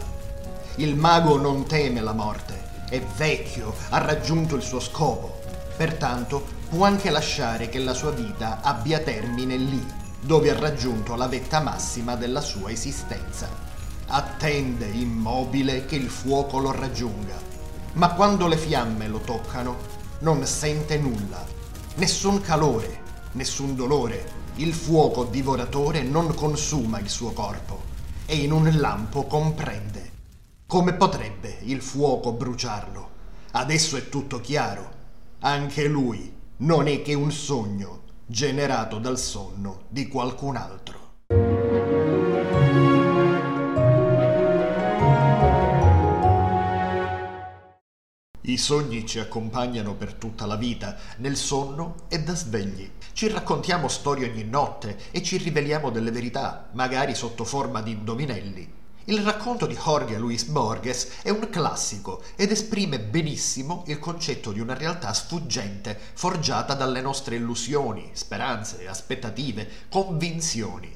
Il 0.74 0.94
mago 0.94 1.38
non 1.38 1.64
teme 1.64 2.02
la 2.02 2.12
morte, 2.12 2.64
è 2.90 3.00
vecchio, 3.00 3.74
ha 3.88 3.96
raggiunto 3.96 4.56
il 4.56 4.62
suo 4.62 4.78
scopo, 4.78 5.38
pertanto 5.74 6.44
può 6.68 6.84
anche 6.84 7.08
lasciare 7.08 7.70
che 7.70 7.78
la 7.78 7.94
sua 7.94 8.10
vita 8.10 8.60
abbia 8.60 8.98
termine 8.98 9.56
lì, 9.56 9.82
dove 10.20 10.50
ha 10.50 10.58
raggiunto 10.58 11.14
la 11.14 11.28
vetta 11.28 11.60
massima 11.60 12.14
della 12.14 12.42
sua 12.42 12.70
esistenza. 12.70 13.48
attende 14.06 14.84
immobile 14.84 15.86
che 15.86 15.96
il 15.96 16.10
fuoco 16.10 16.58
lo 16.58 16.72
raggiunga. 16.72 17.53
Ma 17.94 18.12
quando 18.14 18.48
le 18.48 18.56
fiamme 18.56 19.06
lo 19.06 19.20
toccano, 19.20 19.76
non 20.20 20.44
sente 20.46 20.98
nulla, 20.98 21.44
nessun 21.96 22.40
calore, 22.40 23.02
nessun 23.32 23.76
dolore. 23.76 24.42
Il 24.56 24.74
fuoco 24.74 25.24
divoratore 25.24 26.02
non 26.02 26.34
consuma 26.34 26.98
il 26.98 27.08
suo 27.08 27.30
corpo 27.32 27.82
e 28.26 28.36
in 28.36 28.50
un 28.50 28.68
lampo 28.78 29.26
comprende. 29.26 30.10
Come 30.66 30.94
potrebbe 30.94 31.58
il 31.62 31.80
fuoco 31.82 32.32
bruciarlo? 32.32 33.10
Adesso 33.52 33.96
è 33.96 34.08
tutto 34.08 34.40
chiaro. 34.40 34.90
Anche 35.40 35.86
lui 35.86 36.32
non 36.58 36.88
è 36.88 37.00
che 37.00 37.14
un 37.14 37.30
sogno 37.30 38.02
generato 38.26 38.98
dal 38.98 39.18
sonno 39.18 39.82
di 39.88 40.08
qualcun 40.08 40.56
altro. 40.56 41.63
I 48.54 48.56
sogni 48.56 49.04
ci 49.04 49.18
accompagnano 49.18 49.96
per 49.96 50.14
tutta 50.14 50.46
la 50.46 50.54
vita, 50.54 50.96
nel 51.16 51.36
sonno 51.36 52.04
e 52.06 52.20
da 52.20 52.36
svegli. 52.36 52.88
Ci 53.12 53.26
raccontiamo 53.26 53.88
storie 53.88 54.30
ogni 54.30 54.44
notte 54.44 54.96
e 55.10 55.24
ci 55.24 55.38
riveliamo 55.38 55.90
delle 55.90 56.12
verità, 56.12 56.68
magari 56.74 57.16
sotto 57.16 57.42
forma 57.42 57.82
di 57.82 57.90
indovinelli. 57.90 58.72
Il 59.06 59.18
racconto 59.22 59.66
di 59.66 59.74
Jorge 59.74 60.18
Luis 60.18 60.44
Borges 60.44 61.22
è 61.22 61.30
un 61.30 61.48
classico 61.50 62.22
ed 62.36 62.52
esprime 62.52 63.00
benissimo 63.00 63.82
il 63.88 63.98
concetto 63.98 64.52
di 64.52 64.60
una 64.60 64.74
realtà 64.74 65.12
sfuggente, 65.12 65.98
forgiata 66.14 66.74
dalle 66.74 67.00
nostre 67.00 67.34
illusioni, 67.34 68.10
speranze, 68.12 68.86
aspettative, 68.86 69.68
convinzioni. 69.90 70.94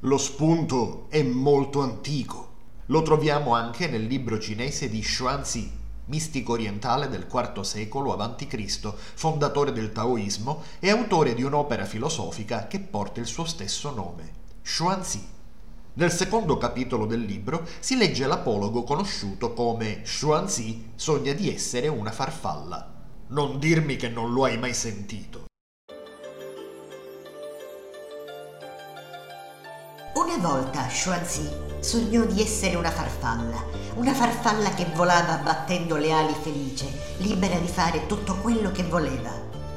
Lo 0.00 0.16
spunto 0.16 1.04
è 1.10 1.22
molto 1.22 1.82
antico. 1.82 2.52
Lo 2.86 3.02
troviamo 3.02 3.54
anche 3.54 3.88
nel 3.88 4.06
libro 4.06 4.38
cinese 4.38 4.88
di 4.88 5.02
Xuanzi, 5.02 5.82
mistico 6.06 6.52
orientale 6.52 7.08
del 7.08 7.26
IV 7.30 7.60
secolo 7.60 8.14
a.C., 8.14 8.92
fondatore 9.14 9.72
del 9.72 9.92
Taoismo 9.92 10.62
e 10.78 10.90
autore 10.90 11.34
di 11.34 11.42
un'opera 11.42 11.84
filosofica 11.84 12.66
che 12.66 12.80
porta 12.80 13.20
il 13.20 13.26
suo 13.26 13.44
stesso 13.44 13.92
nome, 13.94 14.30
Xuanzi. 14.62 15.32
Nel 15.96 16.10
secondo 16.10 16.58
capitolo 16.58 17.06
del 17.06 17.20
libro 17.20 17.66
si 17.78 17.96
legge 17.96 18.26
l'apologo 18.26 18.82
conosciuto 18.82 19.52
come 19.52 20.02
Xuanzi 20.02 20.90
sogna 20.96 21.32
di 21.32 21.52
essere 21.52 21.86
una 21.88 22.10
farfalla. 22.10 22.92
Non 23.28 23.58
dirmi 23.58 23.96
che 23.96 24.08
non 24.08 24.32
lo 24.32 24.44
hai 24.44 24.58
mai 24.58 24.74
sentito. 24.74 25.43
Una 30.24 30.38
volta 30.38 30.86
Xuanzi 30.86 31.46
sognò 31.80 32.24
di 32.24 32.40
essere 32.40 32.76
una 32.76 32.90
farfalla, 32.90 33.62
una 33.96 34.14
farfalla 34.14 34.70
che 34.70 34.86
volava 34.94 35.36
battendo 35.36 35.96
le 35.96 36.12
ali 36.12 36.34
felice, 36.40 36.86
libera 37.18 37.58
di 37.58 37.66
fare 37.66 38.06
tutto 38.06 38.36
quello 38.36 38.72
che 38.72 38.84
voleva. 38.84 39.30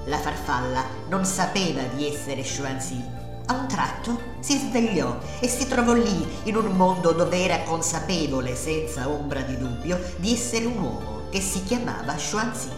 La 0.05 0.17
farfalla 0.17 0.85
non 1.09 1.25
sapeva 1.25 1.81
di 1.93 2.07
essere 2.07 2.43
Xuanzi. 2.43 3.03
A 3.47 3.55
un 3.55 3.67
tratto 3.67 4.21
si 4.39 4.57
svegliò 4.57 5.17
e 5.41 5.49
si 5.49 5.67
trovò 5.67 5.91
lì 5.91 6.25
in 6.43 6.55
un 6.55 6.67
mondo 6.67 7.11
dove 7.11 7.43
era 7.43 7.63
consapevole, 7.63 8.55
senza 8.55 9.09
ombra 9.09 9.41
di 9.41 9.57
dubbio, 9.57 9.99
di 10.15 10.31
essere 10.31 10.63
un 10.63 10.79
uomo 10.79 11.23
che 11.29 11.41
si 11.41 11.61
chiamava 11.65 12.13
Xuanzi 12.13 12.76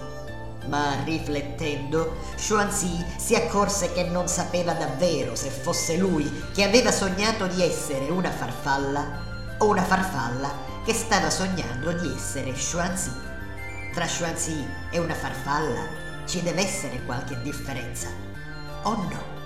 ma 0.70 1.04
riflettendo, 1.04 2.16
Xuanzi 2.36 3.04
si 3.18 3.36
accorse 3.36 3.92
che 3.92 4.04
non 4.04 4.28
sapeva 4.28 4.74
davvero 4.74 5.36
se 5.36 5.50
fosse 5.50 5.98
lui 5.98 6.32
che 6.54 6.64
aveva 6.64 6.92
sognato 6.92 7.48
di 7.48 7.64
essere 7.64 8.10
una 8.10 8.32
farfalla 8.32 9.56
o 9.58 9.68
una 9.68 9.84
farfalla 9.84 10.68
che 10.86 10.94
stava 10.94 11.30
sognando 11.30 11.92
di 11.94 12.14
essere 12.16 12.54
Xuanzi. 12.54 13.12
Tra 13.94 14.06
Xuanzi 14.06 14.66
e 14.92 15.00
una 15.00 15.16
farfalla 15.16 15.88
ci 16.26 16.42
deve 16.44 16.62
essere 16.62 17.04
qualche 17.04 17.42
differenza, 17.42 18.08
o 18.84 18.96
no? 18.96 19.38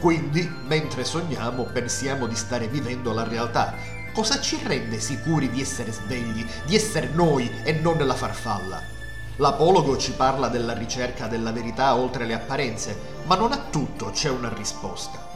Quindi, 0.00 0.52
mentre 0.66 1.04
sogniamo, 1.04 1.64
pensiamo 1.64 2.26
di 2.26 2.34
stare 2.34 2.66
vivendo 2.66 3.12
la 3.12 3.22
realtà. 3.22 3.74
Cosa 4.12 4.40
ci 4.40 4.60
rende 4.62 5.00
sicuri 5.00 5.48
di 5.48 5.60
essere 5.60 5.92
svegli, 5.92 6.44
di 6.66 6.74
essere 6.74 7.08
noi 7.08 7.50
e 7.62 7.72
non 7.72 7.96
la 7.98 8.14
farfalla? 8.14 8.93
L'apologo 9.38 9.96
ci 9.96 10.12
parla 10.12 10.46
della 10.46 10.74
ricerca 10.74 11.26
della 11.26 11.50
verità 11.50 11.96
oltre 11.96 12.24
le 12.24 12.34
apparenze, 12.34 12.96
ma 13.24 13.34
non 13.34 13.50
a 13.50 13.58
tutto 13.68 14.10
c'è 14.10 14.30
una 14.30 14.52
risposta. 14.54 15.32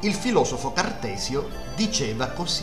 Il 0.00 0.12
filosofo 0.12 0.74
Cartesio 0.74 1.48
diceva 1.74 2.26
così. 2.26 2.62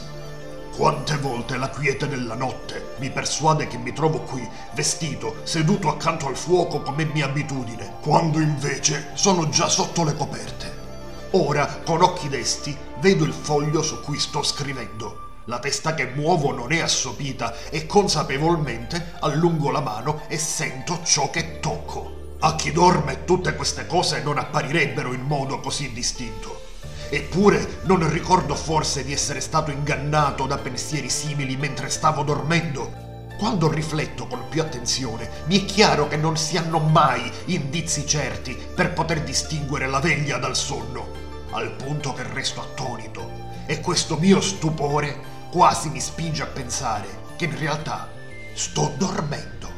Quante 0.76 1.18
volte 1.18 1.58
la 1.58 1.70
quiete 1.70 2.08
della 2.08 2.36
notte 2.36 2.94
mi 3.00 3.10
persuade 3.10 3.66
che 3.66 3.78
mi 3.78 3.94
trovo 3.94 4.20
qui, 4.20 4.48
vestito, 4.74 5.38
seduto 5.42 5.90
accanto 5.90 6.28
al 6.28 6.38
fuoco 6.38 6.82
come 6.82 7.06
mia 7.06 7.26
abitudine, 7.26 7.96
quando 8.02 8.40
invece 8.40 9.08
sono 9.16 9.50
già 9.50 9.68
sotto 9.68 10.04
le 10.04 10.16
coperte. 10.16 10.84
Ora, 11.32 11.66
con 11.84 12.04
occhi 12.04 12.30
desti, 12.30 12.78
vedo 13.00 13.24
il 13.24 13.34
foglio 13.34 13.82
su 13.82 14.02
cui 14.02 14.20
sto 14.20 14.44
scrivendo 14.44 15.25
la 15.46 15.60
testa 15.60 15.94
che 15.94 16.06
muovo 16.06 16.52
non 16.52 16.72
è 16.72 16.80
assopita 16.80 17.70
e 17.70 17.86
consapevolmente 17.86 19.14
allungo 19.20 19.70
la 19.70 19.80
mano 19.82 20.24
e 20.28 20.38
sento 20.38 21.02
ciò 21.04 21.30
che 21.30 21.60
tocco. 21.60 22.38
A 22.40 22.56
chi 22.56 22.72
dorme 22.72 23.26
tutte 23.26 23.56
queste 23.56 23.86
cose 23.86 24.22
non 24.24 24.40
apparirebbero 24.40 25.14
in 25.14 25.22
modo 25.22 25.60
così 25.60 25.92
distinto. 25.94 26.64
Eppure 27.10 27.82
non 27.84 28.10
ricordo 28.10 28.56
forse 28.56 29.04
di 29.04 29.14
essere 29.14 29.40
stato 29.40 29.70
ingannato 29.70 30.48
da 30.48 30.58
pensieri 30.58 31.10
simili 31.10 31.56
mentre 31.56 31.90
stavo 31.90 32.24
dormendo. 32.24 33.04
Quando 33.38 33.72
rifletto 33.72 34.26
con 34.26 34.48
più 34.50 34.62
attenzione, 34.62 35.30
mi 35.46 35.62
è 35.62 35.66
chiaro 35.66 36.08
che 36.08 36.18
non 36.18 36.38
si 36.38 36.58
hanno 36.58 36.80
mai 36.80 37.32
indizi 37.46 38.08
certi 38.08 38.58
per 38.74 38.94
poter 38.94 39.22
distinguere 39.22 39.88
la 39.88 40.00
veglia 40.00 40.38
dal 40.38 40.56
sonno, 40.56 41.08
al 41.52 41.72
punto 41.72 42.14
che 42.14 42.24
resto 42.24 42.62
attonito. 42.62 43.44
E 43.68 43.82
questo 43.82 44.18
mio 44.18 44.42
stupore 44.42 45.34
quasi 45.52 45.90
mi 45.90 46.00
spinge 46.00 46.44
a 46.44 46.48
pensare 46.48 47.08
che 47.36 47.46
in 47.46 47.58
realtà 47.58 48.10
sto 48.54 48.94
dormendo. 48.98 49.70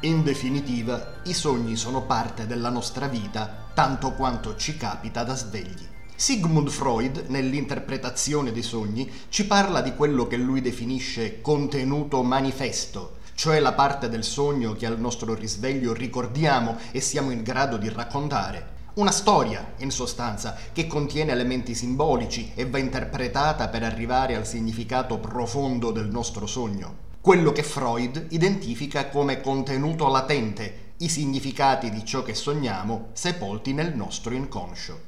In 0.00 0.22
definitiva, 0.22 1.20
i 1.24 1.32
sogni 1.32 1.76
sono 1.76 2.02
parte 2.02 2.46
della 2.46 2.70
nostra 2.70 3.06
vita 3.06 3.68
tanto 3.74 4.12
quanto 4.12 4.56
ci 4.56 4.76
capita 4.76 5.22
da 5.22 5.34
svegli. 5.34 5.86
Sigmund 6.14 6.68
Freud, 6.68 7.24
nell'interpretazione 7.28 8.52
dei 8.52 8.62
sogni, 8.62 9.10
ci 9.28 9.46
parla 9.46 9.80
di 9.80 9.94
quello 9.94 10.26
che 10.26 10.36
lui 10.36 10.60
definisce 10.60 11.40
contenuto 11.40 12.22
manifesto, 12.22 13.16
cioè 13.34 13.58
la 13.60 13.72
parte 13.72 14.08
del 14.08 14.24
sogno 14.24 14.74
che 14.74 14.86
al 14.86 15.00
nostro 15.00 15.34
risveglio 15.34 15.92
ricordiamo 15.92 16.78
e 16.90 17.00
siamo 17.00 17.30
in 17.30 17.42
grado 17.42 17.76
di 17.76 17.88
raccontare. 17.88 18.80
Una 18.94 19.10
storia, 19.10 19.72
in 19.78 19.90
sostanza, 19.90 20.54
che 20.70 20.86
contiene 20.86 21.32
elementi 21.32 21.74
simbolici 21.74 22.52
e 22.54 22.68
va 22.68 22.76
interpretata 22.76 23.68
per 23.68 23.82
arrivare 23.82 24.36
al 24.36 24.46
significato 24.46 25.18
profondo 25.18 25.92
del 25.92 26.10
nostro 26.10 26.46
sogno. 26.46 26.96
Quello 27.22 27.52
che 27.52 27.62
Freud 27.62 28.26
identifica 28.32 29.08
come 29.08 29.40
contenuto 29.40 30.08
latente, 30.08 30.92
i 30.98 31.08
significati 31.08 31.88
di 31.88 32.04
ciò 32.04 32.22
che 32.22 32.34
sogniamo 32.34 33.08
sepolti 33.14 33.72
nel 33.72 33.96
nostro 33.96 34.34
inconscio. 34.34 35.00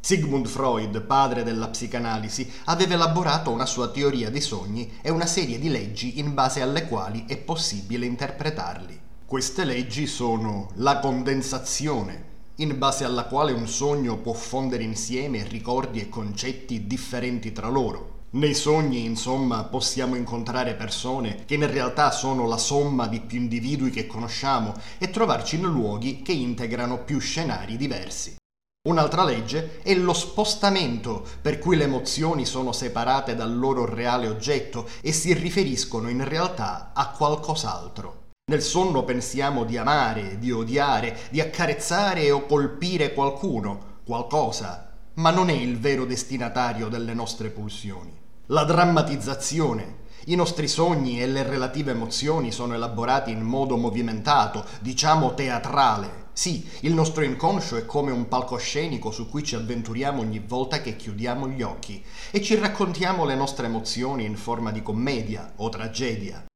Sigmund 0.00 0.46
Freud, 0.46 1.00
padre 1.00 1.42
della 1.42 1.68
psicanalisi, 1.68 2.50
aveva 2.64 2.92
elaborato 2.92 3.50
una 3.50 3.64
sua 3.64 3.88
teoria 3.88 4.28
dei 4.28 4.42
sogni 4.42 4.98
e 5.00 5.10
una 5.10 5.26
serie 5.26 5.58
di 5.58 5.70
leggi 5.70 6.18
in 6.18 6.34
base 6.34 6.60
alle 6.60 6.86
quali 6.86 7.24
è 7.26 7.38
possibile 7.38 8.04
interpretarli. 8.04 9.00
Queste 9.24 9.64
leggi 9.64 10.06
sono 10.06 10.68
la 10.74 10.98
condensazione, 10.98 12.29
in 12.60 12.76
base 12.76 13.04
alla 13.04 13.24
quale 13.24 13.52
un 13.52 13.66
sogno 13.66 14.18
può 14.18 14.32
fondere 14.34 14.82
insieme 14.82 15.46
ricordi 15.46 16.00
e 16.00 16.08
concetti 16.08 16.86
differenti 16.86 17.52
tra 17.52 17.68
loro. 17.68 18.18
Nei 18.32 18.54
sogni, 18.54 19.04
insomma, 19.04 19.64
possiamo 19.64 20.14
incontrare 20.14 20.74
persone 20.74 21.44
che 21.46 21.54
in 21.54 21.68
realtà 21.68 22.10
sono 22.10 22.46
la 22.46 22.58
somma 22.58 23.08
di 23.08 23.20
più 23.20 23.40
individui 23.40 23.90
che 23.90 24.06
conosciamo 24.06 24.74
e 24.98 25.10
trovarci 25.10 25.56
in 25.56 25.62
luoghi 25.62 26.22
che 26.22 26.32
integrano 26.32 27.02
più 27.02 27.18
scenari 27.18 27.76
diversi. 27.76 28.36
Un'altra 28.88 29.24
legge 29.24 29.80
è 29.82 29.94
lo 29.94 30.12
spostamento, 30.12 31.26
per 31.42 31.58
cui 31.58 31.76
le 31.76 31.84
emozioni 31.84 32.44
sono 32.44 32.72
separate 32.72 33.34
dal 33.34 33.58
loro 33.58 33.84
reale 33.84 34.28
oggetto 34.28 34.88
e 35.00 35.12
si 35.12 35.32
riferiscono 35.32 36.08
in 36.08 36.26
realtà 36.26 36.92
a 36.94 37.10
qualcos'altro. 37.10 38.19
Nel 38.50 38.62
sonno 38.62 39.04
pensiamo 39.04 39.62
di 39.62 39.76
amare, 39.76 40.36
di 40.40 40.50
odiare, 40.50 41.16
di 41.30 41.40
accarezzare 41.40 42.32
o 42.32 42.46
colpire 42.46 43.14
qualcuno, 43.14 43.98
qualcosa, 44.04 44.90
ma 45.14 45.30
non 45.30 45.50
è 45.50 45.52
il 45.52 45.78
vero 45.78 46.04
destinatario 46.04 46.88
delle 46.88 47.14
nostre 47.14 47.50
pulsioni. 47.50 48.12
La 48.46 48.64
drammatizzazione, 48.64 49.98
i 50.24 50.34
nostri 50.34 50.66
sogni 50.66 51.22
e 51.22 51.28
le 51.28 51.44
relative 51.44 51.92
emozioni 51.92 52.50
sono 52.50 52.74
elaborati 52.74 53.30
in 53.30 53.42
modo 53.42 53.76
movimentato, 53.76 54.64
diciamo 54.80 55.32
teatrale, 55.34 56.30
Sì, 56.32 56.68
il 56.80 56.92
nostro 56.92 57.22
inconscio 57.22 57.76
è 57.76 57.86
come 57.86 58.10
un 58.10 58.26
palcoscenico 58.26 59.12
su 59.12 59.28
cui 59.28 59.44
ci 59.44 59.54
avventuriamo 59.54 60.22
ogni 60.22 60.42
volta 60.44 60.80
che 60.80 60.96
chiudiamo 60.96 61.48
gli 61.48 61.62
occhi 61.62 62.02
e 62.32 62.42
ci 62.42 62.56
raccontiamo 62.56 63.24
le 63.24 63.36
nostre 63.36 63.66
emozioni 63.66 64.24
in 64.24 64.34
forma 64.34 64.72
di 64.72 64.82
commedia 64.82 65.52
o 65.56 65.68
tragedia. 65.68 66.49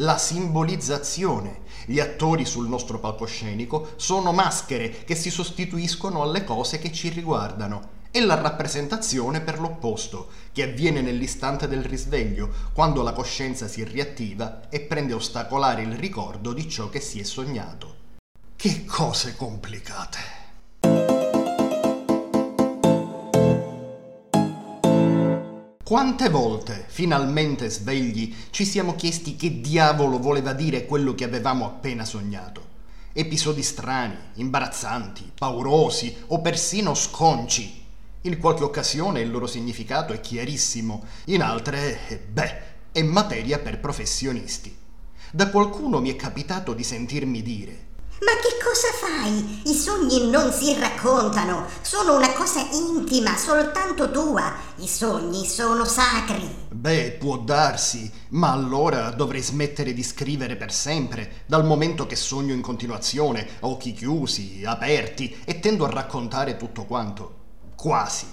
La 0.00 0.18
simbolizzazione. 0.18 1.60
Gli 1.86 2.00
attori 2.00 2.44
sul 2.44 2.68
nostro 2.68 2.98
palcoscenico 2.98 3.92
sono 3.96 4.30
maschere 4.30 4.90
che 4.90 5.14
si 5.14 5.30
sostituiscono 5.30 6.20
alle 6.20 6.44
cose 6.44 6.78
che 6.78 6.92
ci 6.92 7.08
riguardano 7.08 7.94
e 8.10 8.20
la 8.20 8.34
rappresentazione 8.34 9.40
per 9.40 9.58
l'opposto, 9.58 10.28
che 10.52 10.64
avviene 10.64 11.00
nell'istante 11.00 11.66
del 11.66 11.82
risveglio, 11.82 12.52
quando 12.74 13.00
la 13.00 13.14
coscienza 13.14 13.68
si 13.68 13.82
riattiva 13.84 14.68
e 14.68 14.80
prende 14.80 15.14
a 15.14 15.16
ostacolare 15.16 15.80
il 15.80 15.94
ricordo 15.94 16.52
di 16.52 16.68
ciò 16.68 16.90
che 16.90 17.00
si 17.00 17.18
è 17.18 17.22
sognato. 17.22 17.94
Che 18.54 18.84
cose 18.84 19.34
complicate. 19.34 20.45
Quante 25.86 26.30
volte, 26.30 26.84
finalmente 26.88 27.70
svegli, 27.70 28.34
ci 28.50 28.64
siamo 28.64 28.96
chiesti 28.96 29.36
che 29.36 29.60
diavolo 29.60 30.18
voleva 30.18 30.52
dire 30.52 30.84
quello 30.84 31.14
che 31.14 31.22
avevamo 31.22 31.64
appena 31.64 32.04
sognato? 32.04 32.60
Episodi 33.12 33.62
strani, 33.62 34.16
imbarazzanti, 34.34 35.30
paurosi 35.32 36.12
o 36.26 36.40
persino 36.40 36.92
sconci. 36.94 37.84
In 38.22 38.38
qualche 38.38 38.64
occasione 38.64 39.20
il 39.20 39.30
loro 39.30 39.46
significato 39.46 40.12
è 40.12 40.18
chiarissimo, 40.18 41.04
in 41.26 41.40
altre, 41.40 42.26
beh, 42.32 42.62
è 42.90 43.02
materia 43.02 43.60
per 43.60 43.78
professionisti. 43.78 44.76
Da 45.30 45.50
qualcuno 45.50 46.00
mi 46.00 46.10
è 46.10 46.16
capitato 46.16 46.72
di 46.74 46.82
sentirmi 46.82 47.42
dire 47.42 47.85
ma 48.20 48.32
che 48.40 48.56
cosa 48.64 48.88
fai? 48.94 49.60
I 49.66 49.74
sogni 49.74 50.30
non 50.30 50.50
si 50.50 50.74
raccontano, 50.78 51.66
sono 51.82 52.16
una 52.16 52.32
cosa 52.32 52.66
intima, 52.72 53.36
soltanto 53.36 54.10
tua. 54.10 54.54
I 54.76 54.88
sogni 54.88 55.44
sono 55.44 55.84
sacri. 55.84 56.64
Beh, 56.70 57.16
può 57.18 57.36
darsi, 57.36 58.10
ma 58.30 58.52
allora 58.52 59.10
dovrei 59.10 59.42
smettere 59.42 59.92
di 59.92 60.02
scrivere 60.02 60.56
per 60.56 60.72
sempre, 60.72 61.42
dal 61.44 61.66
momento 61.66 62.06
che 62.06 62.16
sogno 62.16 62.54
in 62.54 62.62
continuazione, 62.62 63.46
a 63.60 63.66
occhi 63.66 63.92
chiusi, 63.92 64.62
aperti, 64.64 65.42
e 65.44 65.60
tendo 65.60 65.84
a 65.84 65.90
raccontare 65.90 66.56
tutto 66.56 66.84
quanto. 66.84 67.34
Quasi. 67.74 68.26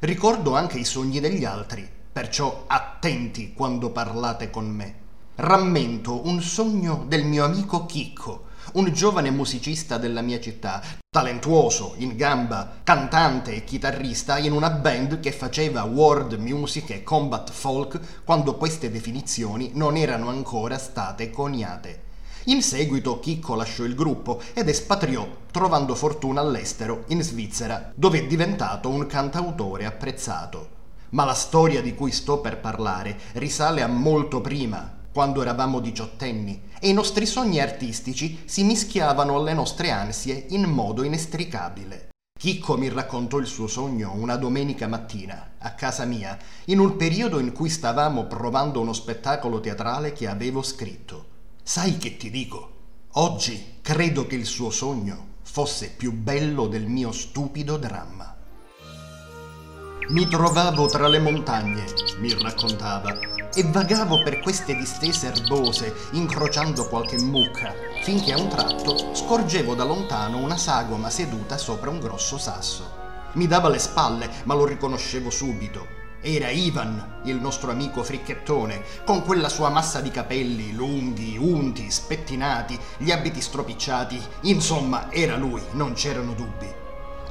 Ricordo 0.00 0.56
anche 0.56 0.78
i 0.78 0.84
sogni 0.84 1.20
degli 1.20 1.44
altri, 1.44 1.88
perciò 2.12 2.64
attenti 2.66 3.52
quando 3.52 3.90
parlate 3.90 4.50
con 4.50 4.68
me. 4.68 4.98
Rammento 5.36 6.26
un 6.26 6.42
sogno 6.42 7.04
del 7.06 7.24
mio 7.24 7.44
amico 7.44 7.86
Chicco 7.86 8.48
un 8.74 8.92
giovane 8.92 9.30
musicista 9.30 9.98
della 9.98 10.20
mia 10.20 10.40
città, 10.40 10.82
talentuoso, 11.08 11.94
in 11.98 12.16
gamba, 12.16 12.78
cantante 12.84 13.54
e 13.54 13.64
chitarrista 13.64 14.38
in 14.38 14.52
una 14.52 14.70
band 14.70 15.20
che 15.20 15.32
faceva 15.32 15.82
world 15.82 16.34
music 16.34 16.90
e 16.90 17.02
combat 17.02 17.50
folk 17.50 18.22
quando 18.24 18.56
queste 18.56 18.90
definizioni 18.90 19.72
non 19.74 19.96
erano 19.96 20.28
ancora 20.28 20.78
state 20.78 21.30
coniate. 21.30 22.08
In 22.44 22.62
seguito 22.62 23.20
Chicco 23.20 23.54
lasciò 23.54 23.84
il 23.84 23.94
gruppo 23.94 24.40
ed 24.54 24.68
espatriò, 24.68 25.28
trovando 25.50 25.94
fortuna 25.94 26.40
all'estero, 26.40 27.04
in 27.08 27.22
Svizzera, 27.22 27.92
dove 27.94 28.20
è 28.20 28.26
diventato 28.26 28.88
un 28.88 29.06
cantautore 29.06 29.84
apprezzato. 29.84 30.78
Ma 31.10 31.24
la 31.24 31.34
storia 31.34 31.82
di 31.82 31.94
cui 31.94 32.12
sto 32.12 32.38
per 32.38 32.58
parlare 32.58 33.18
risale 33.32 33.82
a 33.82 33.88
molto 33.88 34.40
prima, 34.40 34.99
quando 35.12 35.42
eravamo 35.42 35.80
diciottenni 35.80 36.68
e 36.80 36.88
i 36.88 36.92
nostri 36.92 37.26
sogni 37.26 37.60
artistici 37.60 38.42
si 38.44 38.62
mischiavano 38.64 39.36
alle 39.36 39.54
nostre 39.54 39.90
ansie 39.90 40.46
in 40.50 40.62
modo 40.64 41.02
inestricabile. 41.02 42.08
Chicco 42.40 42.78
mi 42.78 42.88
raccontò 42.88 43.36
il 43.36 43.46
suo 43.46 43.66
sogno 43.66 44.12
una 44.14 44.36
domenica 44.36 44.86
mattina, 44.86 45.56
a 45.58 45.72
casa 45.74 46.06
mia, 46.06 46.38
in 46.66 46.78
un 46.78 46.96
periodo 46.96 47.38
in 47.38 47.52
cui 47.52 47.68
stavamo 47.68 48.24
provando 48.24 48.80
uno 48.80 48.94
spettacolo 48.94 49.60
teatrale 49.60 50.12
che 50.12 50.26
avevo 50.26 50.62
scritto. 50.62 51.26
Sai 51.62 51.98
che 51.98 52.16
ti 52.16 52.30
dico? 52.30 52.78
Oggi 53.14 53.78
credo 53.82 54.26
che 54.26 54.36
il 54.36 54.46
suo 54.46 54.70
sogno 54.70 55.34
fosse 55.42 55.90
più 55.90 56.12
bello 56.12 56.66
del 56.66 56.86
mio 56.86 57.12
stupido 57.12 57.76
dramma. 57.76 58.36
Mi 60.08 60.26
trovavo 60.26 60.86
tra 60.86 61.08
le 61.08 61.18
montagne, 61.18 61.84
mi 62.20 62.32
raccontava, 62.40 63.12
e 63.54 63.64
vagavo 63.64 64.22
per 64.22 64.40
queste 64.40 64.76
distese 64.76 65.26
erbose, 65.26 65.94
incrociando 66.12 66.86
qualche 66.88 67.18
mucca, 67.18 67.74
finché 68.02 68.32
a 68.32 68.38
un 68.38 68.48
tratto 68.48 69.14
scorgevo 69.14 69.74
da 69.74 69.84
lontano 69.84 70.38
una 70.38 70.56
sagoma 70.56 71.10
seduta 71.10 71.58
sopra 71.58 71.90
un 71.90 71.98
grosso 71.98 72.38
sasso. 72.38 72.98
Mi 73.32 73.46
dava 73.46 73.68
le 73.68 73.78
spalle, 73.78 74.28
ma 74.44 74.54
lo 74.54 74.64
riconoscevo 74.64 75.30
subito. 75.30 75.98
Era 76.22 76.50
Ivan, 76.50 77.20
il 77.24 77.36
nostro 77.36 77.70
amico 77.70 78.02
fricchettone, 78.02 78.82
con 79.04 79.22
quella 79.22 79.48
sua 79.48 79.70
massa 79.70 80.00
di 80.00 80.10
capelli 80.10 80.74
lunghi, 80.74 81.38
unti, 81.38 81.90
spettinati, 81.90 82.78
gli 82.98 83.10
abiti 83.10 83.40
stropicciati, 83.40 84.20
insomma, 84.42 85.10
era 85.10 85.36
lui, 85.36 85.62
non 85.72 85.94
c'erano 85.94 86.34
dubbi. 86.34 86.70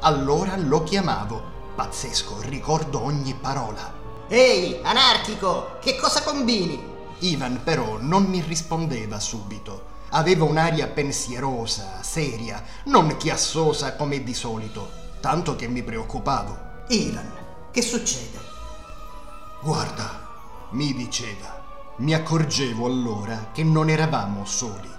Allora 0.01 0.55
lo 0.57 0.83
chiamavo. 0.83 1.57
Pazzesco, 1.75 2.41
ricordo 2.41 3.03
ogni 3.03 3.35
parola. 3.35 3.98
Ehi, 4.31 4.79
anarchico, 4.83 5.77
che 5.81 5.95
cosa 5.95 6.21
combini? 6.21 6.79
Ivan 7.21 7.61
però 7.63 7.97
non 7.99 8.25
mi 8.25 8.41
rispondeva 8.41 9.19
subito. 9.19 9.97
Aveva 10.09 10.43
un'aria 10.43 10.85
pensierosa, 10.85 12.03
seria, 12.03 12.63
non 12.85 13.17
chiassosa 13.17 13.95
come 13.95 14.21
di 14.21 14.35
solito, 14.35 14.91
tanto 15.19 15.55
che 15.55 15.67
mi 15.67 15.81
preoccupavo. 15.81 16.83
Ivan, 16.89 17.31
che 17.71 17.81
succede? 17.81 18.37
Guarda, 19.63 20.27
mi 20.73 20.93
diceva. 20.93 21.95
Mi 21.97 22.13
accorgevo 22.13 22.85
allora 22.85 23.49
che 23.51 23.63
non 23.63 23.89
eravamo 23.89 24.45
soli. 24.45 24.97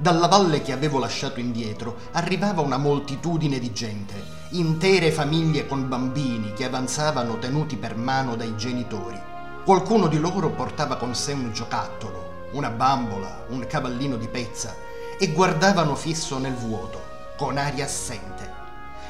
Dalla 0.00 0.28
valle 0.28 0.62
che 0.62 0.72
avevo 0.72 0.98
lasciato 0.98 1.40
indietro 1.40 1.94
arrivava 2.12 2.62
una 2.62 2.78
moltitudine 2.78 3.58
di 3.58 3.70
gente, 3.70 4.14
intere 4.52 5.12
famiglie 5.12 5.66
con 5.66 5.88
bambini 5.88 6.54
che 6.54 6.64
avanzavano 6.64 7.38
tenuti 7.38 7.76
per 7.76 7.96
mano 7.96 8.34
dai 8.34 8.56
genitori. 8.56 9.20
Qualcuno 9.62 10.06
di 10.06 10.18
loro 10.18 10.48
portava 10.48 10.96
con 10.96 11.14
sé 11.14 11.32
un 11.32 11.52
giocattolo, 11.52 12.48
una 12.52 12.70
bambola, 12.70 13.44
un 13.50 13.66
cavallino 13.66 14.16
di 14.16 14.26
pezza 14.26 14.74
e 15.18 15.32
guardavano 15.32 15.94
fisso 15.94 16.38
nel 16.38 16.54
vuoto, 16.54 17.02
con 17.36 17.58
aria 17.58 17.84
assente. 17.84 18.50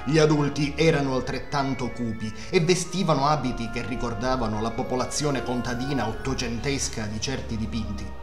Gli 0.06 0.18
adulti 0.18 0.74
erano 0.76 1.14
altrettanto 1.14 1.92
cupi 1.92 2.34
e 2.50 2.58
vestivano 2.58 3.28
abiti 3.28 3.70
che 3.70 3.86
ricordavano 3.86 4.60
la 4.60 4.72
popolazione 4.72 5.44
contadina 5.44 6.08
ottocentesca 6.08 7.04
di 7.04 7.20
certi 7.20 7.56
dipinti 7.56 8.19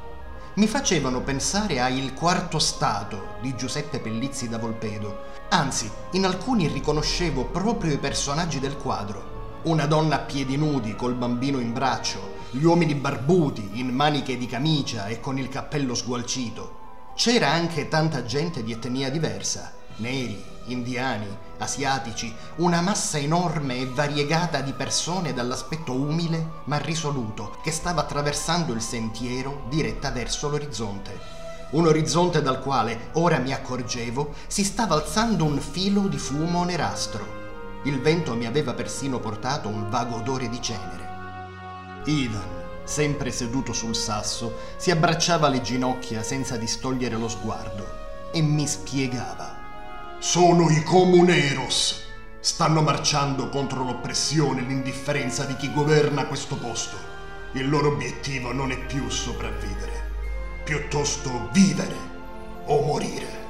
mi 0.58 0.66
facevano 0.66 1.22
pensare 1.22 1.80
a 1.80 1.88
Il 1.88 2.16
quarto 2.16 2.58
stato 2.58 3.36
di 3.42 3.56
Giuseppe 3.56 4.00
Pellizzi 4.00 4.50
da 4.50 4.58
Volpedo. 4.58 5.26
Anzi, 5.50 5.90
in 6.14 6.26
alcuni 6.26 6.68
riconoscevo 6.68 7.46
proprio 7.46 7.94
i 7.94 8.00
personaggi 8.00 8.60
del 8.60 8.76
quadro. 8.76 9.60
Una 9.64 9.86
donna 9.86 10.16
a 10.16 10.20
piedi 10.20 10.58
nudi 10.58 10.96
col 10.96 11.14
bambino 11.14 11.60
in 11.60 11.74
braccio, 11.74 12.36
gli 12.50 12.64
uomini 12.64 12.96
barbuti 12.96 13.70
in 13.74 13.90
maniche 13.90 14.36
di 14.36 14.48
camicia 14.48 15.06
e 15.06 15.20
con 15.20 15.38
il 15.38 15.48
cappello 15.48 15.94
sgualcito. 15.94 16.86
C'era 17.16 17.52
anche 17.52 17.88
tanta 17.88 18.24
gente 18.24 18.64
di 18.64 18.72
etnia 18.72 19.12
diversa, 19.12 19.74
neri, 19.98 20.44
indiani, 20.68 21.28
asiatici, 21.58 22.34
una 22.58 22.82
massa 22.82 23.18
enorme 23.18 23.78
e 23.78 23.86
variegata 23.86 24.62
di 24.62 24.74
persone 24.74 25.34
dall'aspetto 25.34 25.94
umile 25.94 26.62
ma 26.66 26.78
risoluto 26.78 27.58
che 27.62 27.72
stava 27.72 28.02
attraversando 28.02 28.74
il 28.74 28.82
sentiero 28.82 29.64
diretta 29.70 30.12
verso 30.12 30.50
l'orizzonte. 30.50 31.36
Un 31.70 31.86
orizzonte 31.86 32.42
dal 32.42 32.62
quale, 32.62 33.10
ora 33.14 33.40
mi 33.40 33.52
accorgevo, 33.52 34.34
si 34.48 34.64
stava 34.64 34.96
alzando 34.96 35.44
un 35.44 35.60
filo 35.60 36.08
di 36.08 36.18
fumo 36.18 36.64
nerastro. 36.64 37.82
Il 37.84 38.00
vento 38.00 38.36
mi 38.36 38.46
aveva 38.46 38.74
persino 38.74 39.20
portato 39.20 39.68
un 39.68 39.90
vago 39.90 40.16
odore 40.16 40.48
di 40.48 40.62
cenere. 40.62 41.06
Ivan, 42.06 42.58
sempre 42.86 43.32
seduto 43.32 43.74
sul 43.74 43.96
sasso, 43.96 44.56
si 44.78 44.92
abbracciava 44.92 45.50
le 45.50 45.62
ginocchia 45.62 46.24
senza 46.24 46.56
distogliere 46.56 47.18
lo 47.18 47.28
sguardo 47.28 47.86
e 48.32 48.42
mi 48.42 48.66
spiegava. 48.66 49.57
Sono 50.20 50.68
i 50.72 50.82
comuneros. 50.82 52.06
Stanno 52.40 52.82
marciando 52.82 53.50
contro 53.50 53.84
l'oppressione 53.84 54.62
e 54.62 54.64
l'indifferenza 54.64 55.46
di 55.46 55.56
chi 55.56 55.72
governa 55.72 56.26
questo 56.26 56.58
posto. 56.58 56.98
Il 57.52 57.70
loro 57.70 57.90
obiettivo 57.90 58.52
non 58.52 58.72
è 58.72 58.86
più 58.88 59.08
sopravvivere, 59.10 60.64
piuttosto 60.64 61.50
vivere 61.52 61.96
o 62.66 62.82
morire. 62.82 63.46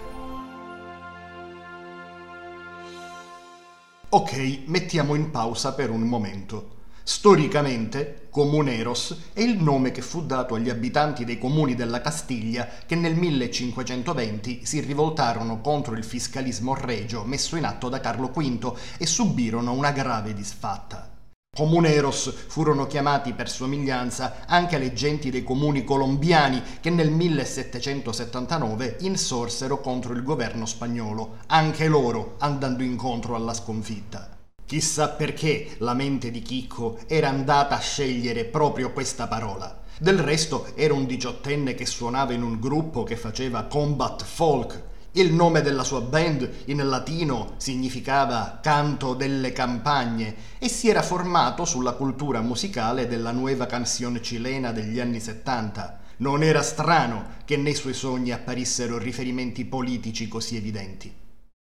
Ok, 4.09 4.63
mettiamo 4.65 5.15
in 5.15 5.31
pausa 5.31 5.73
per 5.73 5.89
un 5.89 6.01
momento. 6.01 6.76
Storicamente, 7.09 8.27
Comuneros 8.29 9.15
è 9.31 9.39
il 9.39 9.63
nome 9.63 9.91
che 9.91 10.01
fu 10.01 10.25
dato 10.25 10.55
agli 10.55 10.69
abitanti 10.69 11.23
dei 11.23 11.37
comuni 11.37 11.73
della 11.73 12.01
Castiglia 12.01 12.67
che 12.85 12.95
nel 12.95 13.15
1520 13.15 14.65
si 14.65 14.81
rivoltarono 14.81 15.61
contro 15.61 15.95
il 15.95 16.03
fiscalismo 16.03 16.75
regio 16.75 17.23
messo 17.23 17.55
in 17.55 17.63
atto 17.63 17.87
da 17.87 18.01
Carlo 18.01 18.27
V 18.27 18.77
e 18.97 19.05
subirono 19.05 19.71
una 19.71 19.91
grave 19.91 20.33
disfatta. 20.33 21.09
Comuneros 21.55 22.33
furono 22.47 22.87
chiamati 22.87 23.31
per 23.31 23.49
somiglianza 23.49 24.45
anche 24.45 24.77
le 24.77 24.91
genti 24.91 25.31
dei 25.31 25.45
comuni 25.45 25.85
colombiani 25.85 26.61
che 26.81 26.89
nel 26.89 27.09
1779 27.09 28.97
insorsero 28.99 29.79
contro 29.79 30.11
il 30.11 30.23
governo 30.23 30.65
spagnolo, 30.65 31.37
anche 31.47 31.87
loro 31.87 32.35
andando 32.39 32.83
incontro 32.83 33.35
alla 33.35 33.53
sconfitta. 33.53 34.36
Chissà 34.67 35.07
perché 35.07 35.75
la 35.77 35.93
mente 35.93 36.29
di 36.29 36.41
Chicco 36.41 36.99
era 37.07 37.29
andata 37.29 37.77
a 37.77 37.79
scegliere 37.79 38.43
proprio 38.43 38.91
questa 38.91 39.25
parola. 39.25 39.83
Del 39.97 40.19
resto 40.19 40.75
era 40.75 40.93
un 40.93 41.05
diciottenne 41.05 41.73
che 41.73 41.85
suonava 41.85 42.33
in 42.33 42.43
un 42.43 42.59
gruppo 42.59 43.03
che 43.03 43.15
faceva 43.15 43.63
combat 43.63 44.25
folk. 44.25 44.83
Il 45.13 45.33
nome 45.33 45.61
della 45.61 45.85
sua 45.85 46.01
band 46.01 46.65
in 46.65 46.85
latino 46.85 47.53
significava 47.55 48.59
canto 48.61 49.13
delle 49.13 49.53
campagne 49.53 50.35
e 50.59 50.67
si 50.67 50.89
era 50.89 51.01
formato 51.01 51.63
sulla 51.63 51.93
cultura 51.93 52.41
musicale 52.41 53.07
della 53.07 53.31
nuova 53.31 53.67
canzone 53.67 54.21
cilena 54.21 54.73
degli 54.73 54.99
anni 54.99 55.21
70. 55.21 55.99
Non 56.17 56.43
era 56.43 56.61
strano 56.61 57.35
che 57.45 57.55
nei 57.55 57.73
suoi 57.73 57.93
sogni 57.93 58.33
apparissero 58.33 58.97
riferimenti 58.97 59.63
politici 59.63 60.27
così 60.27 60.57
evidenti. 60.57 61.09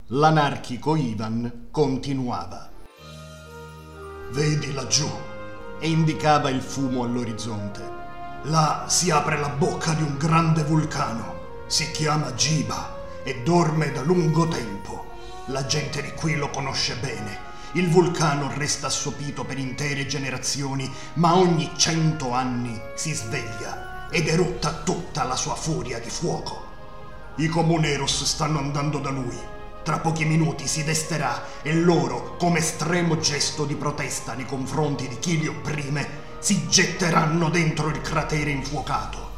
L'anarchico 0.09 0.94
Ivan 0.94 1.66
continuava. 1.72 2.70
Vedi 4.30 4.72
laggiù. 4.72 5.10
E 5.78 5.88
indicava 5.88 6.48
il 6.48 6.60
fumo 6.60 7.04
all'orizzonte. 7.04 7.92
Là 8.44 8.84
si 8.88 9.10
apre 9.10 9.38
la 9.38 9.48
bocca 9.48 9.92
di 9.92 10.02
un 10.02 10.16
grande 10.16 10.62
vulcano. 10.62 11.62
Si 11.66 11.90
chiama 11.90 12.34
Giba 12.34 13.02
e 13.22 13.42
dorme 13.42 13.92
da 13.92 14.02
lungo 14.02 14.48
tempo. 14.48 15.12
La 15.46 15.66
gente 15.66 16.02
di 16.02 16.12
qui 16.12 16.37
lo 16.37 16.50
conosce 16.50 16.96
bene. 16.96 17.52
Il 17.72 17.90
vulcano 17.90 18.50
resta 18.54 18.87
assopito 18.87 19.44
per 19.44 19.58
intere 19.58 20.06
generazioni, 20.06 20.90
ma 21.14 21.37
ogni 21.37 21.72
cento 21.76 22.32
anni 22.32 22.80
si 22.94 23.12
sveglia 23.12 24.08
ed 24.10 24.28
erutta 24.28 24.82
tutta 24.84 25.24
la 25.24 25.37
sua 25.37 25.54
furia 25.54 25.98
di 25.98 26.10
fuoco. 26.10 26.66
I 27.37 27.48
comuneros 27.48 28.24
stanno 28.24 28.58
andando 28.58 28.98
da 28.98 29.10
lui 29.10 29.52
tra 29.85 29.99
pochi 29.99 30.25
minuti 30.25 30.66
si 30.66 30.83
desterà 30.83 31.44
e 31.62 31.75
loro, 31.75 32.37
come 32.38 32.61
estremo 32.61 33.18
gesto 33.18 33.66
di 33.66 33.75
protesta 33.75 34.33
nei 34.33 34.47
confronti 34.47 35.07
di 35.07 35.18
chi 35.18 35.38
li 35.38 35.47
opprime, 35.47 36.23
si 36.38 36.66
getteranno 36.66 37.51
dentro 37.51 37.88
il 37.88 38.01
cratere 38.01 38.51
infuocato. 38.51 39.33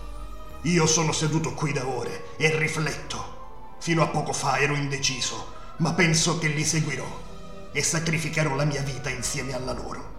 Io 0.63 0.87
sono 0.87 1.13
seduto 1.13 1.53
qui 1.53 1.73
da 1.73 1.87
ore 1.87 2.29
e 2.37 2.57
rifletto. 2.57 3.75
Fino 3.79 4.03
a 4.03 4.07
poco 4.07 4.33
fa 4.33 4.59
ero 4.59 4.75
indeciso, 4.75 5.53
ma 5.79 5.93
penso 5.93 6.39
che 6.39 6.47
li 6.47 6.65
seguirò 6.65 7.25
e 7.73 7.83
sacrificherò 7.83 8.55
la 8.55 8.65
mia 8.65 8.83
vita 8.83 9.11
insieme 9.11 9.53
alla 9.53 9.73
loro. 9.73 10.15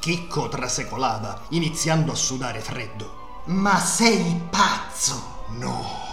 Chicco 0.00 0.48
trasecolava, 0.48 1.42
iniziando 1.50 2.12
a 2.12 2.16
sudare 2.16 2.60
freddo. 2.60 3.42
Ma 3.46 3.78
sei 3.78 4.40
pazzo! 4.50 5.44
No, 5.58 6.05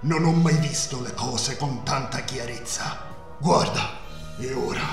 non 0.00 0.24
ho 0.24 0.32
mai 0.32 0.56
visto 0.58 1.00
le 1.02 1.12
cose 1.12 1.56
con 1.56 1.82
tanta 1.82 2.20
chiarezza. 2.20 2.98
Guarda, 3.38 3.90
e 4.38 4.52
ora 4.52 4.86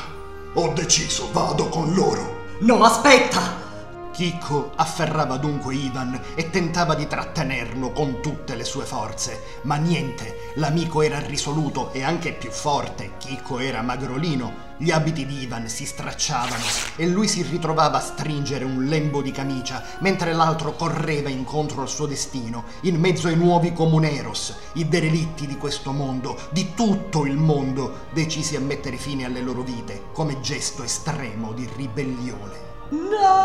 ho 0.54 0.74
deciso, 0.74 1.32
vado 1.32 1.70
con 1.70 1.94
loro. 1.94 2.44
No, 2.62 2.84
aspetta! 2.84 3.64
Chicco 4.12 4.72
afferrava 4.76 5.36
dunque 5.38 5.76
Ivan 5.76 6.20
e 6.36 6.50
tentava 6.50 6.96
di 6.96 7.06
trattenerlo 7.06 7.92
con 7.92 8.22
tutte 8.22 8.56
le 8.56 8.64
sue 8.64 8.86
forze, 8.86 9.60
ma 9.64 9.76
niente, 9.76 10.54
l'amico 10.56 11.02
era 11.02 11.20
risoluto 11.20 11.92
e 11.92 12.02
anche 12.02 12.32
più 12.32 12.50
forte, 12.50 13.18
Chicco 13.18 13.60
era 13.60 13.82
magrolino, 13.82 14.65
gli 14.78 14.92
abiti 14.92 15.26
di 15.26 15.44
Ivan 15.44 15.70
si 15.70 15.86
stracciavano 15.86 16.64
e 16.98 17.08
lui 17.08 17.30
si 17.30 17.42
ritrovava 17.44 17.98
a 17.98 18.02
stringere 18.02 18.66
un 18.66 18.86
lembo 18.86 19.22
di 19.22 19.32
camicia, 19.32 19.82
mentre 20.00 20.34
l'altro 20.34 20.74
correva 20.74 21.30
incontro 21.30 21.82
al 21.82 21.88
suo 21.88 22.06
destino, 22.06 22.66
in 22.82 23.00
mezzo 23.00 23.28
ai 23.28 23.38
nuovi 23.38 23.72
comuneros, 23.72 24.56
i 24.74 24.88
derelitti 24.88 25.48
di 25.48 25.58
questo 25.58 25.92
mondo, 25.92 26.38
di 26.52 26.74
tutto 26.76 27.26
il 27.26 27.38
mondo, 27.38 28.08
decisi 28.12 28.58
a 28.58 28.60
mettere 28.60 28.98
fine 28.98 29.24
alle 29.24 29.42
loro 29.42 29.62
vite 29.62 30.08
come 30.12 30.42
gesto 30.42 30.84
estremo 30.84 31.54
di 31.54 31.70
ribellione. 31.76 32.74
No! 32.90 33.44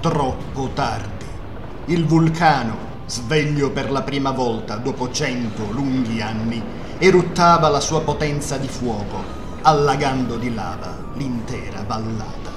Troppo 0.00 0.70
tardi. 0.74 1.26
Il 1.86 2.06
vulcano, 2.06 2.76
sveglio 3.06 3.70
per 3.70 3.90
la 3.90 4.02
prima 4.02 4.30
volta 4.30 4.76
dopo 4.76 5.10
cento 5.10 5.68
lunghi 5.72 6.20
anni, 6.22 6.62
eruttava 7.02 7.70
la 7.70 7.80
sua 7.80 8.02
potenza 8.02 8.58
di 8.58 8.68
fuoco, 8.68 9.24
allagando 9.62 10.36
di 10.36 10.52
lava 10.52 10.98
l'intera 11.14 11.82
vallata. 11.82 12.50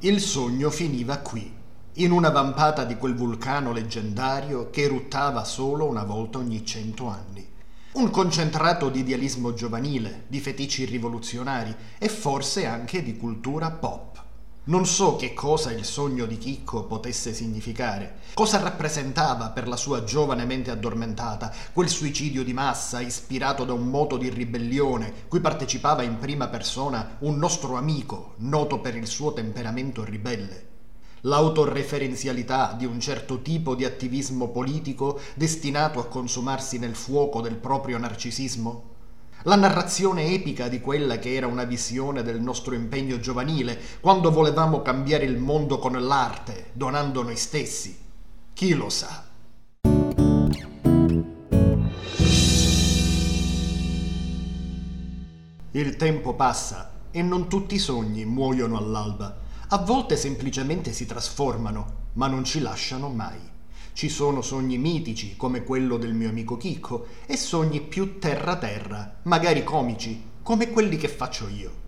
Il 0.00 0.20
sogno 0.20 0.70
finiva 0.70 1.18
qui, 1.18 1.54
in 1.92 2.10
una 2.10 2.30
vampata 2.30 2.82
di 2.82 2.96
quel 2.96 3.14
vulcano 3.14 3.70
leggendario 3.70 4.68
che 4.70 4.82
eruttava 4.82 5.44
solo 5.44 5.84
una 5.84 6.02
volta 6.02 6.38
ogni 6.38 6.66
cento 6.66 7.06
anni. 7.06 7.48
Un 7.92 8.10
concentrato 8.10 8.88
di 8.88 8.98
idealismo 8.98 9.54
giovanile, 9.54 10.24
di 10.26 10.40
feticci 10.40 10.86
rivoluzionari 10.86 11.72
e 11.96 12.08
forse 12.08 12.66
anche 12.66 13.00
di 13.04 13.16
cultura 13.16 13.70
pop. 13.70 14.13
Non 14.66 14.86
so 14.86 15.16
che 15.16 15.34
cosa 15.34 15.72
il 15.72 15.84
sogno 15.84 16.24
di 16.24 16.38
Chicco 16.38 16.84
potesse 16.84 17.34
significare, 17.34 18.20
cosa 18.32 18.58
rappresentava 18.58 19.50
per 19.50 19.68
la 19.68 19.76
sua 19.76 20.04
giovane 20.04 20.46
mente 20.46 20.70
addormentata 20.70 21.52
quel 21.74 21.90
suicidio 21.90 22.42
di 22.42 22.54
massa 22.54 23.00
ispirato 23.00 23.66
da 23.66 23.74
un 23.74 23.90
moto 23.90 24.16
di 24.16 24.30
ribellione 24.30 25.26
cui 25.28 25.40
partecipava 25.40 26.02
in 26.02 26.16
prima 26.18 26.48
persona 26.48 27.16
un 27.18 27.36
nostro 27.36 27.76
amico 27.76 28.36
noto 28.38 28.80
per 28.80 28.96
il 28.96 29.06
suo 29.06 29.34
temperamento 29.34 30.02
ribelle 30.02 30.72
l'autoreferenzialità 31.20 32.74
di 32.76 32.86
un 32.86 33.00
certo 33.00 33.42
tipo 33.42 33.74
di 33.74 33.84
attivismo 33.84 34.48
politico 34.48 35.20
destinato 35.34 35.98
a 35.98 36.06
consumarsi 36.06 36.78
nel 36.78 36.94
fuoco 36.94 37.42
del 37.42 37.56
proprio 37.56 37.98
narcisismo? 37.98 38.93
La 39.46 39.56
narrazione 39.56 40.32
epica 40.32 40.68
di 40.68 40.80
quella 40.80 41.18
che 41.18 41.34
era 41.34 41.46
una 41.46 41.64
visione 41.64 42.22
del 42.22 42.40
nostro 42.40 42.74
impegno 42.74 43.20
giovanile, 43.20 43.78
quando 44.00 44.30
volevamo 44.30 44.80
cambiare 44.80 45.26
il 45.26 45.36
mondo 45.36 45.78
con 45.78 45.92
l'arte, 46.02 46.70
donando 46.72 47.22
noi 47.22 47.36
stessi. 47.36 47.94
Chi 48.54 48.72
lo 48.72 48.88
sa? 48.88 49.26
Il 55.72 55.96
tempo 55.96 56.32
passa 56.32 56.92
e 57.10 57.20
non 57.20 57.46
tutti 57.46 57.74
i 57.74 57.78
sogni 57.78 58.24
muoiono 58.24 58.78
all'alba. 58.78 59.40
A 59.68 59.76
volte 59.76 60.16
semplicemente 60.16 60.90
si 60.94 61.04
trasformano, 61.04 62.12
ma 62.14 62.28
non 62.28 62.44
ci 62.44 62.60
lasciano 62.60 63.10
mai. 63.10 63.53
Ci 63.94 64.08
sono 64.08 64.42
sogni 64.42 64.76
mitici, 64.76 65.36
come 65.36 65.62
quello 65.62 65.98
del 65.98 66.14
mio 66.14 66.28
amico 66.28 66.56
Chicco, 66.56 67.06
e 67.26 67.36
sogni 67.36 67.80
più 67.80 68.18
terra-terra, 68.18 69.20
magari 69.22 69.62
comici, 69.62 70.20
come 70.42 70.68
quelli 70.70 70.96
che 70.96 71.06
faccio 71.06 71.46
io. 71.46 71.82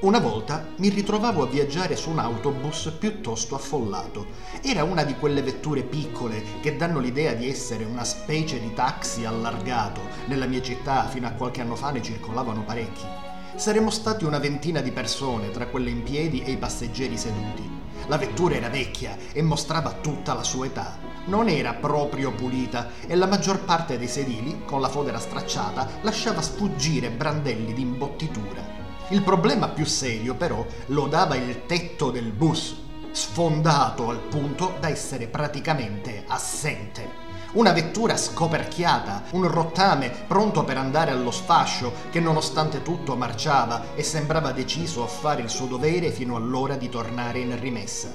Una 0.00 0.18
volta 0.18 0.66
mi 0.78 0.88
ritrovavo 0.88 1.44
a 1.44 1.46
viaggiare 1.46 1.94
su 1.94 2.10
un 2.10 2.18
autobus 2.18 2.92
piuttosto 2.98 3.54
affollato. 3.54 4.26
Era 4.62 4.82
una 4.82 5.04
di 5.04 5.14
quelle 5.14 5.42
vetture 5.42 5.84
piccole 5.84 6.42
che 6.60 6.76
danno 6.76 6.98
l'idea 6.98 7.34
di 7.34 7.48
essere 7.48 7.84
una 7.84 8.02
specie 8.02 8.58
di 8.58 8.74
taxi 8.74 9.24
allargato. 9.24 10.00
Nella 10.26 10.46
mia 10.46 10.60
città 10.60 11.06
fino 11.06 11.28
a 11.28 11.32
qualche 11.34 11.60
anno 11.60 11.76
fa 11.76 11.92
ne 11.92 12.02
circolavano 12.02 12.64
parecchi. 12.64 13.06
Saremmo 13.54 13.90
stati 13.90 14.24
una 14.24 14.40
ventina 14.40 14.80
di 14.80 14.90
persone, 14.90 15.52
tra 15.52 15.68
quelle 15.68 15.90
in 15.90 16.02
piedi 16.02 16.42
e 16.42 16.50
i 16.50 16.56
passeggeri 16.56 17.16
seduti. 17.16 17.83
La 18.06 18.18
vettura 18.18 18.54
era 18.56 18.68
vecchia 18.68 19.16
e 19.32 19.42
mostrava 19.42 19.92
tutta 19.92 20.34
la 20.34 20.42
sua 20.42 20.66
età. 20.66 20.98
Non 21.26 21.48
era 21.48 21.72
proprio 21.72 22.32
pulita 22.32 22.90
e 23.06 23.14
la 23.14 23.26
maggior 23.26 23.60
parte 23.60 23.98
dei 23.98 24.08
sedili, 24.08 24.62
con 24.64 24.80
la 24.80 24.88
fodera 24.88 25.18
stracciata, 25.18 25.88
lasciava 26.02 26.42
sfuggire 26.42 27.10
brandelli 27.10 27.72
di 27.72 27.82
imbottitura. 27.82 28.82
Il 29.08 29.22
problema 29.22 29.68
più 29.68 29.84
serio, 29.84 30.34
però, 30.34 30.64
lo 30.86 31.06
dava 31.06 31.34
il 31.34 31.66
tetto 31.66 32.10
del 32.10 32.32
bus, 32.32 32.76
sfondato 33.10 34.08
al 34.08 34.18
punto 34.18 34.76
da 34.80 34.88
essere 34.88 35.26
praticamente 35.26 36.24
assente 36.26 37.24
una 37.54 37.72
vettura 37.72 38.16
scoperchiata, 38.16 39.24
un 39.30 39.46
rottame 39.46 40.10
pronto 40.10 40.64
per 40.64 40.76
andare 40.76 41.12
allo 41.12 41.30
sfascio 41.30 41.92
che 42.10 42.18
nonostante 42.18 42.82
tutto 42.82 43.14
marciava 43.14 43.94
e 43.94 44.02
sembrava 44.02 44.50
deciso 44.50 45.04
a 45.04 45.06
fare 45.06 45.42
il 45.42 45.48
suo 45.48 45.66
dovere 45.66 46.10
fino 46.10 46.34
all'ora 46.34 46.74
di 46.74 46.88
tornare 46.88 47.38
in 47.38 47.58
rimessa. 47.60 48.10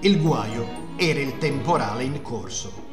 Il 0.00 0.20
guaio 0.20 0.94
era 0.94 1.18
il 1.18 1.38
temporale 1.38 2.04
in 2.04 2.22
corso. 2.22 2.86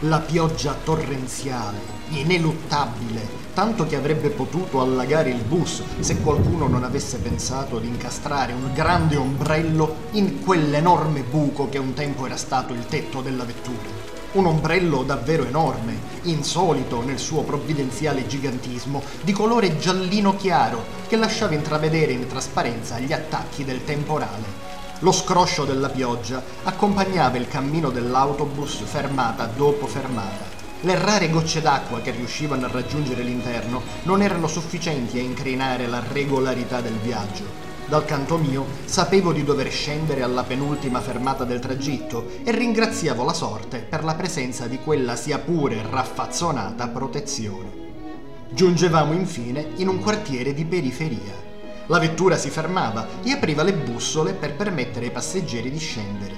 La 0.00 0.18
pioggia 0.18 0.74
torrenziale, 0.82 1.78
ineluttabile, 2.08 3.42
tanto 3.54 3.86
che 3.86 3.94
avrebbe 3.94 4.30
potuto 4.30 4.80
allagare 4.80 5.30
il 5.30 5.42
bus 5.42 5.80
se 6.00 6.20
qualcuno 6.22 6.66
non 6.66 6.82
avesse 6.82 7.18
pensato 7.18 7.78
di 7.78 7.86
incastrare 7.86 8.52
un 8.52 8.72
grande 8.74 9.14
ombrello 9.14 9.94
in 10.12 10.42
quell'enorme 10.42 11.22
buco 11.22 11.68
che 11.68 11.78
un 11.78 11.92
tempo 11.92 12.26
era 12.26 12.36
stato 12.36 12.72
il 12.72 12.84
tetto 12.86 13.20
della 13.20 13.44
vettura. 13.44 14.03
Un 14.34 14.46
ombrello 14.46 15.04
davvero 15.04 15.44
enorme, 15.44 15.96
insolito 16.22 17.02
nel 17.02 17.20
suo 17.20 17.42
provvidenziale 17.42 18.26
gigantismo, 18.26 19.00
di 19.22 19.30
colore 19.30 19.78
giallino 19.78 20.34
chiaro, 20.34 20.84
che 21.06 21.14
lasciava 21.14 21.54
intravedere 21.54 22.10
in 22.10 22.26
trasparenza 22.26 22.98
gli 22.98 23.12
attacchi 23.12 23.64
del 23.64 23.84
temporale. 23.84 24.72
Lo 25.00 25.12
scroscio 25.12 25.64
della 25.64 25.88
pioggia 25.88 26.42
accompagnava 26.64 27.36
il 27.36 27.46
cammino 27.46 27.90
dell'autobus 27.90 28.82
fermata 28.84 29.44
dopo 29.46 29.86
fermata. 29.86 30.44
Le 30.80 30.98
rare 30.98 31.30
gocce 31.30 31.60
d'acqua 31.60 32.00
che 32.00 32.10
riuscivano 32.10 32.66
a 32.66 32.70
raggiungere 32.72 33.22
l'interno 33.22 33.82
non 34.02 34.20
erano 34.20 34.48
sufficienti 34.48 35.16
a 35.16 35.22
incrinare 35.22 35.86
la 35.86 36.02
regolarità 36.10 36.80
del 36.80 36.98
viaggio. 36.98 37.63
Dal 37.86 38.06
canto 38.06 38.38
mio 38.38 38.64
sapevo 38.86 39.30
di 39.30 39.44
dover 39.44 39.70
scendere 39.70 40.22
alla 40.22 40.42
penultima 40.42 41.00
fermata 41.00 41.44
del 41.44 41.60
tragitto 41.60 42.28
e 42.42 42.50
ringraziavo 42.50 43.22
la 43.22 43.34
sorte 43.34 43.80
per 43.80 44.04
la 44.04 44.14
presenza 44.14 44.66
di 44.66 44.78
quella 44.78 45.16
sia 45.16 45.38
pure 45.38 45.84
raffazzonata 45.90 46.88
protezione. 46.88 47.82
Giungevamo 48.48 49.12
infine 49.12 49.72
in 49.76 49.88
un 49.88 50.00
quartiere 50.00 50.54
di 50.54 50.64
periferia. 50.64 51.34
La 51.86 51.98
vettura 51.98 52.38
si 52.38 52.48
fermava 52.48 53.06
e 53.22 53.32
apriva 53.32 53.62
le 53.62 53.74
bussole 53.74 54.32
per 54.32 54.54
permettere 54.54 55.06
ai 55.06 55.12
passeggeri 55.12 55.70
di 55.70 55.78
scendere. 55.78 56.34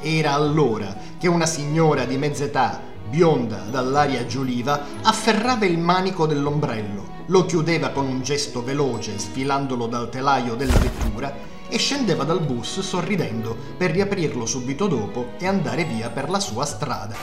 Era 0.00 0.32
allora 0.32 0.96
che 1.18 1.28
una 1.28 1.46
signora 1.46 2.04
di 2.04 2.16
mezza 2.16 2.44
età, 2.44 2.80
bionda 3.08 3.58
dall'aria 3.70 4.26
gioliva, 4.26 4.84
afferrava 5.02 5.66
il 5.66 5.78
manico 5.78 6.26
dell'ombrello, 6.26 7.09
lo 7.30 7.46
chiudeva 7.46 7.90
con 7.90 8.06
un 8.06 8.22
gesto 8.22 8.62
veloce, 8.62 9.18
sfilandolo 9.18 9.86
dal 9.86 10.10
telaio 10.10 10.56
della 10.56 10.78
vettura, 10.78 11.32
e 11.68 11.78
scendeva 11.78 12.24
dal 12.24 12.40
bus 12.40 12.80
sorridendo 12.80 13.56
per 13.76 13.92
riaprirlo 13.92 14.44
subito 14.46 14.88
dopo 14.88 15.34
e 15.38 15.46
andare 15.46 15.84
via 15.84 16.10
per 16.10 16.28
la 16.28 16.40
sua 16.40 16.64
strada. 16.64 17.14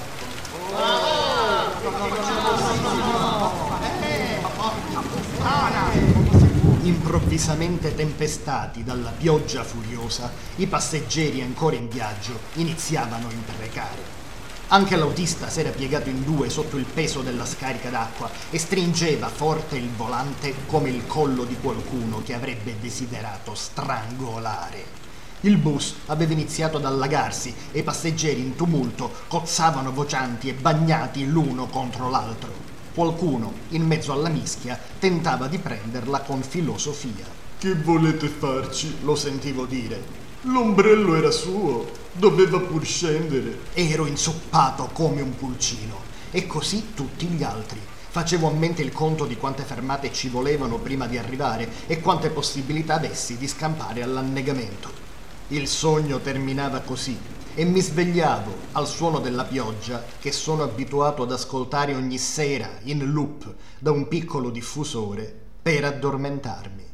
Improvvisamente 6.84 7.94
tempestati 7.94 8.86
dalla 8.86 9.12
pioggia 9.12 9.64
furiosa, 9.64 10.32
i 10.56 10.68
passeggeri 10.68 11.42
ancora 11.42 11.76
in 11.76 11.90
viaggio 11.90 12.40
iniziavano 12.54 13.28
a 13.28 13.32
imprecare. 13.34 14.17
Anche 14.70 14.98
l'autista 14.98 15.50
s'era 15.50 15.70
piegato 15.70 16.10
in 16.10 16.26
due 16.26 16.50
sotto 16.50 16.76
il 16.76 16.84
peso 16.84 17.22
della 17.22 17.46
scarica 17.46 17.90
d'acqua 17.90 18.30
e 18.50 18.60
stringeva 18.60 19.30
forte 19.30 19.78
il 19.78 19.90
volante 19.90 20.54
come 20.66 20.90
il 20.90 21.08
collo 21.08 21.46
di 21.46 21.56
qualcuno 21.62 22.22
che 22.22 22.34
avrebbe 22.34 22.76
desiderato 22.78 23.56
strangolare. 23.56 24.96
Il 25.42 25.56
bus 25.56 25.96
aveva 26.08 26.34
iniziato 26.34 26.78
ad 26.78 26.86
allagarsi 26.86 27.56
e 27.72 27.80
i 27.80 27.84
passeggeri 27.84 28.42
in 28.42 28.58
tumulto 28.58 29.10
cozzavano 29.28 29.94
vocianti 29.94 30.50
e 30.50 30.54
bagnati 30.54 31.26
l'uno 31.26 31.68
contro 31.68 32.10
l'altro. 32.10 32.52
Qualcuno, 32.94 33.54
in 33.70 33.86
mezzo 33.86 34.12
alla 34.12 34.28
mischia, 34.28 34.78
tentava 35.00 35.48
di 35.48 35.60
prenderla 35.60 36.20
con 36.22 36.42
filosofia. 36.42 37.26
Che 37.58 37.74
volete 37.76 38.28
farci? 38.28 38.98
lo 39.04 39.16
sentivo 39.16 39.66
dire. 39.66 40.27
L'ombrello 40.42 41.16
era 41.16 41.32
suo, 41.32 41.90
doveva 42.12 42.60
pur 42.60 42.86
scendere. 42.86 43.58
Ero 43.74 44.06
insoppato 44.06 44.88
come 44.94 45.22
un 45.22 45.36
pulcino, 45.36 46.00
e 46.30 46.46
così 46.46 46.94
tutti 46.94 47.26
gli 47.26 47.42
altri. 47.42 47.80
Facevo 48.10 48.48
a 48.48 48.52
mente 48.52 48.84
il 48.84 48.92
conto 48.92 49.26
di 49.26 49.36
quante 49.36 49.64
fermate 49.64 50.14
ci 50.14 50.30
volevano 50.30 50.78
prima 50.78 51.08
di 51.08 51.18
arrivare 51.18 51.68
e 51.88 52.00
quante 52.02 52.30
possibilità 52.30 52.96
avessi 52.96 53.38
di 53.38 53.48
scampare 53.48 54.04
all'annegamento. 54.04 54.90
Il 55.50 55.68
sogno 55.68 56.20
terminava 56.20 56.82
così, 56.82 57.18
e 57.56 57.66
mi 57.66 57.82
svegliavo 57.82 58.56
al 58.74 58.88
suono 58.88 59.18
della 59.18 59.44
pioggia 59.44 60.06
che 60.20 60.32
sono 60.32 60.62
abituato 60.62 61.24
ad 61.24 61.32
ascoltare 61.32 61.96
ogni 61.96 62.20
sera 62.20 62.70
in 62.84 63.12
loop 63.12 63.56
da 63.80 63.90
un 63.90 64.08
piccolo 64.08 64.52
diffusore 64.52 65.34
per 65.64 65.84
addormentarmi. 65.84 66.86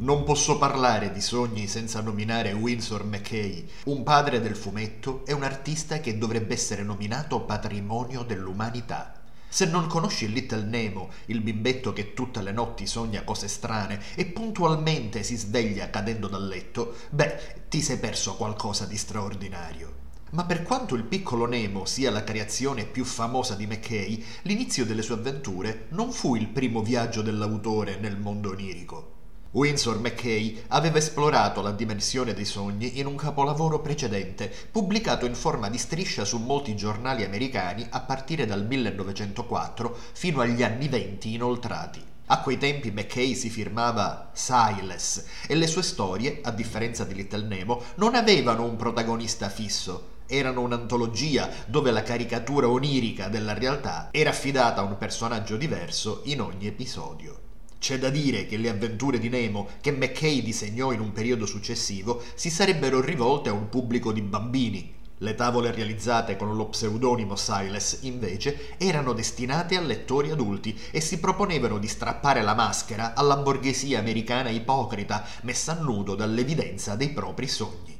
Non 0.00 0.22
posso 0.22 0.58
parlare 0.58 1.10
di 1.10 1.20
sogni 1.20 1.66
senza 1.66 2.00
nominare 2.00 2.52
Winsor 2.52 3.02
McKay, 3.02 3.68
un 3.86 4.04
padre 4.04 4.40
del 4.40 4.54
fumetto 4.54 5.26
e 5.26 5.32
un 5.32 5.42
artista 5.42 5.98
che 5.98 6.16
dovrebbe 6.16 6.54
essere 6.54 6.84
nominato 6.84 7.40
patrimonio 7.40 8.22
dell'umanità. 8.22 9.20
Se 9.48 9.66
non 9.66 9.88
conosci 9.88 10.32
Little 10.32 10.62
Nemo, 10.62 11.10
il 11.26 11.40
bimbetto 11.40 11.92
che 11.92 12.14
tutte 12.14 12.40
le 12.42 12.52
notti 12.52 12.86
sogna 12.86 13.24
cose 13.24 13.48
strane 13.48 14.00
e 14.14 14.26
puntualmente 14.26 15.24
si 15.24 15.34
sveglia 15.36 15.90
cadendo 15.90 16.28
dal 16.28 16.46
letto, 16.46 16.94
beh, 17.10 17.64
ti 17.68 17.82
sei 17.82 17.98
perso 17.98 18.36
qualcosa 18.36 18.84
di 18.84 18.96
straordinario. 18.96 19.94
Ma 20.30 20.44
per 20.44 20.62
quanto 20.62 20.94
il 20.94 21.02
piccolo 21.02 21.44
Nemo 21.46 21.86
sia 21.86 22.12
la 22.12 22.22
creazione 22.22 22.84
più 22.84 23.04
famosa 23.04 23.56
di 23.56 23.66
McKay, 23.66 24.24
l'inizio 24.42 24.86
delle 24.86 25.02
sue 25.02 25.14
avventure 25.14 25.86
non 25.88 26.12
fu 26.12 26.36
il 26.36 26.46
primo 26.46 26.82
viaggio 26.82 27.20
dell'autore 27.20 27.98
nel 27.98 28.16
mondo 28.16 28.50
onirico. 28.50 29.16
Winsor 29.50 29.98
McKay 29.98 30.64
aveva 30.68 30.98
esplorato 30.98 31.62
la 31.62 31.70
dimensione 31.70 32.34
dei 32.34 32.44
sogni 32.44 32.98
in 32.98 33.06
un 33.06 33.16
capolavoro 33.16 33.80
precedente, 33.80 34.52
pubblicato 34.70 35.24
in 35.24 35.34
forma 35.34 35.70
di 35.70 35.78
striscia 35.78 36.26
su 36.26 36.36
molti 36.36 36.76
giornali 36.76 37.24
americani 37.24 37.86
a 37.88 38.00
partire 38.00 38.44
dal 38.44 38.66
1904 38.66 39.96
fino 40.12 40.42
agli 40.42 40.62
anni 40.62 40.88
20 40.88 41.32
inoltrati. 41.32 42.04
A 42.26 42.40
quei 42.42 42.58
tempi 42.58 42.90
McKay 42.90 43.34
si 43.34 43.48
firmava 43.48 44.32
Silas 44.34 45.24
e 45.46 45.54
le 45.54 45.66
sue 45.66 45.82
storie, 45.82 46.40
a 46.42 46.50
differenza 46.50 47.04
di 47.04 47.14
Little 47.14 47.46
Nemo, 47.46 47.82
non 47.94 48.14
avevano 48.14 48.64
un 48.64 48.76
protagonista 48.76 49.48
fisso, 49.48 50.16
erano 50.26 50.60
un'antologia 50.60 51.48
dove 51.66 51.90
la 51.90 52.02
caricatura 52.02 52.68
onirica 52.68 53.28
della 53.28 53.54
realtà 53.54 54.10
era 54.10 54.28
affidata 54.28 54.82
a 54.82 54.84
un 54.84 54.98
personaggio 54.98 55.56
diverso 55.56 56.20
in 56.24 56.42
ogni 56.42 56.66
episodio. 56.66 57.47
C'è 57.78 57.98
da 57.98 58.10
dire 58.10 58.46
che 58.46 58.56
le 58.56 58.68
avventure 58.68 59.18
di 59.18 59.28
Nemo, 59.28 59.68
che 59.80 59.92
McKay 59.92 60.42
disegnò 60.42 60.92
in 60.92 61.00
un 61.00 61.12
periodo 61.12 61.46
successivo, 61.46 62.22
si 62.34 62.50
sarebbero 62.50 63.00
rivolte 63.00 63.48
a 63.48 63.52
un 63.52 63.68
pubblico 63.68 64.12
di 64.12 64.20
bambini. 64.20 64.96
Le 65.20 65.34
tavole 65.34 65.72
realizzate 65.72 66.36
con 66.36 66.54
lo 66.56 66.68
pseudonimo 66.68 67.34
Silas, 67.34 67.98
invece, 68.02 68.76
erano 68.78 69.12
destinate 69.12 69.76
a 69.76 69.80
lettori 69.80 70.30
adulti 70.30 70.78
e 70.90 71.00
si 71.00 71.18
proponevano 71.18 71.78
di 71.78 71.88
strappare 71.88 72.42
la 72.42 72.54
maschera 72.54 73.14
alla 73.14 73.36
borghesia 73.36 73.98
americana 73.98 74.50
ipocrita, 74.50 75.24
messa 75.42 75.78
a 75.78 75.82
nudo 75.82 76.14
dall'evidenza 76.14 76.94
dei 76.94 77.10
propri 77.10 77.48
sogni. 77.48 77.96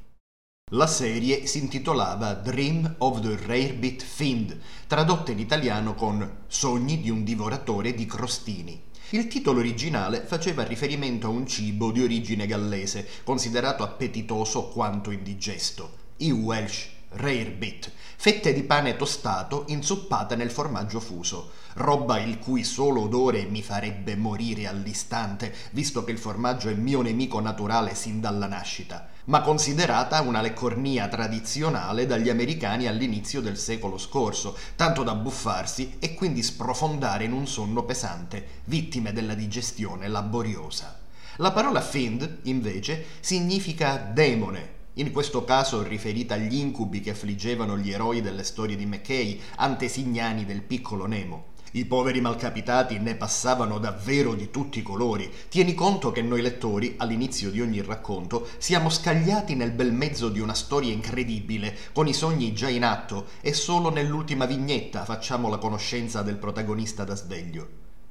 La 0.73 0.87
serie 0.87 1.47
si 1.47 1.61
intitolava 1.61 2.35
Dream 2.35 2.97
of 2.99 3.21
the 3.21 3.37
Rarebit 3.47 4.03
Fiend, 4.03 4.59
tradotta 4.87 5.33
in 5.33 5.39
italiano 5.39 5.95
con 5.95 6.45
Sogni 6.47 7.01
di 7.01 7.09
un 7.09 7.25
divoratore 7.25 7.95
di 7.95 8.05
crostini. 8.05 8.83
Il 9.13 9.27
titolo 9.27 9.61
originale 9.61 10.21
faceva 10.21 10.65
riferimento 10.65 11.29
a 11.29 11.31
un 11.31 11.47
cibo 11.47 11.91
di 11.93 12.03
origine 12.03 12.47
gallese, 12.47 13.09
considerato 13.25 13.83
appetitoso 13.83 14.69
quanto 14.69 15.11
indigesto, 15.11 15.93
i 16.19 16.31
Welsh 16.31 16.89
Rarebit, 17.13 17.91
fette 18.17 18.53
di 18.53 18.65
pane 18.65 18.97
tostato 18.97 19.65
inzuppate 19.69 20.37
nel 20.37 20.51
formaggio 20.51 21.01
fuso, 21.01 21.53
roba 21.77 22.21
il 22.21 22.39
cui 22.39 22.65
solo 22.65 23.01
odore 23.01 23.45
mi 23.45 23.63
farebbe 23.63 24.15
morire 24.15 24.67
all'istante, 24.67 25.55
visto 25.71 26.05
che 26.05 26.11
il 26.11 26.19
formaggio 26.19 26.69
è 26.69 26.75
mio 26.75 27.01
nemico 27.01 27.41
naturale 27.41 27.95
sin 27.95 28.21
dalla 28.21 28.47
nascita 28.47 29.17
ma 29.29 29.41
considerata 29.43 30.21
una 30.23 30.41
leccornia 30.41 31.09
tradizionale 31.09 32.07
dagli 32.07 32.29
americani 32.29 32.87
all'inizio 32.87 33.41
del 33.41 33.59
secolo 33.59 33.99
scorso, 33.99 34.57
tanto 34.75 35.03
da 35.03 35.15
buffarsi 35.15 35.97
e 35.99 36.15
quindi 36.15 36.43
sprofondare 36.43 37.25
in 37.25 37.33
un 37.33 37.47
sonno 37.47 37.85
pesante, 37.85 38.63
vittime 38.65 39.13
della 39.13 39.35
digestione 39.35 40.09
laboriosa. 40.09 40.99
La 41.37 41.53
parola 41.53 41.81
fiend, 41.81 42.39
invece, 42.45 43.05
significa 43.21 43.97
demone, 43.97 44.77
in 44.95 45.13
questo 45.13 45.45
caso 45.45 45.83
riferita 45.83 46.35
agli 46.35 46.57
incubi 46.57 47.01
che 47.01 47.11
affliggevano 47.11 47.77
gli 47.77 47.93
eroi 47.93 48.23
delle 48.23 48.43
storie 48.43 48.77
di 48.77 48.87
McKay, 48.87 49.41
antesignani 49.57 50.45
del 50.45 50.63
piccolo 50.63 51.07
Nemo. 51.07 51.57
I 51.73 51.85
poveri 51.85 52.23
malcapitati 52.23 52.99
ne 52.99 53.15
passavano 53.15 53.79
davvero 53.79 54.35
di 54.35 54.51
tutti 54.51 54.79
i 54.79 54.83
colori. 54.83 55.31
Tieni 55.51 55.75
conto 55.75 56.13
che 56.13 56.23
noi 56.23 56.41
lettori, 56.41 56.95
all'inizio 56.97 57.51
di 57.51 57.61
ogni 57.61 57.83
racconto, 57.83 58.49
siamo 58.57 58.89
scagliati 58.89 59.55
nel 59.55 59.73
bel 59.73 59.93
mezzo 59.93 60.31
di 60.31 60.41
una 60.41 60.55
storia 60.55 60.93
incredibile, 60.93 61.77
con 61.93 62.09
i 62.09 62.15
sogni 62.15 62.55
già 62.55 62.71
in 62.71 62.85
atto, 62.85 63.27
e 63.43 63.53
solo 63.53 63.91
nell'ultima 63.91 64.47
vignetta 64.47 65.05
facciamo 65.05 65.51
la 65.51 65.59
conoscenza 65.59 66.23
del 66.23 66.37
protagonista 66.37 67.05
da 67.05 67.15
sveglio. 67.15 67.69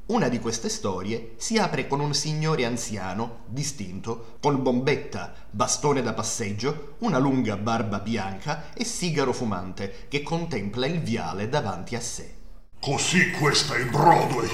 Una 0.08 0.30
di 0.30 0.40
queste 0.40 0.70
storie 0.70 1.34
si 1.38 1.58
apre 1.58 1.88
con 1.88 2.00
un 2.00 2.14
signore 2.14 2.64
anziano, 2.64 3.40
distinto, 3.48 4.38
con 4.40 4.62
bombetta, 4.62 5.34
bastone 5.50 6.02
da 6.02 6.14
passeggio, 6.14 6.96
una 7.00 7.18
lunga 7.18 7.58
barba 7.58 8.00
bianca 8.00 8.72
e 8.74 8.86
sigaro 8.86 9.34
fumante, 9.34 10.06
che 10.08 10.22
contempla 10.22 10.86
il 10.86 11.02
viale 11.02 11.50
davanti 11.50 11.96
a 11.96 12.00
sé. 12.00 12.37
Così 12.80 13.32
questa 13.32 13.76
è 13.76 13.84
Broadway. 13.86 14.48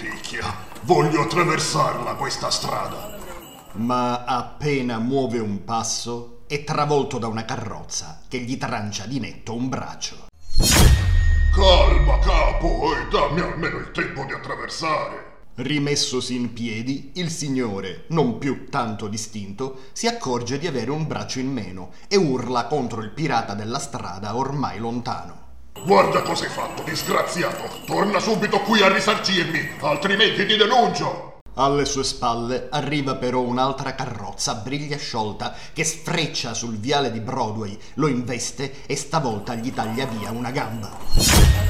Picchia. 0.00 0.66
Voglio 0.82 1.22
attraversarla 1.22 2.14
questa 2.14 2.50
strada. 2.50 3.18
Ma 3.74 4.24
appena 4.24 4.98
muove 4.98 5.38
un 5.38 5.62
passo 5.64 6.44
è 6.46 6.64
travolto 6.64 7.18
da 7.18 7.26
una 7.26 7.44
carrozza 7.44 8.22
che 8.28 8.38
gli 8.38 8.56
trancia 8.56 9.04
di 9.04 9.20
netto 9.20 9.54
un 9.54 9.68
braccio. 9.68 10.28
Calma, 11.54 12.18
capo, 12.20 12.94
e 12.96 13.08
dammi 13.10 13.40
almeno 13.40 13.78
il 13.78 13.90
tempo 13.90 14.24
di 14.24 14.32
attraversare. 14.32 15.26
Rimessosi 15.56 16.34
in 16.34 16.52
piedi, 16.52 17.10
il 17.16 17.30
signore, 17.30 18.04
non 18.08 18.38
più 18.38 18.68
tanto 18.70 19.08
distinto, 19.08 19.80
si 19.92 20.06
accorge 20.06 20.58
di 20.58 20.66
avere 20.66 20.90
un 20.90 21.06
braccio 21.06 21.40
in 21.40 21.52
meno 21.52 21.90
e 22.06 22.16
urla 22.16 22.66
contro 22.66 23.02
il 23.02 23.10
pirata 23.10 23.54
della 23.54 23.80
strada 23.80 24.36
ormai 24.36 24.78
lontano. 24.78 25.47
Guarda 25.84 26.22
cosa 26.22 26.44
hai 26.44 26.50
fatto, 26.50 26.82
disgraziato! 26.82 27.68
Torna 27.86 28.18
subito 28.18 28.60
qui 28.60 28.82
a 28.82 28.92
risarcirmi, 28.92 29.76
altrimenti 29.80 30.44
ti 30.46 30.56
denuncio! 30.56 31.38
Alle 31.54 31.86
sue 31.86 32.04
spalle 32.04 32.68
arriva 32.70 33.16
però 33.16 33.40
un'altra 33.40 33.94
carrozza 33.94 34.52
a 34.52 34.54
briglia 34.56 34.96
sciolta 34.96 35.54
che 35.72 35.82
sfreccia 35.82 36.54
sul 36.54 36.76
viale 36.78 37.10
di 37.10 37.20
Broadway, 37.20 37.76
lo 37.94 38.06
investe 38.06 38.86
e 38.86 38.94
stavolta 38.94 39.54
gli 39.54 39.72
taglia 39.72 40.06
via 40.06 40.30
una 40.30 40.52
gamba. 40.52 40.96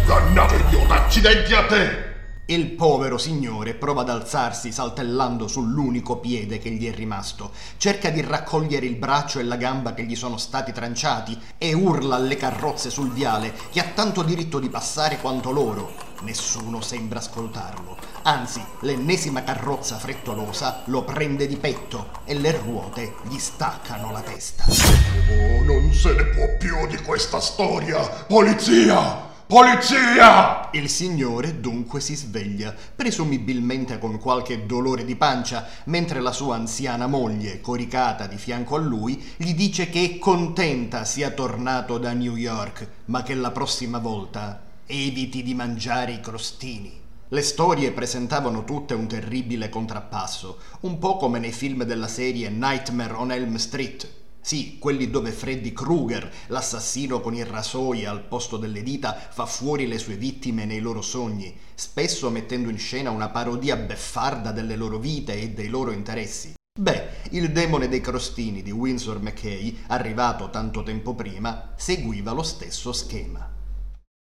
Dannato 0.06 0.54
idiota, 0.56 1.04
accidenti 1.04 1.54
a 1.54 1.66
te! 1.66 2.07
Il 2.50 2.70
povero 2.70 3.18
signore 3.18 3.74
prova 3.74 4.00
ad 4.00 4.08
alzarsi 4.08 4.72
saltellando 4.72 5.46
sull'unico 5.46 6.16
piede 6.16 6.58
che 6.58 6.70
gli 6.70 6.90
è 6.90 6.94
rimasto, 6.94 7.50
cerca 7.76 8.08
di 8.08 8.22
raccogliere 8.22 8.86
il 8.86 8.94
braccio 8.94 9.38
e 9.38 9.42
la 9.42 9.56
gamba 9.56 9.92
che 9.92 10.04
gli 10.04 10.16
sono 10.16 10.38
stati 10.38 10.72
tranciati 10.72 11.38
e 11.58 11.74
urla 11.74 12.16
alle 12.16 12.36
carrozze 12.36 12.88
sul 12.88 13.12
viale 13.12 13.52
che 13.70 13.80
ha 13.80 13.90
tanto 13.94 14.22
diritto 14.22 14.60
di 14.60 14.70
passare 14.70 15.18
quanto 15.18 15.50
loro. 15.50 15.92
Nessuno 16.22 16.80
sembra 16.80 17.18
ascoltarlo. 17.18 17.98
Anzi, 18.22 18.64
l'ennesima 18.80 19.42
carrozza 19.42 19.98
frettolosa 19.98 20.84
lo 20.86 21.04
prende 21.04 21.46
di 21.46 21.56
petto 21.58 22.22
e 22.24 22.32
le 22.32 22.52
ruote 22.52 23.16
gli 23.28 23.36
staccano 23.36 24.10
la 24.10 24.22
testa. 24.22 24.64
Oh, 24.64 25.64
non 25.64 25.92
se 25.92 26.14
ne 26.14 26.24
può 26.24 26.46
più 26.58 26.86
di 26.86 26.96
questa 27.02 27.40
storia! 27.40 28.08
Polizia! 28.26 29.36
Polizia! 29.48 30.68
Il 30.72 30.90
signore 30.90 31.58
dunque 31.58 32.00
si 32.02 32.14
sveglia, 32.14 32.74
presumibilmente 32.94 33.98
con 33.98 34.18
qualche 34.18 34.66
dolore 34.66 35.06
di 35.06 35.16
pancia, 35.16 35.66
mentre 35.84 36.20
la 36.20 36.32
sua 36.32 36.56
anziana 36.56 37.06
moglie, 37.06 37.62
coricata 37.62 38.26
di 38.26 38.36
fianco 38.36 38.76
a 38.76 38.78
lui, 38.78 39.18
gli 39.38 39.54
dice 39.54 39.88
che 39.88 40.04
è 40.04 40.18
contenta 40.18 41.06
sia 41.06 41.30
tornato 41.30 41.96
da 41.96 42.12
New 42.12 42.36
York, 42.36 42.88
ma 43.06 43.22
che 43.22 43.34
la 43.34 43.50
prossima 43.50 43.96
volta 43.96 44.64
eviti 44.84 45.42
di 45.42 45.54
mangiare 45.54 46.12
i 46.12 46.20
crostini. 46.20 47.00
Le 47.28 47.40
storie 47.40 47.92
presentavano 47.92 48.64
tutte 48.64 48.92
un 48.92 49.08
terribile 49.08 49.70
contrappasso, 49.70 50.58
un 50.80 50.98
po' 50.98 51.16
come 51.16 51.38
nei 51.38 51.52
film 51.52 51.84
della 51.84 52.08
serie 52.08 52.50
Nightmare 52.50 53.14
on 53.14 53.32
Elm 53.32 53.56
Street. 53.56 54.08
Sì, 54.48 54.78
quelli 54.78 55.10
dove 55.10 55.30
Freddy 55.30 55.74
Krueger, 55.74 56.32
l'assassino 56.46 57.20
con 57.20 57.34
i 57.34 57.44
rasoi 57.44 58.06
al 58.06 58.22
posto 58.22 58.56
delle 58.56 58.82
dita, 58.82 59.12
fa 59.12 59.44
fuori 59.44 59.86
le 59.86 59.98
sue 59.98 60.16
vittime 60.16 60.64
nei 60.64 60.80
loro 60.80 61.02
sogni, 61.02 61.54
spesso 61.74 62.30
mettendo 62.30 62.70
in 62.70 62.78
scena 62.78 63.10
una 63.10 63.28
parodia 63.28 63.76
beffarda 63.76 64.50
delle 64.50 64.74
loro 64.74 64.96
vite 64.96 65.38
e 65.38 65.50
dei 65.50 65.68
loro 65.68 65.90
interessi. 65.90 66.54
Beh, 66.80 67.08
il 67.32 67.52
demone 67.52 67.88
dei 67.88 68.00
crostini 68.00 68.62
di 68.62 68.70
Winsor 68.70 69.20
McKay, 69.20 69.80
arrivato 69.88 70.48
tanto 70.48 70.82
tempo 70.82 71.12
prima, 71.12 71.74
seguiva 71.76 72.32
lo 72.32 72.42
stesso 72.42 72.94
schema. 72.94 73.46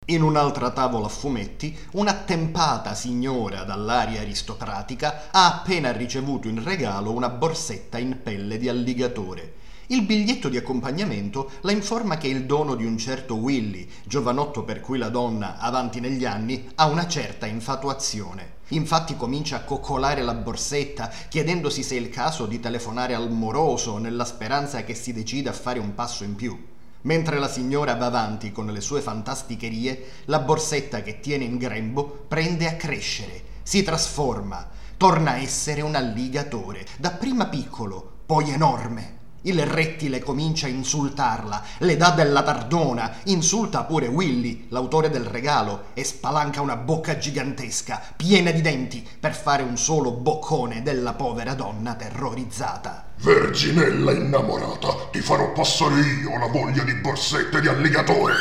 In 0.07 0.23
un'altra 0.23 0.71
tavola 0.71 1.05
a 1.05 1.09
fumetti, 1.09 1.77
un'attempata 1.91 2.95
signora 2.95 3.61
dall'aria 3.65 4.21
aristocratica 4.21 5.29
ha 5.29 5.45
appena 5.45 5.91
ricevuto 5.91 6.47
in 6.47 6.63
regalo 6.63 7.11
una 7.11 7.29
borsetta 7.29 7.99
in 7.99 8.21
pelle 8.23 8.57
di 8.57 8.67
alligatore. 8.67 9.65
Il 9.89 10.01
biglietto 10.01 10.49
di 10.49 10.57
accompagnamento 10.57 11.49
la 11.61 11.71
informa 11.71 12.17
che 12.17 12.27
il 12.27 12.45
dono 12.45 12.75
di 12.75 12.83
un 12.83 12.97
certo 12.97 13.35
Willy, 13.35 13.87
giovanotto 14.03 14.65
per 14.65 14.81
cui 14.81 14.97
la 14.97 15.07
donna, 15.07 15.59
avanti 15.59 16.01
negli 16.01 16.25
anni, 16.25 16.69
ha 16.75 16.87
una 16.87 17.07
certa 17.07 17.45
infatuazione. 17.45 18.55
Infatti 18.71 19.15
comincia 19.15 19.55
a 19.55 19.63
coccolare 19.63 20.23
la 20.23 20.33
borsetta, 20.33 21.09
chiedendosi 21.29 21.83
se 21.83 21.95
è 21.95 21.99
il 21.99 22.09
caso 22.09 22.47
di 22.47 22.59
telefonare 22.59 23.13
al 23.13 23.31
moroso 23.31 23.97
nella 23.97 24.25
speranza 24.25 24.83
che 24.83 24.93
si 24.93 25.13
decida 25.13 25.51
a 25.51 25.53
fare 25.53 25.79
un 25.79 25.93
passo 25.93 26.25
in 26.25 26.35
più. 26.35 26.61
Mentre 27.03 27.39
la 27.39 27.47
signora 27.47 27.95
va 27.95 28.07
avanti 28.07 28.51
con 28.51 28.65
le 28.65 28.81
sue 28.81 28.99
fantasticherie, 28.99 30.05
la 30.25 30.39
borsetta 30.39 31.01
che 31.01 31.21
tiene 31.21 31.45
in 31.45 31.57
grembo 31.57 32.25
prende 32.27 32.67
a 32.67 32.75
crescere, 32.75 33.41
si 33.63 33.83
trasforma, 33.83 34.67
torna 34.97 35.31
a 35.31 35.37
essere 35.37 35.79
un 35.79 35.95
alligatore, 35.95 36.85
dapprima 36.97 37.45
piccolo, 37.45 38.15
poi 38.25 38.49
enorme. 38.51 39.15
Il 39.41 39.63
rettile 39.65 40.19
comincia 40.19 40.65
a 40.65 40.69
insultarla, 40.69 41.63
le 41.79 41.95
dà 41.95 42.11
della 42.11 42.43
tardona, 42.43 43.17
insulta 43.25 43.83
pure 43.83 44.07
Willy, 44.07 44.65
l'autore 44.69 45.09
del 45.09 45.25
regalo, 45.25 45.85
e 45.93 46.03
spalanca 46.03 46.61
una 46.61 46.75
bocca 46.75 47.17
gigantesca, 47.17 48.01
piena 48.15 48.51
di 48.51 48.61
denti, 48.61 49.07
per 49.19 49.35
fare 49.35 49.63
un 49.63 49.77
solo 49.77 50.11
boccone 50.11 50.81
della 50.81 51.13
povera 51.13 51.53
donna 51.53 51.93
terrorizzata. 51.93 53.05
Verginella 53.17 54.11
innamorata, 54.11 55.09
ti 55.11 55.21
farò 55.21 55.51
passare 55.53 56.01
io 56.01 56.37
la 56.37 56.47
voglia 56.47 56.83
di 56.83 56.95
borsette 56.95 57.61
di 57.61 57.67
alligatore! 57.67 58.33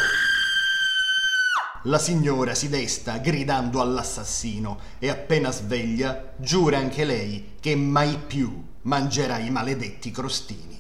La 1.86 1.98
signora 2.00 2.52
si 2.54 2.68
desta 2.68 3.18
gridando 3.18 3.80
all'assassino 3.80 4.78
e 4.98 5.08
appena 5.08 5.52
sveglia 5.52 6.32
giura 6.36 6.78
anche 6.78 7.04
lei 7.04 7.52
che 7.60 7.76
mai 7.76 8.18
più 8.26 8.60
mangerà 8.82 9.38
i 9.38 9.50
maledetti 9.50 10.10
crostini. 10.10 10.75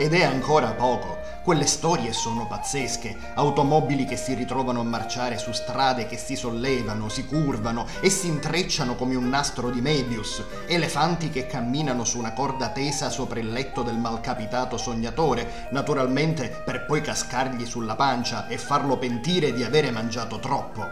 Ed 0.00 0.14
è 0.14 0.22
ancora 0.22 0.72
poco. 0.72 1.18
Quelle 1.42 1.66
storie 1.66 2.14
sono 2.14 2.46
pazzesche. 2.46 3.14
Automobili 3.34 4.06
che 4.06 4.16
si 4.16 4.32
ritrovano 4.32 4.80
a 4.80 4.84
marciare 4.84 5.36
su 5.36 5.52
strade 5.52 6.06
che 6.06 6.16
si 6.16 6.36
sollevano, 6.36 7.10
si 7.10 7.26
curvano 7.26 7.84
e 8.00 8.08
si 8.08 8.28
intrecciano 8.28 8.94
come 8.94 9.14
un 9.14 9.28
nastro 9.28 9.68
di 9.68 9.82
Mebius. 9.82 10.42
Elefanti 10.66 11.28
che 11.28 11.46
camminano 11.46 12.04
su 12.04 12.16
una 12.16 12.32
corda 12.32 12.70
tesa 12.70 13.10
sopra 13.10 13.40
il 13.40 13.52
letto 13.52 13.82
del 13.82 13.98
malcapitato 13.98 14.78
sognatore, 14.78 15.68
naturalmente 15.70 16.62
per 16.64 16.86
poi 16.86 17.02
cascargli 17.02 17.66
sulla 17.66 17.94
pancia 17.94 18.48
e 18.48 18.56
farlo 18.56 18.96
pentire 18.96 19.52
di 19.52 19.62
avere 19.64 19.90
mangiato 19.90 20.38
troppo. 20.38 20.82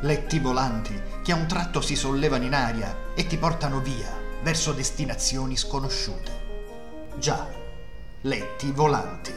Letti 0.00 0.38
volanti 0.38 1.00
che 1.24 1.32
a 1.32 1.36
un 1.36 1.46
tratto 1.46 1.80
si 1.80 1.96
sollevano 1.96 2.44
in 2.44 2.52
aria 2.52 2.94
e 3.14 3.26
ti 3.26 3.38
portano 3.38 3.80
via 3.80 4.14
verso 4.42 4.72
destinazioni 4.72 5.56
sconosciute. 5.56 6.48
Già, 7.16 7.59
letti 8.22 8.70
volanti. 8.72 9.32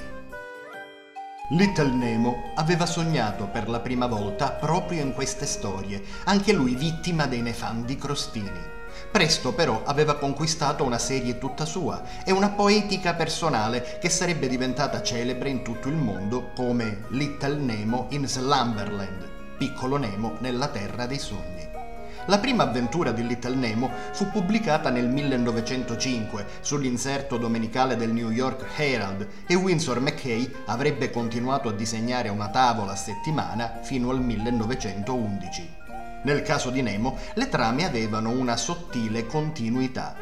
Little 1.52 1.92
Nemo 1.92 2.52
aveva 2.56 2.86
sognato 2.86 3.48
per 3.48 3.70
la 3.70 3.80
prima 3.80 4.08
volta 4.08 4.52
proprio 4.52 5.02
in 5.02 5.14
queste 5.14 5.46
storie, 5.46 6.04
anche 6.26 6.52
lui 6.52 6.76
vittima 6.76 7.26
dei 7.26 7.42
nefandi 7.42 7.96
crostini. 7.96 8.72
Presto 9.10 9.54
però 9.54 9.84
aveva 9.86 10.18
conquistato 10.18 10.84
una 10.84 10.98
serie 10.98 11.38
tutta 11.38 11.64
sua 11.64 12.02
e 12.26 12.34
una 12.34 12.50
poetica 12.50 13.14
personale 13.14 14.00
che 14.02 14.10
sarebbe 14.10 14.50
diventata 14.50 15.02
celebre 15.02 15.50
in 15.50 15.64
tutto 15.64 15.88
il 15.88 15.96
mondo 15.96 16.52
come 16.54 17.06
Little 17.10 17.56
Nemo 17.56 18.08
in 18.10 18.28
Slumberland, 18.28 19.30
piccolo 19.58 19.96
Nemo 19.96 20.36
nella 20.40 20.68
terra 20.68 21.06
dei 21.06 21.20
sogni. 21.20 21.63
La 22.28 22.40
prima 22.40 22.64
avventura 22.64 23.12
di 23.12 23.28
Little 23.28 23.56
Nemo 23.56 23.92
fu 24.14 24.30
pubblicata 24.30 24.90
nel 24.90 25.10
1905 25.10 26.46
sull'inserto 26.62 27.38
domenicale 27.38 27.98
del 27.98 28.12
New 28.12 28.30
York 28.30 28.66
Herald 28.78 29.28
e 29.46 29.56
Winsor 29.56 30.00
McKay 30.00 30.50
avrebbe 30.66 31.12
continuato 31.12 31.68
a 31.68 31.74
disegnare 31.74 32.30
una 32.30 32.48
tavola 32.48 32.94
a 32.94 32.96
settimana 32.96 33.80
fino 33.82 34.10
al 34.10 34.22
1911. 34.22 35.82
Nel 36.24 36.42
caso 36.44 36.70
di 36.70 36.82
Nemo, 36.82 37.18
le 37.34 37.50
trame 37.50 37.84
avevano 37.84 38.30
una 38.30 38.56
sottile 38.56 39.26
continuità. 39.26 40.16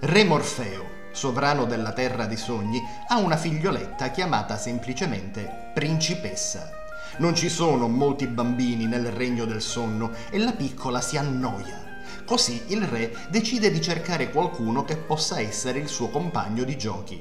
Re 0.00 0.24
Morfeo, 0.24 0.96
sovrano 1.12 1.64
della 1.64 1.92
Terra 1.92 2.26
dei 2.26 2.36
Sogni, 2.36 2.82
ha 3.06 3.16
una 3.16 3.38
figlioletta 3.38 4.10
chiamata 4.10 4.58
semplicemente 4.58 5.70
Principessa. 5.72 6.87
Non 7.18 7.34
ci 7.34 7.48
sono 7.48 7.88
molti 7.88 8.28
bambini 8.28 8.86
nel 8.86 9.10
regno 9.10 9.44
del 9.44 9.60
sonno 9.60 10.12
e 10.30 10.38
la 10.38 10.52
piccola 10.52 11.00
si 11.00 11.16
annoia. 11.16 11.86
Così 12.24 12.62
il 12.68 12.82
re 12.82 13.12
decide 13.28 13.72
di 13.72 13.80
cercare 13.80 14.30
qualcuno 14.30 14.84
che 14.84 14.96
possa 14.96 15.40
essere 15.40 15.80
il 15.80 15.88
suo 15.88 16.10
compagno 16.10 16.62
di 16.62 16.76
giochi. 16.78 17.20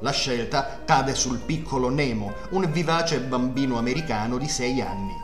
La 0.00 0.10
scelta 0.10 0.80
cade 0.84 1.14
sul 1.14 1.38
piccolo 1.38 1.90
Nemo, 1.90 2.34
un 2.50 2.68
vivace 2.72 3.20
bambino 3.20 3.78
americano 3.78 4.36
di 4.36 4.48
6 4.48 4.80
anni. 4.80 5.14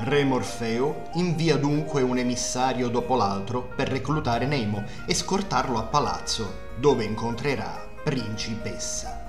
Re 0.00 0.24
Morfeo 0.24 1.08
invia 1.14 1.56
dunque 1.56 2.02
un 2.02 2.18
emissario 2.18 2.88
dopo 2.88 3.16
l'altro 3.16 3.72
per 3.74 3.88
reclutare 3.88 4.44
Nemo 4.44 4.84
e 5.06 5.14
scortarlo 5.14 5.78
a 5.78 5.84
palazzo, 5.84 6.68
dove 6.78 7.04
incontrerà 7.04 7.88
Principessa. 8.04 9.19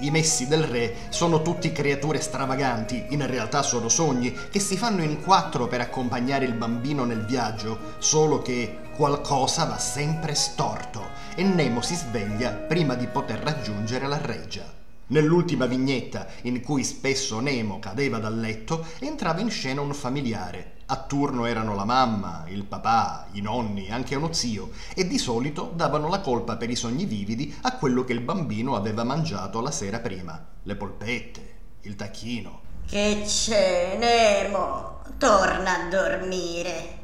I 0.00 0.10
messi 0.10 0.46
del 0.46 0.62
re 0.62 0.94
sono 1.08 1.40
tutti 1.40 1.72
creature 1.72 2.20
stravaganti, 2.20 3.06
in 3.10 3.26
realtà 3.26 3.62
sono 3.62 3.88
sogni, 3.88 4.30
che 4.50 4.60
si 4.60 4.76
fanno 4.76 5.02
in 5.02 5.22
quattro 5.22 5.68
per 5.68 5.80
accompagnare 5.80 6.44
il 6.44 6.52
bambino 6.52 7.04
nel 7.04 7.24
viaggio, 7.24 7.94
solo 7.98 8.42
che 8.42 8.78
qualcosa 8.94 9.64
va 9.64 9.78
sempre 9.78 10.34
storto 10.34 11.02
e 11.34 11.42
Nemo 11.44 11.80
si 11.80 11.94
sveglia 11.94 12.50
prima 12.50 12.94
di 12.94 13.06
poter 13.06 13.38
raggiungere 13.38 14.06
la 14.06 14.18
reggia. 14.18 14.70
Nell'ultima 15.08 15.64
vignetta, 15.64 16.26
in 16.42 16.60
cui 16.60 16.84
spesso 16.84 17.40
Nemo 17.40 17.78
cadeva 17.78 18.18
dal 18.18 18.38
letto, 18.38 18.84
entrava 18.98 19.40
in 19.40 19.50
scena 19.50 19.80
un 19.80 19.94
familiare. 19.94 20.75
A 20.88 20.98
turno 20.98 21.46
erano 21.46 21.74
la 21.74 21.84
mamma, 21.84 22.44
il 22.46 22.64
papà, 22.64 23.26
i 23.32 23.40
nonni, 23.40 23.90
anche 23.90 24.14
uno 24.14 24.32
zio, 24.32 24.70
e 24.94 25.08
di 25.08 25.18
solito 25.18 25.72
davano 25.74 26.08
la 26.08 26.20
colpa 26.20 26.56
per 26.56 26.70
i 26.70 26.76
sogni 26.76 27.06
vividi 27.06 27.52
a 27.62 27.76
quello 27.76 28.04
che 28.04 28.12
il 28.12 28.20
bambino 28.20 28.76
aveva 28.76 29.02
mangiato 29.02 29.60
la 29.60 29.72
sera 29.72 29.98
prima. 29.98 30.40
Le 30.62 30.76
polpette, 30.76 31.54
il 31.80 31.96
tacchino. 31.96 32.60
Che 32.86 33.24
c'è, 33.26 33.96
Nemo? 33.98 35.00
Torna 35.18 35.86
a 35.86 35.88
dormire. 35.88 36.98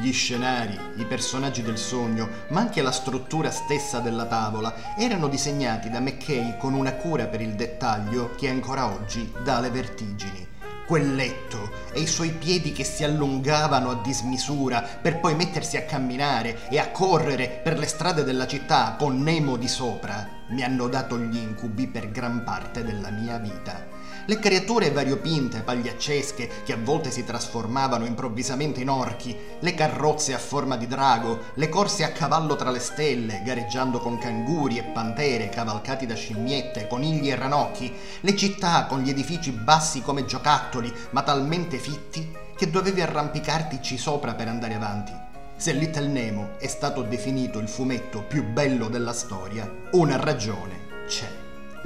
Gli 0.00 0.12
scenari, 0.12 0.78
i 0.98 1.04
personaggi 1.06 1.62
del 1.62 1.78
sogno, 1.78 2.28
ma 2.50 2.60
anche 2.60 2.82
la 2.82 2.92
struttura 2.92 3.50
stessa 3.50 3.98
della 3.98 4.26
tavola 4.26 4.96
erano 4.96 5.26
disegnati 5.26 5.90
da 5.90 5.98
McKay 5.98 6.56
con 6.56 6.74
una 6.74 6.92
cura 6.92 7.26
per 7.26 7.40
il 7.40 7.56
dettaglio 7.56 8.36
che 8.36 8.48
ancora 8.48 8.86
oggi 8.86 9.32
dà 9.42 9.58
le 9.58 9.70
vertigini. 9.70 10.54
Quel 10.86 11.16
letto 11.16 11.72
e 11.92 12.00
i 12.00 12.06
suoi 12.06 12.30
piedi 12.30 12.70
che 12.70 12.84
si 12.84 13.02
allungavano 13.02 13.90
a 13.90 14.00
dismisura 14.02 14.80
per 14.82 15.18
poi 15.18 15.34
mettersi 15.34 15.76
a 15.76 15.82
camminare 15.82 16.68
e 16.70 16.78
a 16.78 16.92
correre 16.92 17.48
per 17.48 17.76
le 17.76 17.86
strade 17.86 18.22
della 18.22 18.46
città 18.46 18.94
con 18.96 19.20
Nemo 19.20 19.56
di 19.56 19.66
sopra 19.66 20.36
mi 20.50 20.62
hanno 20.62 20.86
dato 20.86 21.18
gli 21.18 21.38
incubi 21.38 21.88
per 21.88 22.12
gran 22.12 22.44
parte 22.44 22.84
della 22.84 23.10
mia 23.10 23.36
vita. 23.38 23.95
Le 24.28 24.40
creature 24.40 24.90
variopinte, 24.90 25.60
pagliaccesche, 25.60 26.62
che 26.64 26.72
a 26.72 26.78
volte 26.82 27.12
si 27.12 27.24
trasformavano 27.24 28.04
improvvisamente 28.04 28.80
in 28.80 28.90
orchi, 28.90 29.36
le 29.60 29.74
carrozze 29.74 30.34
a 30.34 30.38
forma 30.38 30.76
di 30.76 30.88
drago, 30.88 31.52
le 31.54 31.68
corse 31.68 32.02
a 32.02 32.10
cavallo 32.10 32.56
tra 32.56 32.70
le 32.70 32.80
stelle, 32.80 33.42
gareggiando 33.44 34.00
con 34.00 34.18
canguri 34.18 34.78
e 34.78 34.82
pantere 34.82 35.48
cavalcati 35.48 36.06
da 36.06 36.16
scimmiette, 36.16 36.88
conigli 36.88 37.30
e 37.30 37.36
ranocchi, 37.36 37.94
le 38.20 38.34
città 38.34 38.86
con 38.86 39.00
gli 39.00 39.10
edifici 39.10 39.52
bassi 39.52 40.02
come 40.02 40.24
giocattoli, 40.24 40.92
ma 41.10 41.22
talmente 41.22 41.78
fitti 41.78 42.28
che 42.56 42.68
dovevi 42.68 43.02
arrampicartici 43.02 43.96
sopra 43.96 44.34
per 44.34 44.48
andare 44.48 44.74
avanti. 44.74 45.12
Se 45.56 45.70
Little 45.70 46.08
Nemo 46.08 46.58
è 46.58 46.66
stato 46.66 47.02
definito 47.02 47.60
il 47.60 47.68
fumetto 47.68 48.24
più 48.24 48.44
bello 48.44 48.88
della 48.88 49.12
storia, 49.12 49.70
una 49.92 50.16
ragione 50.16 51.04
c'è. 51.06 51.35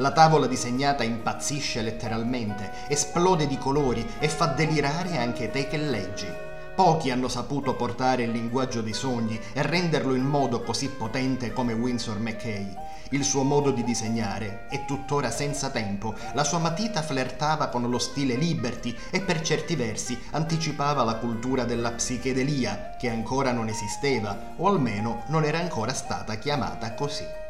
La 0.00 0.12
tavola 0.12 0.46
disegnata 0.46 1.02
impazzisce 1.02 1.82
letteralmente, 1.82 2.70
esplode 2.88 3.46
di 3.46 3.58
colori 3.58 4.06
e 4.18 4.28
fa 4.28 4.46
delirare 4.46 5.18
anche 5.18 5.50
te 5.50 5.68
che 5.68 5.76
leggi. 5.76 6.26
Pochi 6.74 7.10
hanno 7.10 7.28
saputo 7.28 7.74
portare 7.74 8.22
il 8.22 8.30
linguaggio 8.30 8.80
dei 8.80 8.94
sogni 8.94 9.38
e 9.52 9.60
renderlo 9.60 10.14
in 10.14 10.24
modo 10.24 10.62
così 10.62 10.88
potente 10.88 11.52
come 11.52 11.74
Winsor 11.74 12.18
McKay. 12.18 12.74
Il 13.10 13.24
suo 13.24 13.42
modo 13.42 13.72
di 13.72 13.84
disegnare 13.84 14.68
è 14.70 14.86
tuttora 14.86 15.30
senza 15.30 15.68
tempo, 15.68 16.14
la 16.32 16.44
sua 16.44 16.60
matita 16.60 17.02
flirtava 17.02 17.66
con 17.66 17.82
lo 17.82 17.98
stile 17.98 18.36
Liberty 18.36 18.96
e 19.10 19.20
per 19.20 19.42
certi 19.42 19.76
versi 19.76 20.18
anticipava 20.30 21.04
la 21.04 21.16
cultura 21.16 21.64
della 21.64 21.90
psichedelia, 21.90 22.96
che 22.98 23.10
ancora 23.10 23.52
non 23.52 23.68
esisteva, 23.68 24.54
o 24.56 24.66
almeno 24.66 25.24
non 25.26 25.44
era 25.44 25.58
ancora 25.58 25.92
stata 25.92 26.36
chiamata 26.36 26.94
così. 26.94 27.49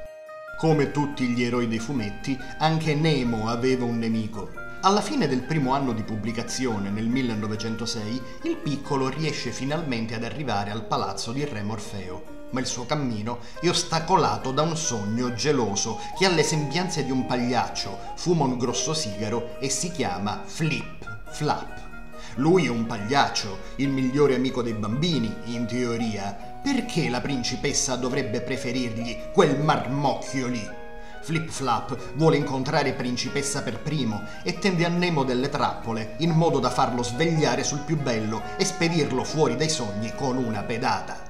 Come 0.61 0.91
tutti 0.91 1.27
gli 1.29 1.43
eroi 1.43 1.69
dei 1.69 1.79
fumetti, 1.79 2.39
anche 2.59 2.95
Nemo 2.95 3.49
aveva 3.49 3.87
un 3.87 3.99
nemico. 3.99 4.51
Alla 4.83 5.01
fine 5.01 5.27
del 5.27 5.41
primo 5.41 5.73
anno 5.73 5.95
di 5.95 6.03
pubblicazione, 6.03 6.91
nel 6.91 7.07
1906, 7.07 8.23
il 8.43 8.57
piccolo 8.57 9.09
riesce 9.09 9.53
finalmente 9.53 10.15
ad 10.15 10.23
arrivare 10.23 10.71
al 10.71 10.85
palazzo 10.85 11.33
di 11.33 11.43
Re 11.47 11.63
Morfeo, 11.63 12.49
ma 12.51 12.61
il 12.61 12.67
suo 12.67 12.85
cammino 12.85 13.39
è 13.59 13.71
ostacolato 13.71 14.53
da 14.53 14.61
un 14.61 14.77
sogno 14.77 15.33
geloso 15.33 15.99
che 16.19 16.27
ha 16.27 16.31
le 16.31 16.43
sembianze 16.43 17.07
di 17.07 17.11
un 17.11 17.25
pagliaccio, 17.25 17.99
fuma 18.17 18.45
un 18.45 18.59
grosso 18.59 18.93
sigaro 18.93 19.57
e 19.61 19.71
si 19.71 19.91
chiama 19.91 20.43
Flip 20.45 21.23
Flap. 21.31 21.89
Lui 22.35 22.67
è 22.67 22.69
un 22.69 22.85
pagliaccio, 22.85 23.59
il 23.77 23.89
migliore 23.89 24.35
amico 24.35 24.63
dei 24.63 24.75
bambini, 24.75 25.35
in 25.47 25.67
teoria, 25.67 26.50
perché 26.63 27.09
la 27.09 27.21
principessa 27.21 27.97
dovrebbe 27.97 28.41
preferirgli 28.41 29.17
quel 29.33 29.59
marmocchio 29.59 30.47
lì? 30.47 30.79
Flip 31.23 31.49
Flap 31.49 32.15
vuole 32.15 32.37
incontrare 32.37 32.95
principessa 32.95 33.63
per 33.63 33.81
primo 33.81 34.23
e 34.43 34.59
tende 34.59 34.85
a 34.85 34.89
Nemo 34.89 35.23
delle 35.23 35.49
trappole 35.49 36.15
in 36.19 36.31
modo 36.31 36.59
da 36.59 36.71
farlo 36.71 37.03
svegliare 37.03 37.63
sul 37.63 37.81
più 37.81 37.99
bello 37.99 38.43
e 38.57 38.65
spedirlo 38.65 39.23
fuori 39.25 39.57
dai 39.57 39.69
sogni 39.69 40.13
con 40.15 40.37
una 40.37 40.63
pedata. 40.63 41.29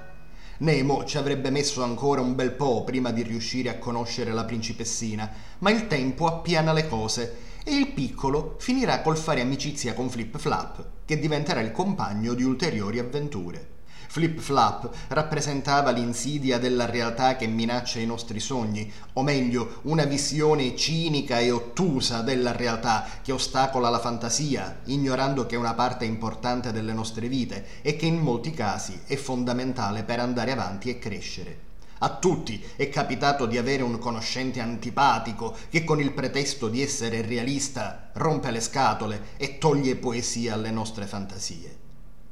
Nemo 0.59 1.05
ci 1.05 1.16
avrebbe 1.16 1.51
messo 1.51 1.83
ancora 1.83 2.20
un 2.20 2.35
bel 2.35 2.53
po' 2.53 2.85
prima 2.85 3.11
di 3.11 3.22
riuscire 3.22 3.70
a 3.70 3.78
conoscere 3.78 4.33
la 4.33 4.45
principessina, 4.45 5.31
ma 5.59 5.70
il 5.70 5.87
tempo 5.87 6.26
appiana 6.26 6.72
le 6.72 6.87
cose 6.87 7.37
e 7.64 7.74
il 7.74 7.89
piccolo 7.89 8.57
finirà 8.59 9.01
col 9.01 9.16
fare 9.16 9.41
amicizia 9.41 9.95
con 9.95 10.09
Flip 10.09 10.39
Flap, 10.39 10.85
che 11.05 11.18
diventerà 11.18 11.61
il 11.61 11.72
compagno 11.72 12.35
di 12.35 12.43
ulteriori 12.43 12.99
avventure. 12.99 13.78
Flip 14.11 14.40
Flap 14.40 14.90
rappresentava 15.06 15.92
l'insidia 15.92 16.58
della 16.58 16.84
realtà 16.84 17.36
che 17.36 17.46
minaccia 17.46 18.00
i 18.00 18.06
nostri 18.06 18.40
sogni, 18.40 18.92
o 19.12 19.22
meglio, 19.22 19.78
una 19.82 20.02
visione 20.02 20.74
cinica 20.74 21.38
e 21.38 21.52
ottusa 21.52 22.20
della 22.20 22.50
realtà 22.50 23.06
che 23.22 23.30
ostacola 23.30 23.88
la 23.88 24.00
fantasia, 24.00 24.80
ignorando 24.86 25.46
che 25.46 25.54
è 25.54 25.58
una 25.58 25.74
parte 25.74 26.06
importante 26.06 26.72
delle 26.72 26.92
nostre 26.92 27.28
vite 27.28 27.64
e 27.82 27.94
che 27.94 28.06
in 28.06 28.18
molti 28.18 28.50
casi 28.50 29.00
è 29.06 29.14
fondamentale 29.14 30.02
per 30.02 30.18
andare 30.18 30.50
avanti 30.50 30.90
e 30.90 30.98
crescere. 30.98 31.58
A 31.98 32.16
tutti 32.16 32.61
è 32.74 32.88
capitato 32.88 33.46
di 33.46 33.58
avere 33.58 33.84
un 33.84 33.96
conoscente 34.00 34.58
antipatico 34.58 35.56
che 35.68 35.84
con 35.84 36.00
il 36.00 36.11
pretesto 36.11 36.66
di 36.66 36.82
essere 36.82 37.22
realista 37.22 38.11
rompe 38.14 38.50
le 38.50 38.61
scatole 38.61 39.22
e 39.36 39.58
toglie 39.58 39.94
poesia 39.94 40.54
alle 40.54 40.72
nostre 40.72 41.06
fantasie. 41.06 41.76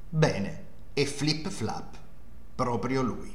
Bene, 0.09 0.67
e 0.99 1.07
Flip 1.07 1.49
Flap, 1.49 1.95
proprio 2.57 3.03
lui. 3.03 3.33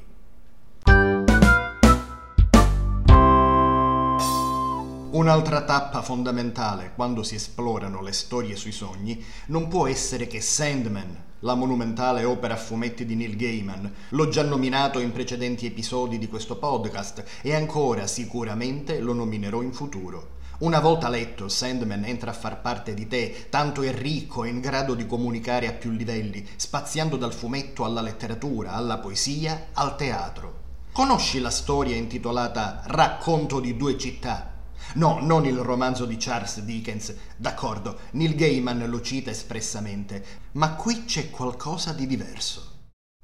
Un'altra 5.11 5.63
tappa 5.63 6.01
fondamentale 6.01 6.91
quando 6.93 7.23
si 7.23 7.35
esplorano 7.35 8.01
le 8.01 8.11
storie 8.11 8.57
sui 8.57 8.73
sogni 8.73 9.23
non 9.45 9.69
può 9.69 9.87
essere 9.87 10.27
che 10.27 10.41
Sandman, 10.41 11.23
la 11.39 11.55
monumentale 11.55 12.25
opera 12.25 12.55
a 12.55 12.57
fumetti 12.57 13.05
di 13.05 13.15
Neil 13.15 13.37
Gaiman. 13.37 13.93
L'ho 14.09 14.27
già 14.27 14.43
nominato 14.43 14.99
in 14.99 15.13
precedenti 15.13 15.65
episodi 15.65 16.17
di 16.17 16.27
questo 16.27 16.57
podcast 16.57 17.23
e 17.41 17.55
ancora 17.55 18.07
sicuramente 18.07 18.99
lo 18.99 19.13
nominerò 19.13 19.61
in 19.61 19.71
futuro. 19.71 20.32
Una 20.59 20.79
volta 20.79 21.09
letto, 21.09 21.49
Sandman 21.49 22.05
entra 22.05 22.29
a 22.29 22.35
far 22.35 22.61
parte 22.61 22.93
di 22.93 23.07
te, 23.07 23.47
tanto 23.49 23.81
è 23.81 23.91
ricco 23.91 24.43
e 24.43 24.49
in 24.49 24.59
grado 24.59 24.93
di 24.93 25.07
comunicare 25.07 25.67
a 25.67 25.73
più 25.73 25.89
livelli, 25.89 26.47
spaziando 26.55 27.17
dal 27.17 27.33
fumetto 27.33 27.83
alla 27.83 28.01
letteratura, 28.01 28.73
alla 28.73 28.99
poesia, 28.99 29.69
al 29.73 29.95
teatro. 29.95 30.61
Conosci 30.91 31.39
la 31.39 31.49
storia 31.49 31.95
intitolata 31.95 32.83
Racconto 32.85 33.59
di 33.59 33.75
due 33.75 33.97
città? 33.97 34.51
No, 34.93 35.17
non 35.21 35.45
il 35.45 35.57
romanzo 35.57 36.05
di 36.05 36.17
Charles 36.17 36.59
Dickens, 36.61 37.15
d'accordo, 37.35 37.99
Neil 38.11 38.35
Gaiman 38.35 38.85
lo 38.87 39.01
cita 39.01 39.31
espressamente, 39.31 40.23
ma 40.53 40.75
qui 40.75 41.05
c'è 41.05 41.31
qualcosa 41.31 41.93
di 41.93 42.05
diverso. 42.05 42.72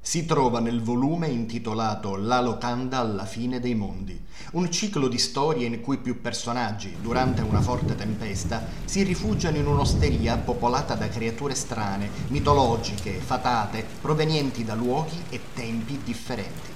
Si 0.01 0.25
trova 0.25 0.59
nel 0.59 0.81
volume 0.81 1.27
intitolato 1.27 2.15
La 2.15 2.39
locanda 2.39 2.97
alla 2.99 3.25
fine 3.25 3.59
dei 3.59 3.75
mondi, 3.75 4.19
un 4.53 4.71
ciclo 4.71 5.07
di 5.07 5.17
storie 5.17 5.67
in 5.67 5.81
cui 5.81 5.97
più 5.97 6.21
personaggi, 6.21 6.95
durante 7.01 7.41
una 7.41 7.61
forte 7.61 7.95
tempesta, 7.95 8.65
si 8.85 9.03
rifugiano 9.03 9.57
in 9.57 9.67
un'osteria 9.67 10.37
popolata 10.37 10.95
da 10.95 11.09
creature 11.09 11.53
strane, 11.53 12.09
mitologiche, 12.29 13.11
fatate, 13.11 13.85
provenienti 14.01 14.63
da 14.63 14.73
luoghi 14.73 15.21
e 15.29 15.39
tempi 15.53 15.99
differenti. 16.03 16.71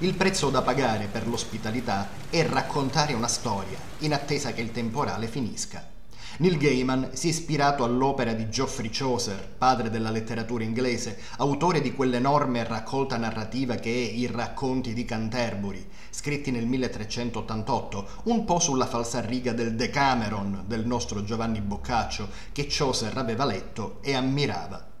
Il 0.00 0.14
prezzo 0.14 0.50
da 0.50 0.60
pagare 0.60 1.06
per 1.06 1.26
l'ospitalità 1.26 2.08
è 2.28 2.44
raccontare 2.46 3.14
una 3.14 3.28
storia, 3.28 3.78
in 4.00 4.12
attesa 4.12 4.52
che 4.52 4.60
il 4.60 4.72
temporale 4.72 5.28
finisca. 5.28 5.95
Neil 6.38 6.58
Gaiman 6.58 7.10
si 7.14 7.28
è 7.28 7.30
ispirato 7.30 7.82
all'opera 7.82 8.34
di 8.34 8.50
Geoffrey 8.50 8.90
Chaucer, 8.90 9.54
padre 9.56 9.88
della 9.88 10.10
letteratura 10.10 10.64
inglese, 10.64 11.18
autore 11.38 11.80
di 11.80 11.94
quell'enorme 11.94 12.62
raccolta 12.62 13.16
narrativa 13.16 13.76
che 13.76 13.90
è 13.90 14.12
I 14.12 14.26
racconti 14.26 14.92
di 14.92 15.06
Canterbury, 15.06 15.86
scritti 16.10 16.50
nel 16.50 16.66
1388, 16.66 18.08
un 18.24 18.44
po' 18.44 18.58
sulla 18.58 18.84
falsariga 18.84 19.54
del 19.54 19.76
Decameron 19.76 20.64
del 20.66 20.86
nostro 20.86 21.24
Giovanni 21.24 21.62
Boccaccio, 21.62 22.28
che 22.52 22.66
Chaucer 22.68 23.16
aveva 23.16 23.46
letto 23.46 24.00
e 24.02 24.14
ammirava. 24.14 24.92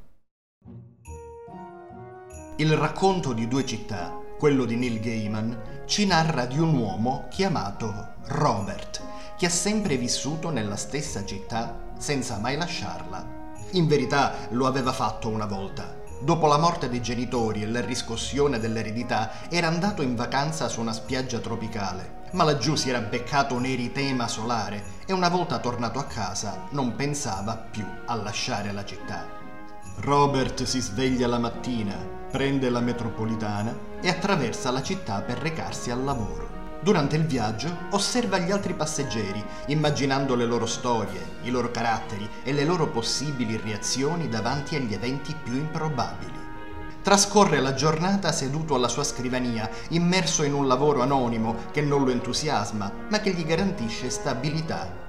Il 2.56 2.74
racconto 2.74 3.34
di 3.34 3.46
due 3.46 3.66
città, 3.66 4.18
quello 4.38 4.64
di 4.64 4.76
Neil 4.76 5.00
Gaiman, 5.00 5.84
ci 5.84 6.06
narra 6.06 6.46
di 6.46 6.58
un 6.58 6.74
uomo 6.74 7.26
chiamato 7.28 8.14
Robert, 8.28 9.05
che 9.36 9.46
ha 9.46 9.50
sempre 9.50 9.96
vissuto 9.96 10.50
nella 10.50 10.76
stessa 10.76 11.24
città 11.24 11.78
senza 11.98 12.38
mai 12.38 12.56
lasciarla. 12.56 13.34
In 13.72 13.86
verità 13.86 14.46
lo 14.50 14.66
aveva 14.66 14.92
fatto 14.92 15.28
una 15.28 15.46
volta. 15.46 16.04
Dopo 16.18 16.46
la 16.46 16.56
morte 16.56 16.88
dei 16.88 17.02
genitori 17.02 17.62
e 17.62 17.66
la 17.68 17.82
riscossione 17.82 18.58
dell'eredità, 18.58 19.48
era 19.50 19.66
andato 19.66 20.00
in 20.00 20.14
vacanza 20.14 20.68
su 20.68 20.80
una 20.80 20.94
spiaggia 20.94 21.40
tropicale, 21.40 22.22
ma 22.32 22.44
laggiù 22.44 22.74
si 22.74 22.88
era 22.88 23.00
beccato 23.00 23.54
un 23.54 23.66
eritema 23.66 24.26
solare 24.26 24.94
e 25.06 25.12
una 25.12 25.28
volta 25.28 25.58
tornato 25.58 25.98
a 25.98 26.04
casa 26.04 26.68
non 26.70 26.96
pensava 26.96 27.56
più 27.56 27.84
a 28.06 28.14
lasciare 28.14 28.72
la 28.72 28.84
città. 28.84 29.26
Robert 29.98 30.62
si 30.62 30.80
sveglia 30.80 31.26
la 31.26 31.38
mattina, 31.38 31.94
prende 32.30 32.70
la 32.70 32.80
metropolitana 32.80 33.76
e 34.00 34.08
attraversa 34.08 34.70
la 34.70 34.82
città 34.82 35.20
per 35.20 35.38
recarsi 35.38 35.90
al 35.90 36.02
lavoro. 36.02 36.55
Durante 36.86 37.16
il 37.16 37.26
viaggio 37.26 37.88
osserva 37.90 38.38
gli 38.38 38.52
altri 38.52 38.72
passeggeri, 38.72 39.44
immaginando 39.66 40.36
le 40.36 40.44
loro 40.44 40.66
storie, 40.66 41.38
i 41.42 41.50
loro 41.50 41.72
caratteri 41.72 42.30
e 42.44 42.52
le 42.52 42.64
loro 42.64 42.86
possibili 42.86 43.56
reazioni 43.56 44.28
davanti 44.28 44.76
agli 44.76 44.94
eventi 44.94 45.34
più 45.34 45.54
improbabili. 45.54 46.38
Trascorre 47.02 47.58
la 47.58 47.74
giornata 47.74 48.30
seduto 48.30 48.76
alla 48.76 48.86
sua 48.86 49.02
scrivania, 49.02 49.68
immerso 49.88 50.44
in 50.44 50.54
un 50.54 50.68
lavoro 50.68 51.02
anonimo 51.02 51.56
che 51.72 51.80
non 51.80 52.04
lo 52.04 52.12
entusiasma, 52.12 52.92
ma 53.10 53.18
che 53.18 53.32
gli 53.32 53.44
garantisce 53.44 54.08
stabilità 54.08 55.05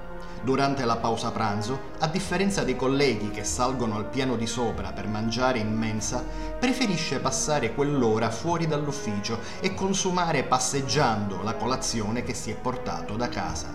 Durante 0.48 0.86
la 0.86 0.96
pausa 0.96 1.32
pranzo, 1.32 1.78
a 2.00 2.08
differenza 2.08 2.64
dei 2.64 2.78
colleghi 2.78 3.32
che 3.32 3.44
salgono 3.44 3.98
al 3.98 4.06
piano 4.06 4.38
di 4.38 4.48
sopra 4.48 4.94
per 4.94 5.06
mangiare 5.06 5.60
in 5.60 5.78
mensa, 5.78 6.24
preferisce 6.58 7.20
passare 7.20 7.74
quell'ora 7.74 8.30
fuori 8.30 8.66
dall'ufficio 8.66 9.40
e 9.60 9.74
consumare 9.74 10.44
passeggiando 10.44 11.44
la 11.44 11.56
colazione 11.56 12.24
che 12.24 12.34
si 12.34 12.50
è 12.50 12.56
portato 12.56 13.18
da 13.18 13.28
casa. 13.28 13.68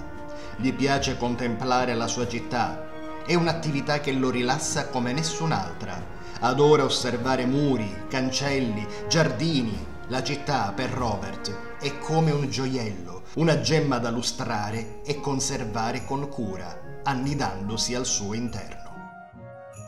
Gli 0.57 0.73
piace 0.73 1.18
contemplare 1.18 1.93
la 1.93 2.07
sua 2.07 2.27
città, 2.27 2.89
è 3.27 3.35
un'attività 3.35 4.01
che 4.01 4.12
lo 4.12 4.31
rilassa 4.31 4.89
come 4.89 5.12
nessun'altra. 5.12 6.03
Adora 6.41 6.85
osservare 6.85 7.45
muri, 7.45 8.05
cancelli, 8.09 8.87
giardini. 9.09 9.91
La 10.09 10.23
città, 10.23 10.73
per 10.75 10.89
Robert, 10.89 11.55
è 11.79 11.99
come 11.99 12.31
un 12.31 12.49
gioiello 12.49 13.12
una 13.35 13.61
gemma 13.61 13.97
da 13.99 14.11
lustrare 14.11 15.01
e 15.05 15.18
conservare 15.18 16.05
con 16.05 16.28
cura, 16.28 17.01
annidandosi 17.03 17.95
al 17.95 18.05
suo 18.05 18.35
interno. 18.35 18.91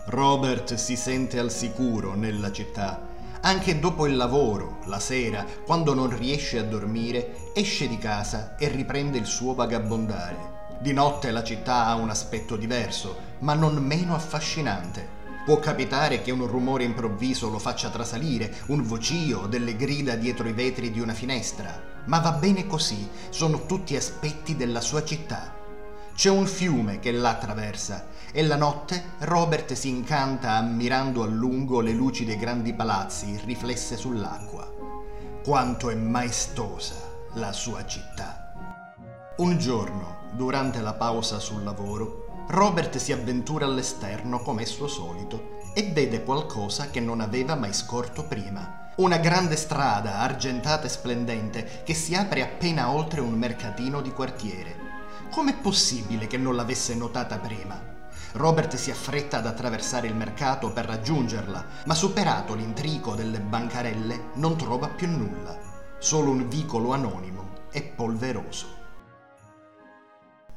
Robert 0.07 0.75
si 0.75 0.97
sente 0.97 1.39
al 1.39 1.51
sicuro 1.51 2.15
nella 2.15 2.51
città. 2.51 3.03
Anche 3.43 3.79
dopo 3.79 4.07
il 4.07 4.17
lavoro, 4.17 4.79
la 4.87 4.99
sera, 4.99 5.45
quando 5.67 5.93
non 5.93 6.17
riesce 6.17 6.59
a 6.59 6.65
dormire, 6.65 7.53
esce 7.53 7.87
di 7.87 7.99
casa 7.99 8.57
e 8.57 8.69
riprende 8.69 9.19
il 9.19 9.27
suo 9.27 9.53
vagabondare. 9.53 10.53
Di 10.81 10.95
notte 10.95 11.31
la 11.31 11.45
città 11.45 11.85
ha 11.87 11.97
un 11.97 12.09
aspetto 12.09 12.57
diverso, 12.57 13.17
ma 13.41 13.53
non 13.53 13.75
meno 13.77 14.15
affascinante. 14.15 15.14
Può 15.45 15.59
capitare 15.59 16.23
che 16.23 16.31
un 16.31 16.47
rumore 16.47 16.85
improvviso 16.85 17.51
lo 17.51 17.59
faccia 17.59 17.91
trasalire, 17.91 18.55
un 18.69 18.83
vocio, 18.83 19.47
delle 19.47 19.77
grida 19.77 20.15
dietro 20.15 20.49
i 20.49 20.53
vetri 20.53 20.91
di 20.91 21.01
una 21.01 21.13
finestra, 21.13 22.03
ma 22.07 22.19
va 22.21 22.33
bene 22.33 22.67
così, 22.67 23.07
sono 23.29 23.67
tutti 23.67 23.95
aspetti 23.95 24.57
della 24.57 24.81
sua 24.81 25.05
città. 25.05 25.55
C'è 26.15 26.31
un 26.31 26.47
fiume 26.47 26.99
che 26.99 27.13
la 27.13 27.31
attraversa 27.31 28.07
e 28.33 28.43
la 28.43 28.57
notte 28.57 29.11
Robert 29.19 29.75
si 29.75 29.89
incanta 29.91 30.53
ammirando 30.53 31.23
a 31.23 31.27
lungo 31.27 31.81
le 31.81 31.93
luci 31.93 32.25
dei 32.25 32.39
grandi 32.39 32.73
palazzi 32.73 33.39
riflesse 33.45 33.99
sull'acqua. 33.99 34.73
Quanto 35.45 35.91
è 35.91 35.95
maestosa 35.95 36.95
la 37.35 37.53
sua 37.53 37.85
città. 37.85 38.55
Un 39.37 39.59
giorno, 39.59 40.31
durante 40.33 40.81
la 40.81 40.95
pausa 40.95 41.39
sul 41.39 41.63
lavoro, 41.63 42.24
Robert 42.47 42.97
si 42.99 43.13
avventura 43.13 43.65
all'esterno 43.65 44.41
come 44.41 44.63
è 44.63 44.67
suo 44.67 44.87
solito 44.87 45.59
e 45.75 45.91
vede 45.93 46.23
qualcosa 46.23 46.91
che 46.91 47.01
non 47.01 47.21
aveva 47.21 47.55
mai 47.55 47.73
scorto 47.73 48.25
prima 48.25 48.83
una 48.97 49.17
grande 49.17 49.57
strada 49.57 50.19
argentata 50.19 50.87
e 50.87 50.89
splendente 50.89 51.83
che 51.85 51.95
si 51.95 52.15
apre 52.15 52.43
appena 52.43 52.91
oltre 52.91 53.21
un 53.21 53.33
mercatino 53.33 54.01
di 54.01 54.13
quartiere. 54.13 54.77
Com'è 55.31 55.57
possibile 55.57 56.29
che 56.29 56.37
non 56.37 56.55
l'avesse 56.55 56.95
notata 56.95 57.39
prima? 57.39 57.93
Robert 58.33 58.77
si 58.77 58.93
affretta 58.93 59.39
ad 59.39 59.47
attraversare 59.47 60.07
il 60.07 60.15
mercato 60.15 60.71
per 60.71 60.85
raggiungerla, 60.85 61.67
ma 61.87 61.95
superato 61.95 62.55
l'intrico 62.55 63.17
delle 63.17 63.41
bancarelle 63.41 64.31
non 64.35 64.57
trova 64.57 64.87
più 64.89 65.09
nulla, 65.09 65.59
solo 65.99 66.31
un 66.31 66.49
vicolo 66.49 66.93
anonimo 66.93 67.63
e 67.73 67.83
polveroso. 67.83 68.74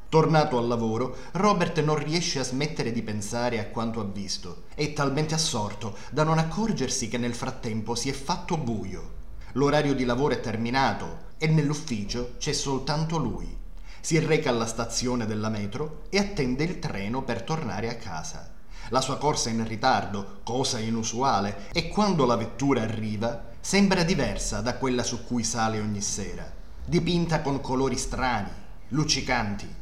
Tornato 0.10 0.58
al 0.58 0.68
lavoro, 0.68 1.18
Robert 1.34 1.82
non 1.82 1.98
riesce 1.98 2.40
a 2.40 2.44
smettere 2.44 2.94
di 2.94 3.02
pensare 3.02 3.60
a 3.60 3.66
quanto 3.66 4.00
ha 4.00 4.06
visto. 4.06 4.64
È 4.74 4.94
talmente 4.94 5.34
assorto 5.34 5.98
da 6.12 6.24
non 6.24 6.38
accorgersi 6.38 7.10
che 7.10 7.18
nel 7.18 7.34
frattempo 7.34 7.94
si 7.94 8.08
è 8.08 8.14
fatto 8.14 8.56
buio. 8.56 9.16
L'orario 9.54 9.94
di 9.94 10.06
lavoro 10.06 10.34
è 10.34 10.40
terminato 10.40 11.26
e 11.38 11.48
nell'ufficio 11.48 12.36
c'è 12.38 12.54
soltanto 12.54 13.18
lui. 13.18 13.54
Si 14.00 14.18
reca 14.20 14.50
alla 14.50 14.66
stazione 14.66 15.26
della 15.26 15.50
metro 15.50 16.04
e 16.10 16.20
attende 16.20 16.64
il 16.64 16.80
treno 16.80 17.24
per 17.24 17.42
tornare 17.42 17.90
a 17.90 17.96
casa. 17.96 18.54
La 18.90 19.02
sua 19.02 19.18
corsa 19.18 19.50
è 19.50 19.52
in 19.52 19.68
ritardo, 19.68 20.40
cosa 20.44 20.80
inusuale, 20.80 21.68
e 21.74 21.90
quando 21.90 22.26
la 22.26 22.38
vettura 22.38 22.82
arriva 22.82 23.50
sembra 23.60 24.04
diversa 24.04 24.62
da 24.62 24.76
quella 24.76 25.04
su 25.04 25.26
cui 25.26 25.44
sale 25.44 25.82
ogni 25.82 26.02
sera, 26.02 26.50
dipinta 26.86 27.42
con 27.42 27.60
colori 27.60 27.98
strani, 27.98 28.52
luccicanti 28.90 29.77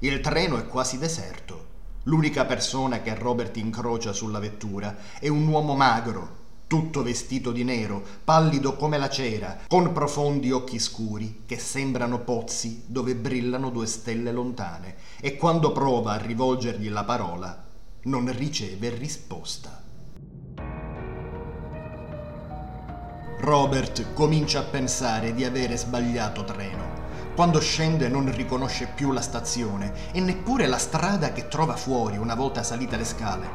il 0.00 0.20
treno 0.20 0.58
è 0.58 0.66
quasi 0.66 0.98
deserto. 0.98 1.74
L'unica 2.04 2.44
persona 2.44 3.00
che 3.00 3.14
Robert 3.14 3.56
incrocia 3.56 4.12
sulla 4.12 4.38
vettura 4.38 4.96
è 5.18 5.28
un 5.28 5.46
uomo 5.46 5.74
magro, 5.74 6.44
tutto 6.66 7.02
vestito 7.02 7.50
di 7.50 7.64
nero, 7.64 8.02
pallido 8.22 8.76
come 8.76 8.98
la 8.98 9.08
cera, 9.08 9.60
con 9.66 9.92
profondi 9.92 10.52
occhi 10.52 10.78
scuri 10.78 11.42
che 11.46 11.58
sembrano 11.58 12.20
pozzi 12.20 12.84
dove 12.86 13.14
brillano 13.14 13.70
due 13.70 13.86
stelle 13.86 14.32
lontane, 14.32 14.96
e 15.20 15.36
quando 15.36 15.72
prova 15.72 16.12
a 16.12 16.18
rivolgergli 16.18 16.90
la 16.90 17.04
parola 17.04 17.64
non 18.02 18.30
riceve 18.36 18.90
risposta. 18.90 19.82
Robert 23.38 24.12
comincia 24.12 24.60
a 24.60 24.64
pensare 24.64 25.34
di 25.34 25.44
avere 25.44 25.76
sbagliato 25.76 26.44
treno 26.44 27.05
quando 27.36 27.60
scende 27.60 28.08
non 28.08 28.34
riconosce 28.34 28.86
più 28.94 29.12
la 29.12 29.20
stazione 29.20 29.92
e 30.12 30.20
neppure 30.20 30.66
la 30.66 30.78
strada 30.78 31.32
che 31.32 31.48
trova 31.48 31.76
fuori 31.76 32.16
una 32.16 32.34
volta 32.34 32.62
salite 32.62 32.96
le 32.96 33.04
scale. 33.04 33.46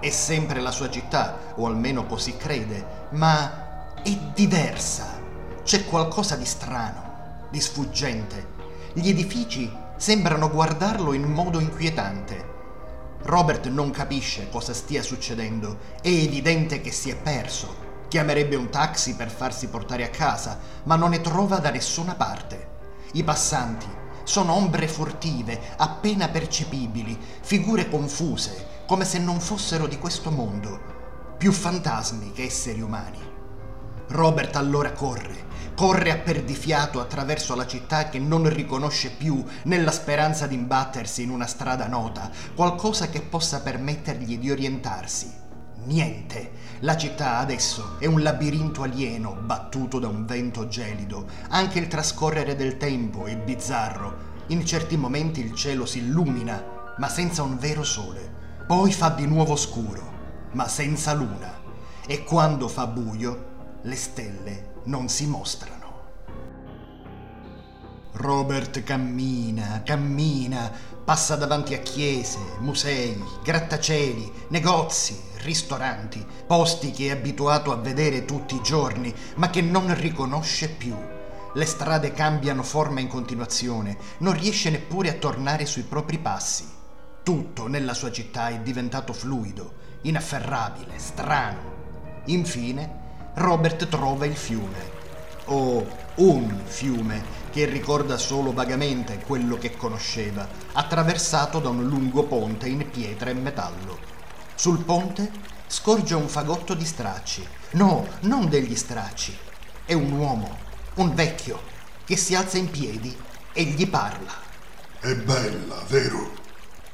È 0.00 0.10
sempre 0.10 0.60
la 0.60 0.72
sua 0.72 0.90
città, 0.90 1.54
o 1.54 1.66
almeno 1.66 2.04
così 2.04 2.36
crede, 2.36 3.06
ma 3.10 3.94
è 4.02 4.10
diversa. 4.34 5.20
C'è 5.62 5.84
qualcosa 5.84 6.34
di 6.34 6.44
strano, 6.44 7.46
di 7.48 7.60
sfuggente. 7.60 8.54
Gli 8.92 9.08
edifici 9.08 9.72
sembrano 9.94 10.50
guardarlo 10.50 11.12
in 11.12 11.30
modo 11.30 11.60
inquietante. 11.60 12.54
Robert 13.22 13.68
non 13.68 13.92
capisce 13.92 14.48
cosa 14.50 14.74
stia 14.74 15.04
succedendo. 15.04 15.78
È 16.02 16.08
evidente 16.08 16.80
che 16.80 16.90
si 16.90 17.10
è 17.10 17.14
perso. 17.14 17.84
Chiamerebbe 18.08 18.56
un 18.56 18.68
taxi 18.68 19.14
per 19.14 19.30
farsi 19.30 19.68
portare 19.68 20.02
a 20.02 20.10
casa, 20.10 20.58
ma 20.82 20.96
non 20.96 21.10
ne 21.10 21.20
trova 21.20 21.58
da 21.58 21.70
nessuna 21.70 22.16
parte. 22.16 22.74
I 23.12 23.24
passanti 23.24 23.86
sono 24.24 24.54
ombre 24.54 24.88
furtive, 24.88 25.74
appena 25.76 26.28
percepibili, 26.28 27.16
figure 27.40 27.88
confuse, 27.88 28.82
come 28.86 29.04
se 29.04 29.18
non 29.18 29.40
fossero 29.40 29.86
di 29.86 29.98
questo 29.98 30.30
mondo, 30.30 31.34
più 31.38 31.52
fantasmi 31.52 32.32
che 32.32 32.44
esseri 32.44 32.80
umani. 32.80 33.18
Robert 34.08 34.56
allora 34.56 34.92
corre, 34.92 35.46
corre 35.74 36.10
a 36.10 36.18
perdifiato 36.18 37.00
attraverso 37.00 37.54
la 37.54 37.66
città 37.66 38.08
che 38.08 38.18
non 38.18 38.48
riconosce 38.48 39.10
più, 39.10 39.44
nella 39.64 39.92
speranza 39.92 40.46
di 40.46 40.54
imbattersi 40.54 41.22
in 41.22 41.30
una 41.30 41.46
strada 41.46 41.86
nota, 41.86 42.30
qualcosa 42.54 43.08
che 43.08 43.20
possa 43.20 43.60
permettergli 43.60 44.38
di 44.38 44.50
orientarsi. 44.50 45.44
Niente. 45.86 46.50
La 46.80 46.96
città 46.96 47.38
adesso 47.38 47.96
è 48.00 48.06
un 48.06 48.22
labirinto 48.22 48.82
alieno 48.82 49.36
battuto 49.40 50.00
da 50.00 50.08
un 50.08 50.26
vento 50.26 50.66
gelido. 50.66 51.26
Anche 51.50 51.78
il 51.78 51.86
trascorrere 51.86 52.56
del 52.56 52.76
tempo 52.76 53.26
è 53.26 53.36
bizzarro. 53.36 54.34
In 54.48 54.66
certi 54.66 54.96
momenti 54.96 55.40
il 55.40 55.54
cielo 55.54 55.86
si 55.86 55.98
illumina 55.98 56.74
ma 56.98 57.08
senza 57.08 57.42
un 57.42 57.56
vero 57.56 57.84
sole. 57.84 58.34
Poi 58.66 58.92
fa 58.92 59.10
di 59.10 59.26
nuovo 59.26 59.54
scuro, 59.54 60.02
ma 60.52 60.66
senza 60.66 61.12
luna. 61.12 61.62
E 62.04 62.24
quando 62.24 62.66
fa 62.66 62.88
buio, 62.88 63.78
le 63.82 63.96
stelle 63.96 64.72
non 64.84 65.08
si 65.08 65.26
mostrano. 65.26 65.74
Robert 68.12 68.82
cammina, 68.82 69.82
cammina, 69.84 70.72
passa 71.04 71.36
davanti 71.36 71.74
a 71.74 71.78
chiese, 71.78 72.38
musei, 72.58 73.22
grattacieli, 73.44 74.32
negozi, 74.48 75.20
ristoranti, 75.46 76.26
posti 76.46 76.90
che 76.90 77.06
è 77.06 77.12
abituato 77.12 77.72
a 77.72 77.76
vedere 77.76 78.24
tutti 78.24 78.56
i 78.56 78.62
giorni, 78.62 79.14
ma 79.36 79.48
che 79.48 79.62
non 79.62 79.94
riconosce 79.98 80.68
più. 80.68 80.94
Le 81.54 81.64
strade 81.64 82.12
cambiano 82.12 82.62
forma 82.62 83.00
in 83.00 83.08
continuazione, 83.08 83.96
non 84.18 84.34
riesce 84.34 84.68
neppure 84.68 85.08
a 85.08 85.14
tornare 85.14 85.64
sui 85.64 85.84
propri 85.84 86.18
passi. 86.18 86.68
Tutto 87.22 87.66
nella 87.66 87.94
sua 87.94 88.12
città 88.12 88.48
è 88.48 88.58
diventato 88.60 89.12
fluido, 89.12 89.72
inafferrabile, 90.02 90.98
strano. 90.98 91.74
Infine, 92.26 93.04
Robert 93.34 93.88
trova 93.88 94.26
il 94.26 94.36
fiume, 94.36 94.90
o 95.46 95.86
un 96.16 96.60
fiume 96.64 97.22
che 97.50 97.64
ricorda 97.64 98.18
solo 98.18 98.52
vagamente 98.52 99.20
quello 99.24 99.56
che 99.56 99.76
conosceva, 99.76 100.46
attraversato 100.72 101.60
da 101.60 101.68
un 101.68 101.86
lungo 101.86 102.24
ponte 102.24 102.68
in 102.68 102.90
pietra 102.90 103.30
e 103.30 103.34
metallo. 103.34 104.15
Sul 104.56 104.82
ponte 104.84 105.30
scorge 105.66 106.14
un 106.14 106.28
fagotto 106.28 106.72
di 106.72 106.86
stracci. 106.86 107.46
No, 107.72 108.08
non 108.20 108.48
degli 108.48 108.74
stracci. 108.74 109.36
È 109.84 109.92
un 109.92 110.12
uomo, 110.12 110.56
un 110.94 111.14
vecchio, 111.14 111.62
che 112.06 112.16
si 112.16 112.34
alza 112.34 112.56
in 112.56 112.70
piedi 112.70 113.14
e 113.52 113.64
gli 113.64 113.86
parla. 113.86 114.32
È 114.98 115.14
bella, 115.14 115.76
vero? 115.88 116.32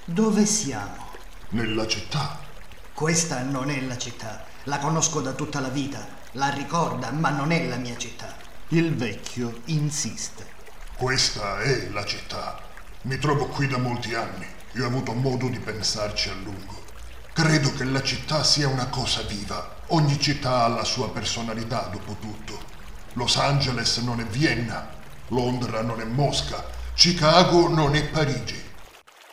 Dove 0.05 0.45
siamo? 0.45 1.11
Nella 1.51 1.87
città. 1.87 2.41
Questa 2.93 3.43
non 3.43 3.71
è 3.71 3.81
la 3.83 3.97
città. 3.97 4.45
La 4.65 4.79
conosco 4.79 5.21
da 5.21 5.31
tutta 5.31 5.61
la 5.61 5.69
vita. 5.69 6.05
La 6.33 6.49
ricorda, 6.49 7.13
ma 7.13 7.31
non 7.31 7.53
è 7.53 7.65
la 7.69 7.77
mia 7.77 7.97
città. 7.97 8.35
Il 8.69 8.97
vecchio 8.97 9.61
insiste. 9.67 10.47
Questa 10.97 11.61
è 11.61 11.89
la 11.91 12.05
città. 12.05 12.61
Mi 13.03 13.19
trovo 13.19 13.47
qui 13.47 13.69
da 13.69 13.79
molti 13.79 14.15
anni 14.15 14.47
e 14.73 14.83
ho 14.83 14.87
avuto 14.87 15.13
modo 15.13 15.47
di 15.47 15.61
pensarci 15.61 16.29
a 16.29 16.35
lungo. 16.35 16.82
Credo 17.35 17.73
che 17.73 17.85
la 17.85 18.03
città 18.03 18.45
sia 18.45 18.69
una 18.69 18.89
cosa 18.89 19.23
viva. 19.23 19.77
Ogni 19.89 20.21
città 20.21 20.65
ha 20.65 20.69
la 20.69 20.85
sua 20.85 21.11
personalità, 21.11 21.89
dopo 21.91 22.15
tutto. 22.21 22.61
Los 23.15 23.37
Angeles 23.37 23.97
non 23.99 24.21
è 24.21 24.25
Vienna, 24.27 24.87
Londra 25.29 25.81
non 25.81 26.03
è 26.03 26.05
Mosca, 26.05 26.63
Chicago 26.95 27.69
non 27.69 27.95
è 27.95 28.05
Parigi. 28.05 28.63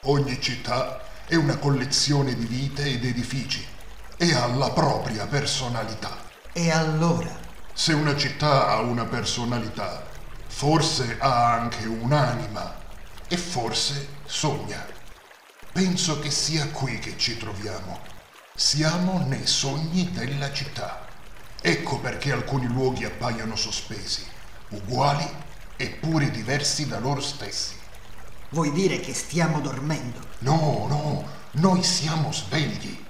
Ogni 0.04 0.40
città 0.42 1.02
è 1.26 1.36
una 1.36 1.58
collezione 1.58 2.36
di 2.36 2.46
vite 2.46 2.86
ed 2.86 3.04
edifici 3.04 3.68
e 4.16 4.34
ha 4.34 4.48
la 4.48 4.72
propria 4.72 5.28
personalità. 5.28 6.16
E 6.54 6.72
allora? 6.72 7.38
Se 7.74 7.92
una 7.92 8.16
città 8.16 8.70
ha 8.70 8.80
una 8.80 9.04
personalità, 9.04 10.06
forse 10.48 11.18
ha 11.20 11.52
anche 11.52 11.86
un'anima 11.86 12.76
e 13.28 13.36
forse 13.36 14.08
sogna. 14.24 14.98
Penso 15.80 16.20
che 16.20 16.30
sia 16.30 16.68
qui 16.72 17.00
che 17.00 17.18
ci 17.18 17.38
troviamo. 17.38 18.02
Siamo 18.54 19.26
nei 19.26 19.48
sogni 19.48 20.12
della 20.12 20.52
città. 20.52 21.08
Ecco 21.62 22.00
perché 22.00 22.34
alcuni 22.34 22.68
luoghi 22.68 23.06
appaiono 23.06 23.56
sospesi, 23.56 24.26
uguali 24.72 25.26
eppure 25.78 26.32
diversi 26.32 26.86
da 26.86 27.00
loro 27.00 27.22
stessi. 27.22 27.76
Vuoi 28.50 28.74
dire 28.74 29.00
che 29.00 29.14
stiamo 29.14 29.62
dormendo? 29.62 30.20
No, 30.40 30.86
no, 30.90 31.26
noi 31.52 31.82
siamo 31.82 32.34
svegli. 32.34 33.02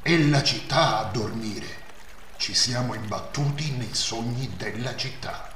È 0.00 0.16
la 0.16 0.42
città 0.42 1.00
a 1.00 1.10
dormire. 1.10 1.66
Ci 2.38 2.54
siamo 2.54 2.94
imbattuti 2.94 3.70
nei 3.72 3.92
sogni 3.92 4.50
della 4.56 4.96
città. 4.96 5.52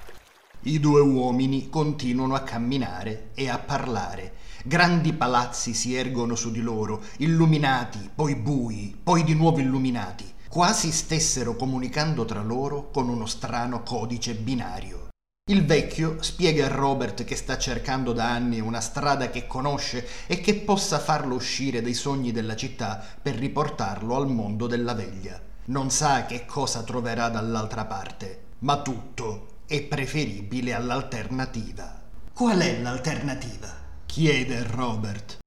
I 0.64 0.78
due 0.80 1.00
uomini 1.00 1.70
continuano 1.70 2.34
a 2.34 2.42
camminare 2.42 3.30
e 3.32 3.48
a 3.48 3.58
parlare. 3.58 4.34
Grandi 4.68 5.14
palazzi 5.14 5.72
si 5.72 5.94
ergono 5.94 6.34
su 6.34 6.50
di 6.50 6.60
loro, 6.60 7.02
illuminati, 7.16 8.10
poi 8.14 8.34
bui, 8.34 8.94
poi 9.02 9.24
di 9.24 9.32
nuovo 9.32 9.60
illuminati, 9.60 10.30
quasi 10.46 10.92
stessero 10.92 11.56
comunicando 11.56 12.26
tra 12.26 12.42
loro 12.42 12.90
con 12.90 13.08
uno 13.08 13.24
strano 13.24 13.82
codice 13.82 14.34
binario. 14.34 15.08
Il 15.50 15.64
vecchio 15.64 16.18
spiega 16.20 16.66
a 16.66 16.68
Robert 16.68 17.24
che 17.24 17.34
sta 17.34 17.56
cercando 17.56 18.12
da 18.12 18.30
anni 18.30 18.60
una 18.60 18.82
strada 18.82 19.30
che 19.30 19.46
conosce 19.46 20.06
e 20.26 20.38
che 20.42 20.56
possa 20.56 20.98
farlo 20.98 21.34
uscire 21.34 21.80
dai 21.80 21.94
sogni 21.94 22.30
della 22.30 22.54
città 22.54 23.02
per 23.22 23.36
riportarlo 23.36 24.14
al 24.16 24.28
mondo 24.28 24.66
della 24.66 24.92
veglia. 24.92 25.40
Non 25.68 25.90
sa 25.90 26.26
che 26.26 26.44
cosa 26.44 26.82
troverà 26.82 27.30
dall'altra 27.30 27.86
parte, 27.86 28.42
ma 28.58 28.82
tutto 28.82 29.60
è 29.64 29.80
preferibile 29.80 30.74
all'alternativa. 30.74 32.02
Qual 32.34 32.58
è 32.58 32.78
l'alternativa? 32.82 33.87
Chiede 34.18 34.66
Robert. 34.72 35.38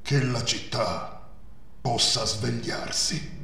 Che 0.00 0.22
la 0.22 0.42
città 0.44 1.28
possa 1.78 2.24
svegliarsi. 2.24 3.42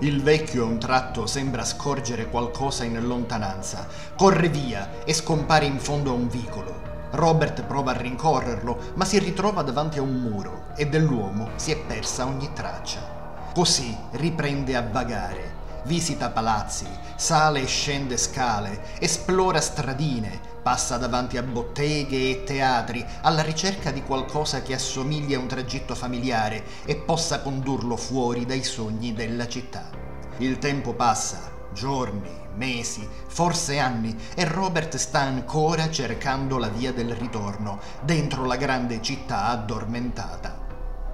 Il 0.00 0.22
vecchio 0.22 0.64
a 0.64 0.66
un 0.66 0.78
tratto 0.78 1.24
sembra 1.24 1.64
scorgere 1.64 2.28
qualcosa 2.28 2.84
in 2.84 3.02
lontananza. 3.06 3.88
Corre 4.18 4.50
via 4.50 5.02
e 5.06 5.14
scompare 5.14 5.64
in 5.64 5.78
fondo 5.78 6.10
a 6.10 6.12
un 6.12 6.28
vicolo. 6.28 7.08
Robert 7.12 7.62
prova 7.62 7.92
a 7.92 7.96
rincorrerlo, 7.96 8.92
ma 8.96 9.06
si 9.06 9.18
ritrova 9.18 9.62
davanti 9.62 9.98
a 9.98 10.02
un 10.02 10.12
muro 10.12 10.66
e 10.76 10.86
dell'uomo 10.86 11.52
si 11.56 11.72
è 11.72 11.78
persa 11.78 12.26
ogni 12.26 12.52
traccia. 12.52 13.48
Così 13.54 13.96
riprende 14.10 14.76
a 14.76 14.82
vagare, 14.82 15.54
visita 15.84 16.28
palazzi, 16.28 16.86
sale 17.16 17.62
e 17.62 17.66
scende 17.66 18.18
scale, 18.18 18.98
esplora 18.98 19.62
stradine, 19.62 20.52
passa 20.64 20.96
davanti 20.96 21.36
a 21.36 21.42
botteghe 21.42 22.30
e 22.30 22.42
teatri 22.42 23.04
alla 23.20 23.42
ricerca 23.42 23.90
di 23.90 24.02
qualcosa 24.02 24.62
che 24.62 24.72
assomigli 24.72 25.34
a 25.34 25.38
un 25.38 25.46
tragitto 25.46 25.94
familiare 25.94 26.64
e 26.86 26.96
possa 26.96 27.42
condurlo 27.42 27.96
fuori 27.96 28.46
dai 28.46 28.64
sogni 28.64 29.12
della 29.12 29.46
città. 29.46 29.90
Il 30.38 30.58
tempo 30.58 30.94
passa, 30.94 31.52
giorni, 31.74 32.30
mesi, 32.54 33.06
forse 33.26 33.78
anni, 33.78 34.16
e 34.34 34.46
Robert 34.46 34.96
sta 34.96 35.20
ancora 35.20 35.90
cercando 35.90 36.56
la 36.56 36.68
via 36.68 36.94
del 36.94 37.14
ritorno, 37.14 37.78
dentro 38.02 38.46
la 38.46 38.56
grande 38.56 39.02
città 39.02 39.48
addormentata. 39.48 40.62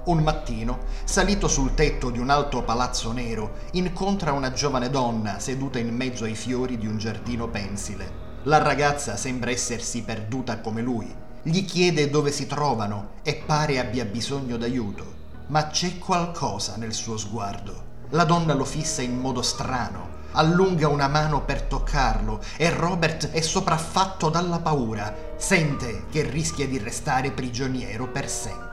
Un 0.04 0.18
mattino, 0.22 0.78
salito 1.02 1.48
sul 1.48 1.74
tetto 1.74 2.10
di 2.10 2.20
un 2.20 2.30
alto 2.30 2.62
palazzo 2.62 3.10
nero, 3.10 3.54
incontra 3.72 4.30
una 4.30 4.52
giovane 4.52 4.90
donna 4.90 5.40
seduta 5.40 5.80
in 5.80 5.92
mezzo 5.94 6.22
ai 6.22 6.36
fiori 6.36 6.78
di 6.78 6.86
un 6.86 6.98
giardino 6.98 7.48
pensile. 7.48 8.29
La 8.44 8.56
ragazza 8.56 9.16
sembra 9.16 9.50
essersi 9.50 10.02
perduta 10.02 10.60
come 10.60 10.80
lui. 10.80 11.14
Gli 11.42 11.62
chiede 11.66 12.08
dove 12.08 12.32
si 12.32 12.46
trovano 12.46 13.16
e 13.22 13.34
pare 13.34 13.78
abbia 13.78 14.06
bisogno 14.06 14.56
d'aiuto. 14.56 15.18
Ma 15.48 15.66
c'è 15.66 15.98
qualcosa 15.98 16.76
nel 16.76 16.94
suo 16.94 17.18
sguardo. 17.18 17.88
La 18.10 18.24
donna 18.24 18.54
lo 18.54 18.64
fissa 18.64 19.02
in 19.02 19.18
modo 19.18 19.42
strano, 19.42 20.08
allunga 20.32 20.88
una 20.88 21.06
mano 21.06 21.44
per 21.44 21.62
toccarlo 21.62 22.40
e 22.56 22.70
Robert 22.70 23.30
è 23.30 23.42
sopraffatto 23.42 24.30
dalla 24.30 24.58
paura. 24.58 25.14
Sente 25.36 26.06
che 26.10 26.22
rischia 26.22 26.66
di 26.66 26.78
restare 26.78 27.32
prigioniero 27.32 28.08
per 28.08 28.26
sempre. 28.26 28.69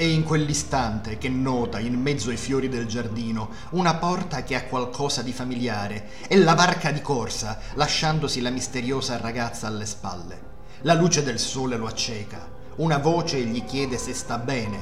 È 0.00 0.04
in 0.04 0.22
quell'istante 0.22 1.18
che 1.18 1.28
nota 1.28 1.78
in 1.78 2.00
mezzo 2.00 2.30
ai 2.30 2.38
fiori 2.38 2.70
del 2.70 2.86
giardino 2.86 3.50
una 3.72 3.96
porta 3.96 4.42
che 4.42 4.54
ha 4.54 4.64
qualcosa 4.64 5.20
di 5.20 5.30
familiare 5.30 6.08
e 6.26 6.38
la 6.38 6.54
varca 6.54 6.90
di 6.90 7.02
corsa, 7.02 7.58
lasciandosi 7.74 8.40
la 8.40 8.48
misteriosa 8.48 9.18
ragazza 9.18 9.66
alle 9.66 9.84
spalle. 9.84 10.40
La 10.84 10.94
luce 10.94 11.22
del 11.22 11.38
sole 11.38 11.76
lo 11.76 11.86
acceca. 11.86 12.48
Una 12.76 12.96
voce 12.96 13.42
gli 13.42 13.62
chiede 13.66 13.98
se 13.98 14.14
sta 14.14 14.38
bene. 14.38 14.78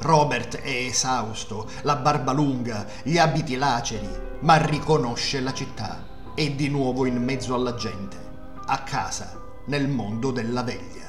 Robert 0.00 0.58
è 0.58 0.68
esausto, 0.68 1.66
la 1.84 1.96
barba 1.96 2.32
lunga, 2.32 2.84
gli 3.04 3.16
abiti 3.16 3.56
laceri, 3.56 4.10
ma 4.40 4.56
riconosce 4.56 5.40
la 5.40 5.54
città. 5.54 6.04
È 6.34 6.50
di 6.50 6.68
nuovo 6.68 7.06
in 7.06 7.16
mezzo 7.24 7.54
alla 7.54 7.74
gente, 7.74 8.18
a 8.66 8.82
casa, 8.82 9.40
nel 9.64 9.88
mondo 9.88 10.30
della 10.30 10.62
veglia. 10.62 11.07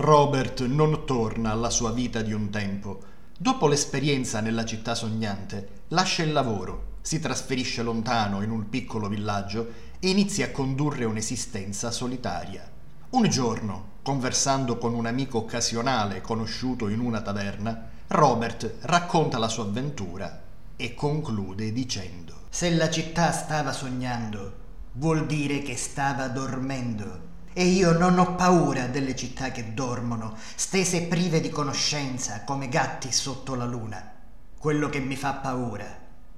Robert 0.00 0.64
non 0.64 1.04
torna 1.04 1.50
alla 1.50 1.70
sua 1.70 1.90
vita 1.90 2.22
di 2.22 2.32
un 2.32 2.50
tempo. 2.50 3.00
Dopo 3.36 3.66
l'esperienza 3.66 4.38
nella 4.38 4.64
città 4.64 4.94
sognante, 4.94 5.86
lascia 5.88 6.22
il 6.22 6.30
lavoro, 6.30 6.98
si 7.00 7.18
trasferisce 7.18 7.82
lontano 7.82 8.42
in 8.42 8.50
un 8.50 8.68
piccolo 8.68 9.08
villaggio 9.08 9.72
e 9.98 10.08
inizia 10.08 10.46
a 10.46 10.50
condurre 10.52 11.04
un'esistenza 11.04 11.90
solitaria. 11.90 12.64
Un 13.10 13.28
giorno, 13.28 13.86
conversando 14.02 14.78
con 14.78 14.94
un 14.94 15.06
amico 15.06 15.38
occasionale 15.38 16.20
conosciuto 16.20 16.86
in 16.86 17.00
una 17.00 17.20
taverna, 17.20 17.88
Robert 18.06 18.74
racconta 18.82 19.36
la 19.36 19.48
sua 19.48 19.64
avventura 19.64 20.42
e 20.76 20.94
conclude 20.94 21.72
dicendo 21.72 22.42
Se 22.50 22.70
la 22.70 22.88
città 22.88 23.32
stava 23.32 23.72
sognando, 23.72 24.52
vuol 24.92 25.26
dire 25.26 25.60
che 25.62 25.76
stava 25.76 26.28
dormendo 26.28 27.26
E 27.58 27.64
io 27.64 27.90
non 27.90 28.20
ho 28.20 28.36
paura 28.36 28.86
delle 28.86 29.16
città 29.16 29.50
che 29.50 29.74
dormono, 29.74 30.36
stese 30.54 31.02
prive 31.02 31.40
di 31.40 31.50
conoscenza 31.50 32.44
come 32.44 32.68
gatti 32.68 33.10
sotto 33.10 33.56
la 33.56 33.64
luna. 33.64 34.12
Quello 34.56 34.88
che 34.88 35.00
mi 35.00 35.16
fa 35.16 35.32
paura 35.32 35.84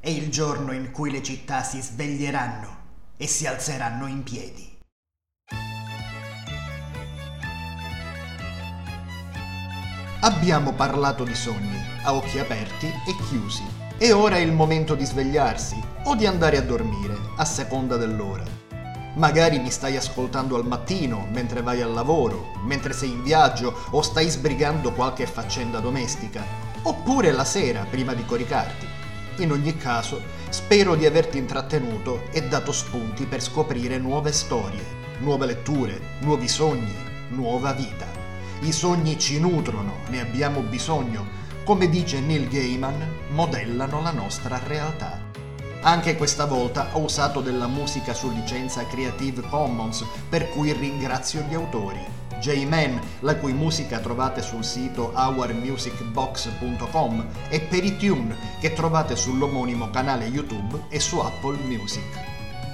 è 0.01 0.09
il 0.09 0.31
giorno 0.31 0.73
in 0.73 0.91
cui 0.91 1.11
le 1.11 1.23
città 1.23 1.62
si 1.62 1.79
sveglieranno 1.83 2.77
e 3.18 3.27
si 3.27 3.47
alzeranno 3.47 4.07
in 4.07 4.23
piedi. 4.23 4.79
Abbiamo 10.21 10.73
parlato 10.73 11.25
di 11.25 11.35
sogni, 11.35 11.77
a 12.03 12.14
occhi 12.14 12.39
aperti 12.39 12.87
e 12.87 13.14
chiusi. 13.29 13.64
E 13.99 14.12
ora 14.12 14.37
è 14.37 14.41
il 14.41 14.53
momento 14.53 14.95
di 14.95 15.05
svegliarsi 15.05 15.79
o 16.05 16.14
di 16.14 16.25
andare 16.25 16.57
a 16.57 16.62
dormire, 16.62 17.14
a 17.37 17.45
seconda 17.45 17.99
dell'ora. 17.99 18.60
Magari 19.21 19.59
mi 19.59 19.71
stai 19.71 19.99
ascoltando 19.99 20.57
al 20.57 20.66
mattino, 20.66 21.29
mentre 21.31 21.61
vai 21.61 21.83
al 21.83 21.93
lavoro, 21.93 22.53
mentre 22.64 22.95
sei 22.95 23.11
in 23.11 23.23
viaggio 23.23 23.83
o 23.91 24.01
stai 24.01 24.31
sbrigando 24.31 24.93
qualche 24.93 25.27
faccenda 25.27 25.79
domestica, 25.79 26.43
oppure 26.85 27.31
la 27.31 27.45
sera 27.45 27.85
prima 27.85 28.14
di 28.14 28.25
coricarti. 28.25 28.87
In 29.43 29.53
ogni 29.53 29.77
caso, 29.77 30.23
spero 30.49 30.95
di 30.95 31.05
averti 31.05 31.37
intrattenuto 31.37 32.29
e 32.33 32.49
dato 32.49 32.73
spunti 32.73 33.27
per 33.27 33.43
scoprire 33.43 33.99
nuove 33.99 34.33
storie, 34.33 34.83
nuove 35.18 35.45
letture, 35.45 36.01
nuovi 36.21 36.49
sogni, 36.49 36.97
nuova 37.29 37.73
vita. 37.73 38.07
I 38.61 38.73
sogni 38.73 39.18
ci 39.18 39.39
nutrono, 39.39 39.97
ne 40.09 40.21
abbiamo 40.21 40.62
bisogno. 40.62 41.27
Come 41.64 41.91
dice 41.91 42.21
Neil 42.21 42.49
Gaiman, 42.49 43.07
modellano 43.33 44.01
la 44.01 44.12
nostra 44.12 44.59
realtà. 44.64 45.30
Anche 45.83 46.16
questa 46.16 46.45
volta 46.45 46.91
ho 46.93 47.01
usato 47.01 47.41
della 47.41 47.66
musica 47.66 48.14
su 48.14 48.31
licenza 48.31 48.87
Creative 48.87 49.43
Commons, 49.49 50.05
per 50.28 50.51
cui 50.51 50.72
ringrazio 50.72 51.45
gli 51.49 51.55
autori. 51.55 51.99
J-Man, 52.39 53.01
la 53.20 53.35
cui 53.37 53.53
musica 53.53 53.99
trovate 53.99 54.43
sul 54.43 54.64
sito 54.64 55.12
ourmusicbox.com, 55.14 57.26
e 57.49 57.61
Peritune, 57.61 58.37
che 58.61 58.72
trovate 58.72 59.16
sull'omonimo 59.16 59.91
canale 59.91 60.26
YouTube 60.26 60.85
e 60.89 61.01
su 61.01 61.18
Apple 61.18 61.59
Music. 61.64 62.05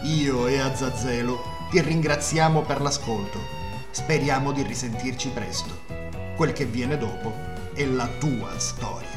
Io 0.02 0.46
e 0.46 0.60
Azzazelo 0.60 1.54
ti 1.70 1.80
ringraziamo 1.80 2.60
per 2.62 2.80
l'ascolto 2.80 3.56
Speriamo 3.96 4.52
di 4.52 4.62
risentirci 4.62 5.30
presto. 5.30 5.74
Quel 6.36 6.52
che 6.52 6.66
viene 6.66 6.98
dopo 6.98 7.32
è 7.72 7.82
la 7.86 8.06
tua 8.18 8.58
storia. 8.58 9.15